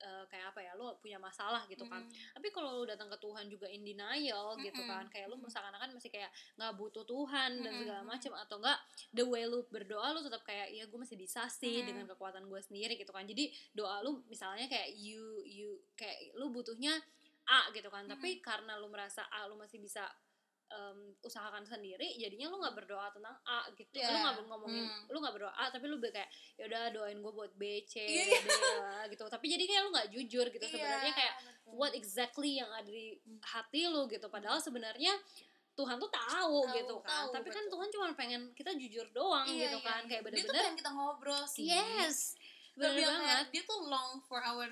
eh, 0.00 0.24
kayak 0.32 0.56
apa 0.56 0.60
ya 0.64 0.72
lu 0.80 0.96
punya 0.96 1.20
masalah 1.20 1.62
gitu 1.68 1.84
kan. 1.84 2.00
Tapi 2.08 2.48
kalau 2.50 2.80
lu 2.80 2.88
datang 2.88 3.12
ke 3.12 3.20
Tuhan 3.20 3.52
juga 3.52 3.68
in 3.68 3.84
denial 3.84 4.56
gitu 4.58 4.80
kan 4.88 5.04
kayak 5.12 5.28
lu 5.28 5.36
Mm-mm. 5.36 5.52
seakan-akan 5.52 5.92
masih 5.92 6.08
kayak 6.08 6.32
nggak 6.56 6.72
butuh 6.74 7.04
Tuhan 7.04 7.60
dan 7.60 7.72
segala 7.78 8.02
macam 8.02 8.32
atau 8.32 8.56
enggak 8.64 8.78
the 9.12 9.24
way 9.28 9.44
lu 9.44 9.60
berdoa 9.68 10.16
lu 10.16 10.24
tetap 10.24 10.40
kayak 10.42 10.72
ya 10.72 10.88
gue 10.88 10.98
masih 10.98 11.20
bisa 11.20 11.44
sih 11.52 11.84
dengan 11.84 12.08
kekuatan 12.08 12.48
gue 12.48 12.60
sendiri 12.64 12.96
gitu 12.96 13.12
kan. 13.12 13.28
Jadi 13.28 13.52
doa 13.76 14.00
lu 14.00 14.24
misalnya 14.26 14.66
kayak 14.66 14.88
you 14.96 15.44
you 15.44 15.76
kayak 15.94 16.32
lu 16.32 16.48
butuhnya 16.48 16.96
A 17.50 17.66
gitu 17.70 17.86
kan. 17.86 18.06
Tapi 18.06 18.38
karena 18.38 18.78
lu 18.78 18.86
merasa 18.86 19.26
A 19.26 19.44
lu 19.44 19.54
masih 19.54 19.76
bisa 19.76 20.06
em, 20.70 21.10
usahakan 21.20 21.66
sendiri 21.66 22.14
jadinya 22.14 22.46
lu 22.46 22.62
nggak 22.62 22.78
berdoa 22.78 23.10
tentang 23.10 23.34
A 23.42 23.66
gitu. 23.74 23.90
Lu 23.90 23.98
Yeah. 23.98 24.22
nggak 24.22 24.46
ngomongin 24.46 24.86
Hmm. 24.86 25.02
lu 25.10 25.18
nggak 25.18 25.34
berdoa 25.34 25.50
A 25.52 25.66
tapi 25.66 25.84
lu 25.84 25.98
kayak 25.98 26.30
ya 26.54 26.64
udah 26.64 26.82
doain 26.94 27.18
gue 27.18 27.32
buat 27.34 27.50
B 27.54 27.82
C 27.82 27.98
Iya, 27.98 28.38
D 28.38 28.46
lah, 28.78 29.02
gitu. 29.10 29.26
Tapi 29.26 29.46
jadi 29.50 29.66
kayak 29.66 29.82
lu 29.82 29.90
nggak 29.90 30.08
jujur 30.08 30.46
gitu 30.46 30.62
Iya, 30.62 30.70
sebenarnya 30.70 31.12
kayak 31.12 31.34
what 31.74 31.90
exactly 31.90 32.54
yang 32.54 32.70
ada 32.70 32.86
di 32.86 33.18
hati 33.42 33.82
lu? 33.84 34.06
gitu. 34.06 34.30
Padahal 34.30 34.62
sebenarnya 34.62 35.10
Tuhan 35.70 35.98
tuh 35.98 36.06
tahu, 36.06 36.62
Tahu, 36.62 36.76
gitu 36.76 36.94
kan. 37.00 37.08
tahu, 37.08 37.28
tapi 37.32 37.48
kan 37.48 37.64
betul. 37.64 37.72
Tuhan 37.74 37.88
cuma 37.90 38.06
pengen 38.14 38.42
kita 38.54 38.70
jujur 38.72 39.06
doang 39.10 39.46
Iya, 39.48 39.66
gitu 39.66 39.78
iya, 39.80 39.86
kan. 39.86 40.00
Iya. 40.00 40.08
kayak 40.08 40.22
dia 40.22 40.22
tuh 40.22 40.30
bener-bener 40.30 40.62
pengen 40.62 40.76
kita 40.78 40.90
ngobrol 40.92 41.44
sih. 41.46 41.66
Yes 41.66 42.38
bener 42.70 42.94
kayak, 42.94 43.10
banget. 43.10 43.44
dia 43.50 43.62
tuh 43.66 43.78
long 43.84 44.22
for 44.22 44.38
our 44.38 44.70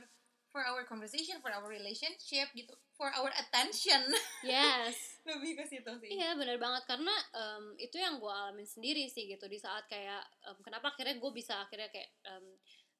for 0.48 0.64
our 0.64 0.80
conversation 0.82 1.38
for 1.38 1.48
our 1.48 1.66
relationship 1.66 2.48
gitu 2.52 2.72
for 2.92 3.12
our 3.12 3.28
attention. 3.36 4.00
Yes. 4.40 4.96
Lebih 5.28 5.54
ke 5.54 5.64
situ 5.64 5.92
sih. 6.00 6.10
Iya 6.10 6.34
benar 6.34 6.56
banget. 6.56 6.82
Karena 6.84 7.12
em, 7.32 7.64
itu 7.76 7.94
yang 7.94 8.16
gue 8.16 8.28
alamin 8.28 8.64
sendiri 8.64 9.06
sih 9.06 9.28
gitu 9.28 9.44
di 9.44 9.56
saat 9.56 9.84
kayak 9.86 10.18
em, 10.42 10.56
kenapa 10.60 10.90
akhirnya 10.90 11.14
gue 11.14 11.30
bisa 11.30 11.62
akhirnya 11.62 11.86
kayak 11.88 12.08
em, 12.24 12.44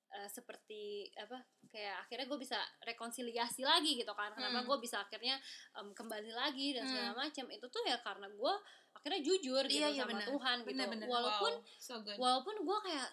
eh, 0.09 0.29
seperti 0.29 0.83
apa 1.17 1.37
kayak 1.69 1.97
akhirnya 2.03 2.27
gue 2.27 2.39
bisa 2.39 2.59
rekonsiliasi 2.83 3.65
lagi 3.65 3.97
gitu 3.97 4.13
kan. 4.13 4.31
Kenapa 4.33 4.61
Hmm. 4.61 4.69
gue 4.69 4.79
bisa 4.79 5.01
akhirnya 5.01 5.41
em, 5.75 5.89
kembali 5.93 6.31
lagi 6.31 6.77
dan 6.77 6.85
segala 6.85 7.13
Hmm. 7.13 7.21
macam 7.25 7.47
itu 7.49 7.67
tuh 7.67 7.83
ya 7.83 7.97
karena 8.01 8.29
gue 8.29 8.55
akhirnya 8.93 9.21
jujur 9.21 9.63
gitu 9.65 9.79
Iya, 9.79 9.89
iya, 9.91 10.03
sama 10.05 10.13
benar. 10.15 10.27
Tuhan 10.29 10.57
gitu. 10.63 11.07
Walaupun 11.07 11.53
wow, 11.55 11.81
so 11.81 11.95
good. 12.03 12.19
walaupun 12.21 12.55
gue 12.61 12.79
kayak 12.85 13.09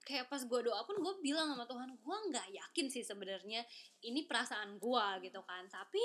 kayak 0.00 0.26
pas 0.26 0.40
gue 0.40 0.60
doa 0.64 0.80
pun 0.82 0.96
gue 0.96 1.14
bilang 1.20 1.52
sama 1.52 1.64
Tuhan 1.64 1.92
gue 1.94 2.16
nggak 2.32 2.48
yakin 2.50 2.86
sih 2.88 3.04
sebenarnya 3.04 3.62
ini 4.02 4.24
perasaan 4.24 4.80
gue 4.80 5.06
gitu 5.24 5.40
kan. 5.44 5.68
Tapi 5.68 6.02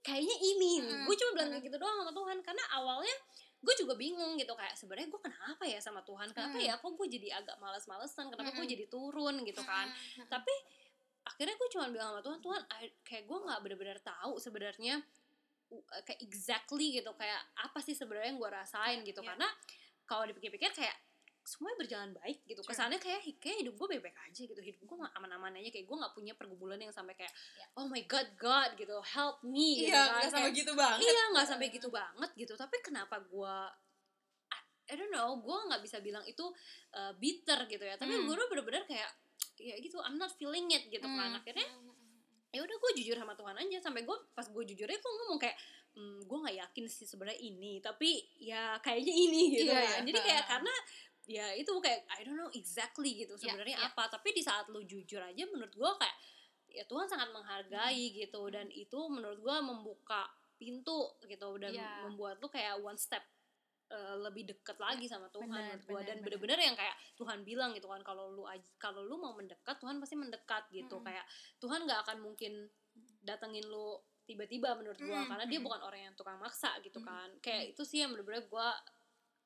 kayaknya 0.00 0.36
ini. 0.40 0.72
Mm, 0.80 1.04
gue 1.04 1.16
cuma 1.16 1.30
bilang 1.36 1.60
gitu 1.60 1.76
doang 1.76 1.96
sama 2.04 2.12
Tuhan 2.12 2.38
karena 2.40 2.64
awalnya 2.76 3.16
gue 3.64 3.74
juga 3.80 3.96
bingung 3.96 4.36
gitu 4.36 4.52
kayak 4.52 4.76
sebenarnya 4.76 5.08
gue 5.08 5.20
kenapa 5.24 5.64
ya 5.64 5.80
sama 5.80 6.04
Tuhan? 6.04 6.28
Kenapa 6.36 6.56
Mm. 6.60 6.68
ya 6.68 6.74
kok 6.76 6.92
gue 6.92 7.06
jadi 7.08 7.28
agak 7.40 7.56
malas-malesan 7.56 8.28
kenapa 8.28 8.52
gue 8.52 8.60
Mm-mm. 8.60 8.74
jadi 8.76 8.84
turun 8.88 9.40
gitu 9.44 9.62
kan? 9.64 9.88
Mm-mm. 9.88 10.28
tapi 10.28 10.52
akhirnya 11.24 11.56
gue 11.56 11.68
cuma 11.72 11.88
bilang 11.88 12.12
sama 12.12 12.20
Tuhan 12.20 12.40
Tuhan 12.44 12.62
kayak 13.00 13.24
gue 13.24 13.38
nggak 13.40 13.60
benar-benar 13.64 13.98
tahu 14.04 14.36
sebenarnya 14.36 15.00
uh, 15.72 16.02
kayak 16.04 16.20
exactly 16.20 16.92
gitu 16.92 17.08
kayak 17.16 17.40
apa 17.56 17.80
sih 17.80 17.96
sebenarnya 17.96 18.36
yang 18.36 18.40
gue 18.40 18.50
rasain 18.52 18.98
gitu. 19.00 19.24
Iya. 19.24 19.32
karena 19.32 19.48
kalau 20.04 20.28
dipikir-pikir 20.28 20.76
kayak 20.76 20.92
semuanya 21.44 21.76
berjalan 21.78 22.10
baik 22.16 22.40
gitu. 22.42 22.58
Sure. 22.58 22.72
kesannya 22.72 22.96
kayak 22.96 23.20
kayak 23.36 23.56
hidup 23.60 23.74
gue 23.74 23.86
baik-baik 23.86 24.16
aja 24.18 24.42
gitu. 24.42 24.56
Hidup 24.56 24.80
gue 24.80 24.96
aman-aman 24.96 25.52
aja. 25.54 25.68
Kayak 25.68 25.84
gue 25.84 25.96
nggak 25.96 26.12
punya 26.12 26.32
pergumulan 26.32 26.76
yang 26.76 26.88
sampai 26.88 27.12
kayak 27.12 27.28
Iya. 27.28 27.66
oh 27.76 27.86
my 27.86 28.02
god 28.04 28.28
God 28.34 28.70
gitu. 28.74 28.96
Help 29.04 29.44
me 29.44 29.76
gitu 29.78 29.88
iya 29.88 30.02
kan. 30.02 30.12
nggak 30.18 30.32
sampai 30.32 30.50
gitu 30.52 30.72
banget. 30.72 30.98
iya 31.04 31.22
nggak 31.30 31.46
sampai 31.46 31.66
gitu 31.68 31.88
banget 31.88 32.30
gitu. 32.34 32.52
Tapi 32.54 32.76
kenapa 32.80 33.20
gue 33.20 33.56
I 34.84 34.94
don't 34.94 35.08
know 35.08 35.36
gue 35.38 35.56
nggak 35.68 35.80
bisa 35.80 36.00
bilang 36.00 36.24
itu 36.24 36.44
uh, 36.92 37.12
bitter 37.14 37.64
gitu 37.66 37.84
ya. 37.84 37.96
Tapi 37.96 38.12
Hmm. 38.14 38.24
gue 38.24 38.34
bener-bener 38.46 38.84
kayak 38.84 39.10
ya 39.56 39.76
gitu 39.78 40.00
I'm 40.00 40.16
not 40.16 40.32
feeling 40.32 40.68
it 40.70 40.88
gitu 40.88 41.04
kan. 41.04 41.28
Hmm. 41.30 41.38
akhirnya 41.38 41.68
ya 42.50 42.62
udah 42.62 42.76
gue 42.78 42.90
jujur 42.96 43.16
sama 43.16 43.32
Tuhan 43.32 43.52
aja. 43.54 43.78
Sampai 43.80 44.04
gue 44.04 44.16
pas 44.32 44.44
gue 44.44 44.64
jujurnya 44.66 44.96
gue 44.96 45.12
ngomong 45.20 45.36
kayak 45.36 45.56
hmm, 45.92 46.24
gue 46.24 46.38
nggak 46.40 46.56
yakin 46.56 46.84
sih 46.86 47.04
sebenarnya 47.04 47.36
ini. 47.38 47.80
Tapi 47.80 48.10
ya 48.38 48.76
kayaknya 48.78 49.12
ini 49.14 49.42
gitu 49.52 49.68
Iya, 49.68 49.74
kan. 49.74 49.84
iya. 49.84 49.98
jadi 50.04 50.20
kayak 50.20 50.44
karena 50.48 50.74
ya 51.24 51.56
itu 51.56 51.72
kayak 51.80 52.04
I 52.12 52.20
don't 52.22 52.36
know 52.36 52.52
exactly 52.52 53.16
gitu 53.16 53.34
Iya, 53.34 53.42
sebenarnya 53.48 53.76
iya. 53.80 53.88
apa 53.90 54.12
tapi 54.12 54.36
di 54.36 54.44
saat 54.44 54.68
lu 54.68 54.84
jujur 54.84 55.20
aja 55.20 55.44
menurut 55.48 55.72
gue 55.72 55.90
kayak 55.96 56.16
ya 56.68 56.84
Tuhan 56.84 57.06
sangat 57.06 57.32
menghargai 57.32 58.12
Hmm. 58.12 58.16
gitu 58.20 58.42
dan 58.52 58.66
itu 58.68 58.98
menurut 59.08 59.40
gue 59.40 59.56
membuka 59.62 60.28
pintu 60.54 61.16
gitu 61.24 61.48
dan 61.56 61.72
Iya. 61.72 62.04
membuat 62.04 62.38
lu 62.38 62.48
kayak 62.48 62.76
one 62.78 62.98
step 62.98 63.24
uh, 63.88 64.16
lebih 64.20 64.48
deket 64.48 64.76
lagi 64.76 65.04
sama 65.06 65.28
Tuhan 65.28 65.48
benar, 65.48 65.60
menurut 65.60 65.84
gua 65.84 66.00
benar, 66.00 66.08
dan 66.08 66.16
bener-bener 66.24 66.58
yang 66.60 66.76
kayak 66.76 66.96
Tuhan 67.14 67.38
bilang 67.44 67.70
gitu 67.72 67.88
kan 67.88 68.00
kalau 68.00 68.32
lu 68.32 68.42
kalau 68.76 69.04
lu 69.04 69.16
mau 69.16 69.32
mendekat 69.32 69.76
Tuhan 69.76 69.96
pasti 70.00 70.16
mendekat 70.16 70.68
gitu 70.72 70.98
Mm-mm. 70.98 71.06
kayak 71.06 71.24
Tuhan 71.60 71.84
nggak 71.84 72.00
akan 72.08 72.18
mungkin 72.20 72.68
datengin 73.20 73.64
lu 73.68 73.96
tiba-tiba 74.24 74.72
menurut 74.74 74.96
gua 74.98 75.20
Mm, 75.20 75.28
karena 75.28 75.44
dia 75.44 75.60
mm. 75.60 75.66
bukan 75.68 75.80
orang 75.84 76.00
yang 76.10 76.14
tukang 76.16 76.40
maksa 76.40 76.72
gitu 76.80 76.96
Mm, 77.00 77.06
kan 77.06 77.28
kayak 77.44 77.76
itu 77.76 77.82
sih 77.84 78.00
yang 78.00 78.10
bener-bener 78.12 78.44
gua 78.48 78.72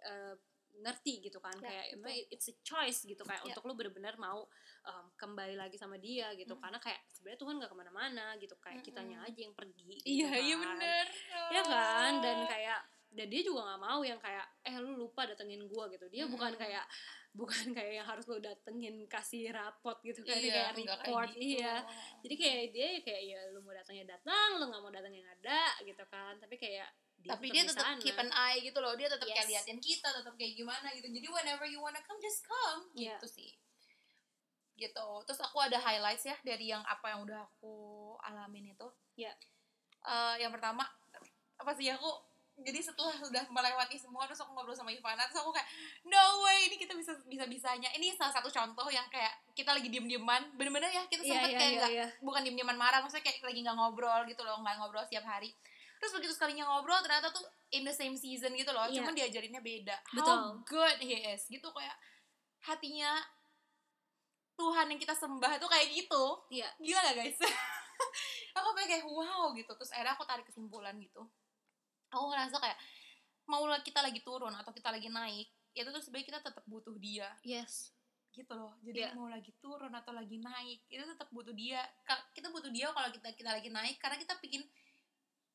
uh, 0.06 0.34
ngerti 0.78 1.20
gitu 1.20 1.38
kan 1.38 1.54
Ya, 1.58 1.68
kayak 1.68 1.84
betul. 1.98 2.32
it's 2.32 2.48
a 2.48 2.54
choice 2.62 3.02
gitu 3.02 3.22
kayak 3.22 3.42
Ya. 3.42 3.50
untuk 3.50 3.66
lu 3.66 3.74
bener-bener 3.74 4.14
mau 4.14 4.46
um, 4.84 5.04
kembali 5.14 5.54
lagi 5.54 5.74
sama 5.74 5.98
dia 5.98 6.30
gitu 6.32 6.54
Mm. 6.54 6.60
karena 6.60 6.78
kayak 6.78 7.00
sebenarnya 7.08 7.40
Tuhan 7.40 7.54
nggak 7.58 7.70
ke 7.70 7.76
mana-mana 7.76 8.26
gitu 8.36 8.54
kayak 8.56 8.80
Mm-mm. 8.80 8.86
kitanya 8.86 9.18
aja 9.22 9.40
yang 9.40 9.54
pergi 9.54 9.82
gitu 9.92 10.06
iya 10.06 10.30
iya 10.38 10.54
kan 10.54 10.66
bener 10.70 11.06
ya 11.50 11.62
kan 11.62 12.12
dan 12.18 12.38
kayak 12.46 12.80
dan 13.08 13.26
dia 13.26 13.40
juga 13.40 13.64
nggak 13.64 13.80
mau 13.80 14.00
yang 14.04 14.20
kayak 14.20 14.46
eh 14.62 14.76
lu 14.76 14.92
lupa 14.94 15.24
datengin 15.24 15.64
gua 15.64 15.88
gitu 15.88 16.06
dia 16.06 16.28
bukan 16.28 16.52
Mm-mm. 16.52 16.62
kayak 16.62 16.84
bukan 17.32 17.70
kayak 17.72 17.92
yang 17.98 18.06
harus 18.08 18.24
lu 18.26 18.38
datengin 18.38 19.04
kasih 19.06 19.52
rapot 19.52 19.96
gitu 20.00 20.20
kan 20.24 20.36
iya, 20.36 20.72
kayak 20.72 21.04
report 21.04 21.30
gitu. 21.34 21.60
iya 21.60 21.74
jadi 22.20 22.34
kayak 22.34 22.64
dia 22.70 22.86
kayak 23.00 23.22
ya 23.24 23.38
lu 23.50 23.60
mau 23.60 23.72
datangnya 23.72 24.14
datang 24.14 24.58
lu 24.58 24.68
nggak 24.68 24.82
mau 24.82 24.92
datang 24.92 25.12
yang 25.12 25.26
ada 25.28 25.60
gitu 25.82 26.02
kan 26.08 26.36
tapi 26.38 26.56
kayak 26.56 26.88
dia 27.18 27.30
tapi 27.34 27.46
dia 27.50 27.62
di 27.66 27.70
tetap 27.74 27.98
keep 27.98 28.14
an 28.14 28.30
eye 28.30 28.62
gitu 28.62 28.78
loh. 28.78 28.94
Dia 28.94 29.10
tetap 29.10 29.26
kayak 29.26 29.46
Yes. 29.46 29.66
liatin 29.66 29.78
kita 29.82 30.08
tetap 30.12 30.34
kayak 30.38 30.54
gimana 30.54 30.86
gitu. 30.94 31.06
Jadi 31.10 31.26
whenever 31.26 31.66
you 31.66 31.82
wanna 31.82 31.98
come 32.06 32.18
just 32.22 32.46
come. 32.46 32.86
Iya. 32.94 33.18
gitu 33.18 33.26
sih. 33.26 33.50
Gitu. 34.78 35.08
Terus 35.26 35.40
aku 35.42 35.58
ada 35.58 35.74
highlights 35.76 36.24
ya 36.24 36.36
dari 36.46 36.70
yang 36.70 36.82
apa 36.86 37.10
yang 37.10 37.26
udah 37.26 37.42
aku 37.42 37.74
alamin 38.22 38.70
itu. 38.70 38.88
Iya. 39.18 39.34
Eh, 39.98 40.34
yang 40.40 40.54
pertama 40.54 40.86
apa 41.58 41.74
sih 41.74 41.90
aku 41.90 42.06
jadi 42.58 42.82
setelah 42.82 43.14
sudah 43.14 43.46
melewati 43.54 43.94
semua 43.94 44.26
terus 44.26 44.42
aku 44.42 44.50
ngobrol 44.50 44.74
sama 44.74 44.90
Ivana 44.90 45.26
terus 45.30 45.42
aku 45.42 45.54
kayak 45.54 45.66
no 46.10 46.42
way 46.42 46.66
ini 46.66 46.74
kita 46.74 46.90
bisa 46.98 47.14
bisa 47.26 47.46
bisanya 47.46 47.86
ini 47.94 48.10
salah 48.14 48.34
satu 48.34 48.50
contoh 48.50 48.90
yang 48.90 49.06
kayak 49.06 49.30
kita 49.54 49.70
lagi 49.70 49.86
diem 49.86 50.06
dieman 50.10 50.42
bener-bener 50.58 50.90
ya 50.90 51.06
kita 51.06 51.22
Iya, 51.22 51.30
sempet 51.38 51.50
iya, 51.50 51.58
kayak 51.58 51.70
iya, 51.70 51.78
nggak 51.78 51.92
iya. 51.94 52.06
bukan 52.18 52.40
diem 52.42 52.56
dieman 52.58 52.74
marah 52.74 52.98
maksudnya 52.98 53.22
kayak 53.26 53.46
lagi 53.46 53.62
nggak 53.62 53.78
ngobrol 53.78 54.22
gitu 54.26 54.42
loh 54.42 54.58
nggak 54.58 54.74
ngobrol 54.74 55.02
setiap 55.06 55.22
hari 55.22 55.54
terus 55.98 56.12
begitu 56.14 56.32
sekalinya 56.34 56.64
ngobrol 56.70 57.02
ternyata 57.02 57.28
tuh 57.34 57.42
in 57.74 57.84
the 57.84 57.92
same 57.92 58.14
season 58.14 58.54
gitu 58.54 58.70
loh. 58.70 58.86
Iya. 58.88 59.02
cuman 59.02 59.14
diajarinnya 59.14 59.62
beda. 59.62 59.96
How 60.14 60.16
Betul. 60.16 60.40
good 60.64 60.98
he 61.02 61.16
is. 61.34 61.44
Gitu 61.50 61.68
kayak 61.68 61.96
hatinya 62.64 63.18
Tuhan 64.58 64.90
yang 64.90 64.98
kita 64.98 65.14
sembah 65.14 65.62
tuh 65.62 65.70
kayak 65.70 65.86
gitu. 65.94 66.24
Iya. 66.50 66.68
gila 66.82 67.00
gak 67.10 67.16
guys? 67.18 67.38
Aku 68.58 68.68
kayak 68.74 69.06
wow 69.06 69.54
gitu. 69.54 69.70
Terus 69.74 69.90
akhirnya 69.94 70.14
aku 70.18 70.26
tarik 70.26 70.46
kesimpulan 70.46 70.94
gitu. 70.98 71.22
Aku 72.10 72.26
ngerasa 72.30 72.58
kayak 72.58 72.78
mau 73.46 73.62
kita 73.80 74.02
lagi 74.02 74.20
turun 74.22 74.52
atau 74.54 74.70
kita 74.74 74.90
lagi 74.90 75.08
naik 75.08 75.48
itu 75.78 75.88
tuh 75.94 76.02
sebenarnya 76.02 76.26
kita 76.26 76.40
tetap 76.42 76.64
butuh 76.66 76.94
dia. 76.98 77.30
Yes. 77.46 77.94
Gitu 78.34 78.50
loh. 78.50 78.74
Jadi 78.82 78.98
Iya. 79.06 79.14
mau 79.14 79.30
lagi 79.30 79.54
turun 79.62 79.94
atau 79.94 80.10
lagi 80.10 80.42
naik 80.42 80.90
itu 80.90 81.02
tetap 81.06 81.30
butuh 81.30 81.54
dia. 81.54 81.86
Kita 82.34 82.50
butuh 82.50 82.70
dia 82.74 82.90
kalau 82.90 83.14
kita 83.14 83.30
kita 83.38 83.50
lagi 83.54 83.70
naik 83.70 84.02
karena 84.02 84.18
kita 84.18 84.34
pingin 84.42 84.66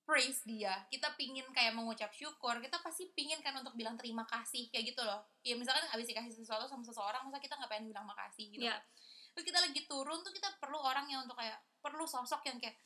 praise 0.03 0.43
dia. 0.43 0.83
Kita 0.91 1.15
pingin 1.15 1.47
kayak 1.55 1.75
mengucap 1.75 2.11
syukur. 2.11 2.59
Kita 2.59 2.79
pasti 2.83 3.11
pingin 3.15 3.39
kan 3.39 3.55
untuk 3.59 3.75
bilang 3.75 3.95
terima 3.95 4.27
kasih 4.27 4.67
kayak 4.69 4.93
gitu 4.95 5.01
loh. 5.03 5.23
Ya 5.43 5.55
misalkan 5.55 5.87
habis 5.87 6.07
dikasih 6.07 6.31
sesuatu 6.35 6.67
sama 6.67 6.83
seseorang 6.83 7.23
masa 7.27 7.39
kita 7.39 7.55
nggak 7.55 7.71
pengen 7.71 7.85
bilang 7.91 8.05
makasih 8.07 8.51
gitu. 8.51 8.67
Kan. 8.67 8.83
terus 9.33 9.49
kita 9.49 9.65
lagi 9.65 9.81
turun 9.89 10.21
tuh 10.21 10.29
kita 10.29 10.45
perlu 10.61 10.77
orang 10.77 11.09
yang 11.09 11.25
untuk 11.25 11.33
kayak 11.33 11.57
perlu 11.81 12.05
sosok 12.05 12.45
yang 12.45 12.61
kayak 12.61 12.77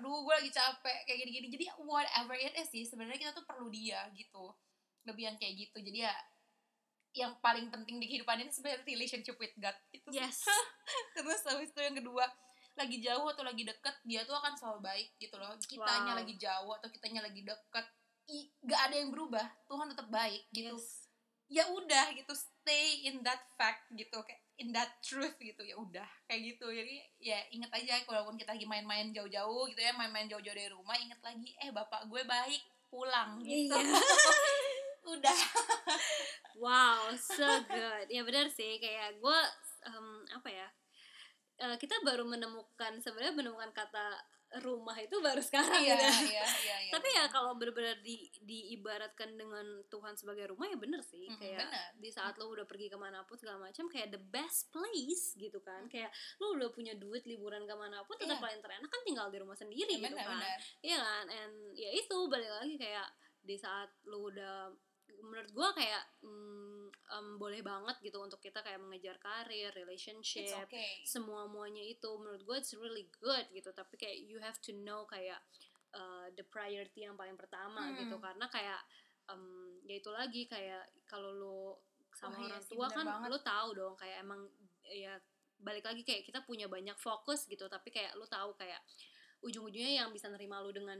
aduh 0.00 0.24
gue 0.24 0.34
lagi 0.40 0.48
capek 0.48 1.04
kayak 1.04 1.18
gini-gini. 1.20 1.46
Jadi 1.52 1.64
whatever 1.84 2.32
it 2.38 2.54
is 2.56 2.70
sih 2.72 2.88
sebenarnya 2.88 3.28
kita 3.28 3.32
tuh 3.36 3.44
perlu 3.44 3.68
dia 3.68 4.08
gitu. 4.16 4.56
Lebih 5.04 5.34
yang 5.34 5.36
kayak 5.36 5.54
gitu. 5.68 5.78
Jadi 5.84 6.08
ya 6.08 6.14
yang 7.10 7.34
paling 7.42 7.66
penting 7.74 7.98
di 7.98 8.06
kehidupan 8.06 8.38
ini 8.38 8.54
sebenarnya 8.54 8.86
relationship 8.86 9.36
with 9.36 9.52
God. 9.58 9.74
Itu 9.90 10.14
sih. 10.14 10.22
yes. 10.22 10.46
Terus 11.18 11.42
habis 11.44 11.74
itu 11.74 11.80
yang 11.82 11.98
kedua 11.98 12.24
lagi 12.80 12.98
jauh 12.98 13.26
atau 13.26 13.44
lagi 13.44 13.62
deket 13.62 13.96
dia 14.02 14.24
tuh 14.24 14.34
akan 14.34 14.52
selalu 14.52 14.80
baik 14.82 15.08
gitu 15.16 15.36
loh 15.36 15.52
kitanya 15.60 16.12
Wow. 16.12 16.18
lagi 16.24 16.34
jauh 16.36 16.72
atau 16.72 16.88
kitanya 16.88 17.20
lagi 17.20 17.40
deket 17.42 17.86
i- 18.26 18.48
gak 18.62 18.80
ada 18.88 18.96
yang 18.96 19.10
berubah 19.10 19.44
Tuhan 19.66 19.92
tetap 19.92 20.08
baik 20.08 20.48
gitu 20.50 20.72
yes 20.72 21.06
ya 21.50 21.66
udah 21.66 22.14
gitu 22.14 22.30
stay 22.30 23.02
in 23.04 23.20
that 23.20 23.42
fact 23.58 23.82
gitu 23.90 24.22
kayak 24.22 24.38
in 24.54 24.70
that 24.70 24.86
truth 25.02 25.34
gitu 25.36 25.58
ya 25.60 25.74
udah 25.74 26.06
kayak 26.24 26.54
gitu 26.54 26.70
jadi 26.70 26.94
ya 27.18 27.38
inget 27.50 27.66
aja 27.70 27.98
walaupun 28.06 28.38
kita 28.38 28.54
lagi 28.54 28.62
main-main 28.64 29.10
jauh-jauh 29.10 29.66
gitu 29.66 29.82
ya 29.82 29.90
main-main 29.92 30.30
jauh-jauh 30.30 30.54
dari 30.54 30.70
rumah 30.70 30.94
inget 30.94 31.18
lagi 31.18 31.50
eh 31.58 31.68
bapak 31.68 32.06
gue 32.06 32.22
baik 32.22 32.62
pulang 32.86 33.42
gitu 33.42 33.74
Iya. 33.74 33.82
udah 35.12 35.38
Wow, 36.54 37.16
so 37.16 37.46
good. 37.66 38.06
Ya 38.06 38.20
benar 38.20 38.46
sih, 38.46 38.76
kayak 38.76 39.16
gue 39.16 39.38
apa 40.28 40.48
ya? 40.50 40.68
Eh, 41.60 41.76
kita 41.76 42.00
baru 42.00 42.24
menemukan 42.24 42.98
sebenarnya 42.98 43.36
menemukan 43.36 43.70
kata 43.70 44.18
rumah 44.58 44.98
itu 44.98 45.14
baru 45.22 45.38
sekarang 45.38 45.78
iya 45.78 45.94
gitu. 45.94 46.34
iya 46.34 46.42
iya 46.42 46.76
iya, 46.82 46.90
Tapi 46.90 47.06
ya 47.14 47.30
kalau 47.30 47.54
benar-benar 47.54 48.02
di 48.02 48.26
diibaratkan 48.42 49.38
dengan 49.38 49.62
Tuhan 49.86 50.18
sebagai 50.18 50.50
rumah 50.50 50.66
ya 50.66 50.74
bener 50.74 50.98
sih. 51.00 51.22
Mm-mm, 51.24 51.38
kayak 51.38 51.70
bener. 51.70 51.86
di 51.94 52.10
saat 52.10 52.34
lo 52.34 52.50
udah 52.50 52.66
pergi 52.66 52.90
ke 52.90 52.98
mana 52.98 53.22
pun 53.22 53.38
segala 53.38 53.62
macam 53.62 53.86
kayak 53.86 54.10
the 54.10 54.18
best 54.18 54.74
place 54.74 55.38
gitu 55.38 55.62
kan. 55.62 55.86
Kayak 55.86 56.10
lo 56.38 56.58
udah 56.58 56.66
punya 56.68 56.98
duit 56.98 57.22
liburan 57.24 57.62
ke 57.62 57.74
mana 57.74 58.02
pun 58.02 58.18
tetap 58.18 58.36
Iya. 58.36 58.42
paling 58.42 58.58
terenak 58.58 58.90
kan 58.90 59.02
tinggal 59.06 59.30
di 59.30 59.38
rumah 59.38 59.54
sendiri 59.54 59.86
Ya, 59.94 60.02
gitu 60.02 60.18
benar 60.18 60.26
kan. 60.26 60.58
Iya 60.82 60.98
kan, 60.98 61.24
and 61.30 61.54
ya 61.78 61.90
itu 61.94 62.16
balik 62.26 62.50
lagi 62.50 62.74
kayak 62.74 63.06
di 63.40 63.54
saat 63.54 63.88
lu 64.02 64.34
udah 64.34 64.74
menurut 65.22 65.50
gua 65.52 65.70
kayak 65.72 66.02
mm, 66.22 66.86
em, 67.10 67.26
boleh 67.36 67.60
banget 67.60 67.96
gitu 68.00 68.18
untuk 68.18 68.38
kita 68.38 68.60
kayak 68.60 68.78
mengejar 68.78 69.16
karir, 69.18 69.68
it's 69.68 69.76
relationship, 69.76 70.54
okay 70.64 71.02
semua 71.04 71.46
muanya 71.46 71.82
itu 71.82 72.06
menurut 72.18 72.42
gue 72.42 72.56
it's 72.58 72.72
really 72.76 73.06
good 73.18 73.46
gitu. 73.50 73.70
Tapi 73.70 73.94
kayak 73.96 74.18
you 74.24 74.38
have 74.38 74.58
to 74.62 74.70
know 74.72 75.04
kayak 75.06 75.38
uh, 75.92 76.30
the 76.38 76.44
priority 76.46 77.02
yang 77.02 77.18
paling 77.18 77.34
pertama 77.34 77.90
Hmm. 77.90 77.98
gitu 77.98 78.16
karena 78.18 78.46
kayak 78.46 78.80
em, 79.26 79.78
ya 79.86 79.94
itu 79.98 80.10
lagi 80.10 80.42
kayak 80.46 80.86
kalau 81.06 81.30
lu 81.34 81.60
sama 82.14 82.34
iya 82.38 82.46
orang 82.50 82.62
sih, 82.62 82.74
tua 82.74 82.86
kan 82.90 83.06
banget. 83.06 83.28
lu 83.30 83.38
tahu 83.40 83.68
dong 83.74 83.94
kayak 83.94 84.22
emang 84.22 84.40
ya 84.86 85.14
balik 85.62 85.86
lagi 85.86 86.02
kayak 86.02 86.26
kita 86.26 86.42
punya 86.42 86.66
banyak 86.66 86.98
fokus 86.98 87.46
gitu 87.46 87.68
tapi 87.70 87.90
kayak 87.90 88.14
lu 88.18 88.26
tahu 88.26 88.54
kayak 88.58 88.80
ujung-ujungnya 89.40 90.04
yang 90.04 90.10
bisa 90.10 90.26
nerima 90.28 90.58
lu 90.60 90.74
dengan 90.74 90.98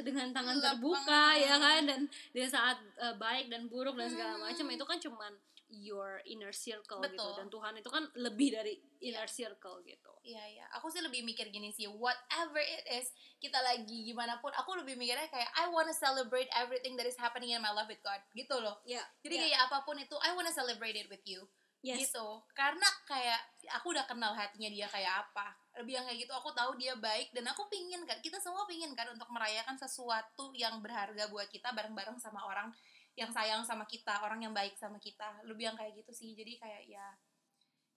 dengan 0.00 0.28
tangan 0.30 0.56
Lapang. 0.56 0.64
terbuka 0.74 1.24
ya 1.34 1.54
kan 1.56 1.82
dan 1.84 2.00
di 2.28 2.40
saat 2.44 2.76
uh, 2.96 3.14
baik 3.14 3.48
dan 3.48 3.66
buruk 3.66 3.94
dan 3.94 4.08
segala 4.08 4.34
Hmm. 4.34 4.44
macam 4.44 4.66
itu 4.68 4.84
kan 4.84 4.98
cuman 4.98 5.32
your 5.68 6.24
inner 6.24 6.48
circle 6.48 6.96
gitu 6.98 7.12
Betul. 7.12 7.32
dan 7.36 7.46
Tuhan 7.48 7.74
itu 7.76 7.88
kan 7.88 8.04
lebih 8.16 8.48
dari 8.50 8.72
inner 8.98 9.28
circle 9.28 9.80
gitu 9.82 10.08
Iya 10.20 10.44
iya, 10.44 10.64
aku 10.72 10.88
sih 10.88 11.00
lebih 11.00 11.24
mikir 11.24 11.48
gini 11.48 11.72
sih, 11.72 11.88
whatever 11.88 12.60
it 12.60 12.84
is, 12.90 13.08
kita 13.38 13.56
lagi 13.58 14.04
gimana 14.04 14.36
pun, 14.36 14.52
aku 14.52 14.76
lebih 14.76 14.92
mikirnya 14.92 15.24
kayak 15.24 15.48
I 15.56 15.72
wanna 15.72 15.96
celebrate 15.96 16.52
everything 16.52 17.00
that 17.00 17.08
is 17.08 17.16
happening 17.16 17.56
in 17.56 17.64
my 17.64 17.72
life 17.72 17.88
with 17.88 18.02
God, 18.02 18.20
gitu 18.34 18.52
loh. 18.54 18.76
ya 18.84 19.00
Jadi 19.24 19.40
kayak 19.40 19.72
apa 19.72 19.88
pun 19.88 19.96
itu, 19.96 20.12
I 20.20 20.36
wanna 20.36 20.52
celebrate 20.52 20.92
it 20.94 21.08
with 21.08 21.24
you, 21.24 21.48
yes 21.82 22.10
gitu. 22.10 22.42
Karena 22.54 22.86
kayak 23.06 23.40
aku 23.78 23.94
udah 23.94 24.04
kenal 24.08 24.32
hatinya 24.34 24.70
dia 24.70 24.86
kayak 24.90 25.26
apa. 25.28 25.54
Lebih 25.78 25.92
yang 26.00 26.04
kayak 26.10 26.18
gitu, 26.26 26.32
aku 26.34 26.50
tahu 26.54 26.74
dia 26.74 26.98
baik 26.98 27.30
dan 27.30 27.46
aku 27.50 27.66
pingin 27.70 28.02
kan, 28.04 28.18
kita 28.18 28.42
semua 28.42 28.66
pingin 28.66 28.92
kan 28.98 29.06
untuk 29.14 29.30
merayakan 29.30 29.78
sesuatu 29.78 30.50
yang 30.54 30.82
berharga 30.82 31.30
buat 31.30 31.46
kita 31.50 31.70
bareng-bareng 31.70 32.18
sama 32.18 32.42
orang 32.44 32.74
yang 33.18 33.30
sayang 33.34 33.66
sama 33.66 33.86
kita, 33.86 34.22
orang 34.22 34.42
yang 34.46 34.54
baik 34.54 34.74
sama 34.78 34.98
kita. 34.98 35.42
Lebih 35.46 35.74
yang 35.74 35.76
kayak 35.78 35.94
gitu 36.02 36.10
sih. 36.14 36.34
Jadi 36.34 36.58
kayak 36.58 36.82
ya 36.86 37.06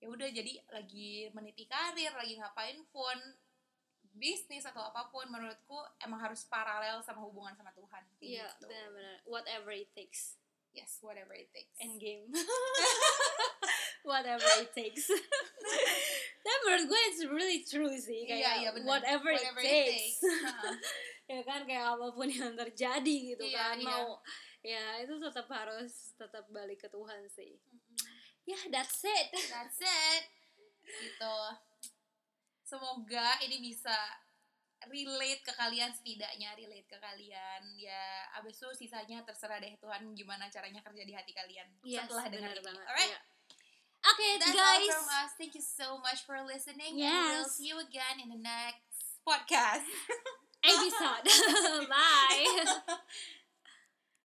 ya 0.01 0.09
udah 0.09 0.29
jadi 0.33 0.57
lagi 0.73 1.29
meniti 1.37 1.69
karir, 1.69 2.09
lagi 2.17 2.33
ngapain 2.41 2.81
pun 2.89 3.17
bisnis 4.11 4.65
atau 4.67 4.81
apa 4.81 5.07
pun 5.07 5.23
menurutku 5.31 5.77
emang 6.03 6.19
harus 6.19 6.43
paralel 6.49 6.99
sama 7.05 7.23
hubungan 7.23 7.55
sama 7.55 7.71
Tuhan. 7.71 8.03
iya 8.19 8.43
gitu. 8.59 8.67
benar-benar 8.67 9.17
whatever 9.23 9.71
it 9.71 9.87
takes 9.95 10.35
Yes, 10.71 11.03
whatever 11.03 11.35
it 11.35 11.51
takes. 11.51 11.75
end 11.83 11.99
game 11.99 12.31
whatever 14.03 14.49
it 14.57 14.71
takes. 14.71 15.07
Dan 16.41 16.57
menurut 16.63 16.85
gue 16.87 17.01
it's 17.07 17.21
really 17.23 17.61
true 17.61 17.93
sih. 17.93 18.25
Kayak 18.25 18.39
Iya, 18.39 18.51
iya, 18.57 18.69
benar. 18.71 18.87
whatever, 18.97 19.29
Whatever 19.29 19.61
it 19.61 19.67
it 19.67 19.85
takes, 19.87 20.17
ya 21.31 21.39
kan 21.41 21.61
kayak 21.63 21.85
apa 21.91 22.07
pun 22.11 22.27
yang 22.27 22.53
terjadi 22.53 23.15
gitu 23.31 23.43
Iya, 23.45 23.61
kan 23.71 23.77
iya. 23.77 23.87
mau 23.87 24.09
ya 24.61 24.85
itu 24.99 25.17
tetap 25.17 25.47
harus 25.47 26.13
tetap 26.13 26.45
balik 26.49 26.77
ke 26.77 26.87
Tuhan 26.87 27.25
sih. 27.27 27.57
Ya 28.43 28.57
that's 28.69 29.01
it. 29.01 29.29
That's 29.53 29.79
it. 29.79 30.23
Gitu. 30.81 31.37
Semoga 32.61 33.37
ini 33.41 33.61
bisa 33.61 33.93
relate 34.89 35.45
ke 35.45 35.53
kalian 35.53 35.93
setidaknya 35.93 36.57
relate 36.57 36.87
ke 36.87 36.97
kalian. 36.97 37.61
Ya 37.77 38.01
abis 38.33 38.57
itu 38.57 38.69
sisanya 38.81 39.21
terserah 39.21 39.57
deh 39.57 39.77
Tuhan 39.77 40.09
gimana 40.11 40.49
caranya 40.49 40.81
kerja 40.81 41.03
di 41.03 41.13
hati 41.13 41.31
kalian 41.31 41.67
Yes, 41.81 42.09
setelah 42.09 42.25
dengar 42.27 42.49
ini. 42.51 42.63
banget. 42.63 42.81
Alright? 42.83 43.13
Iya. 43.13 43.21
Okay 44.01 44.37
that's 44.39 44.55
guys 44.55 44.89
all 44.89 45.03
from 45.03 45.09
us. 45.23 45.31
Thank 45.37 45.55
you 45.55 45.61
so 45.61 45.97
much 45.99 46.25
for 46.25 46.37
listening 46.45 47.01
and 47.01 47.29
we'll 47.29 47.45
see 47.45 47.67
you 47.67 47.77
again 47.79 48.21
in 48.23 48.29
the 48.29 48.41
next 48.41 49.21
podcast. 49.27 49.85
Episode. 50.63 51.87
Bye 51.89 52.95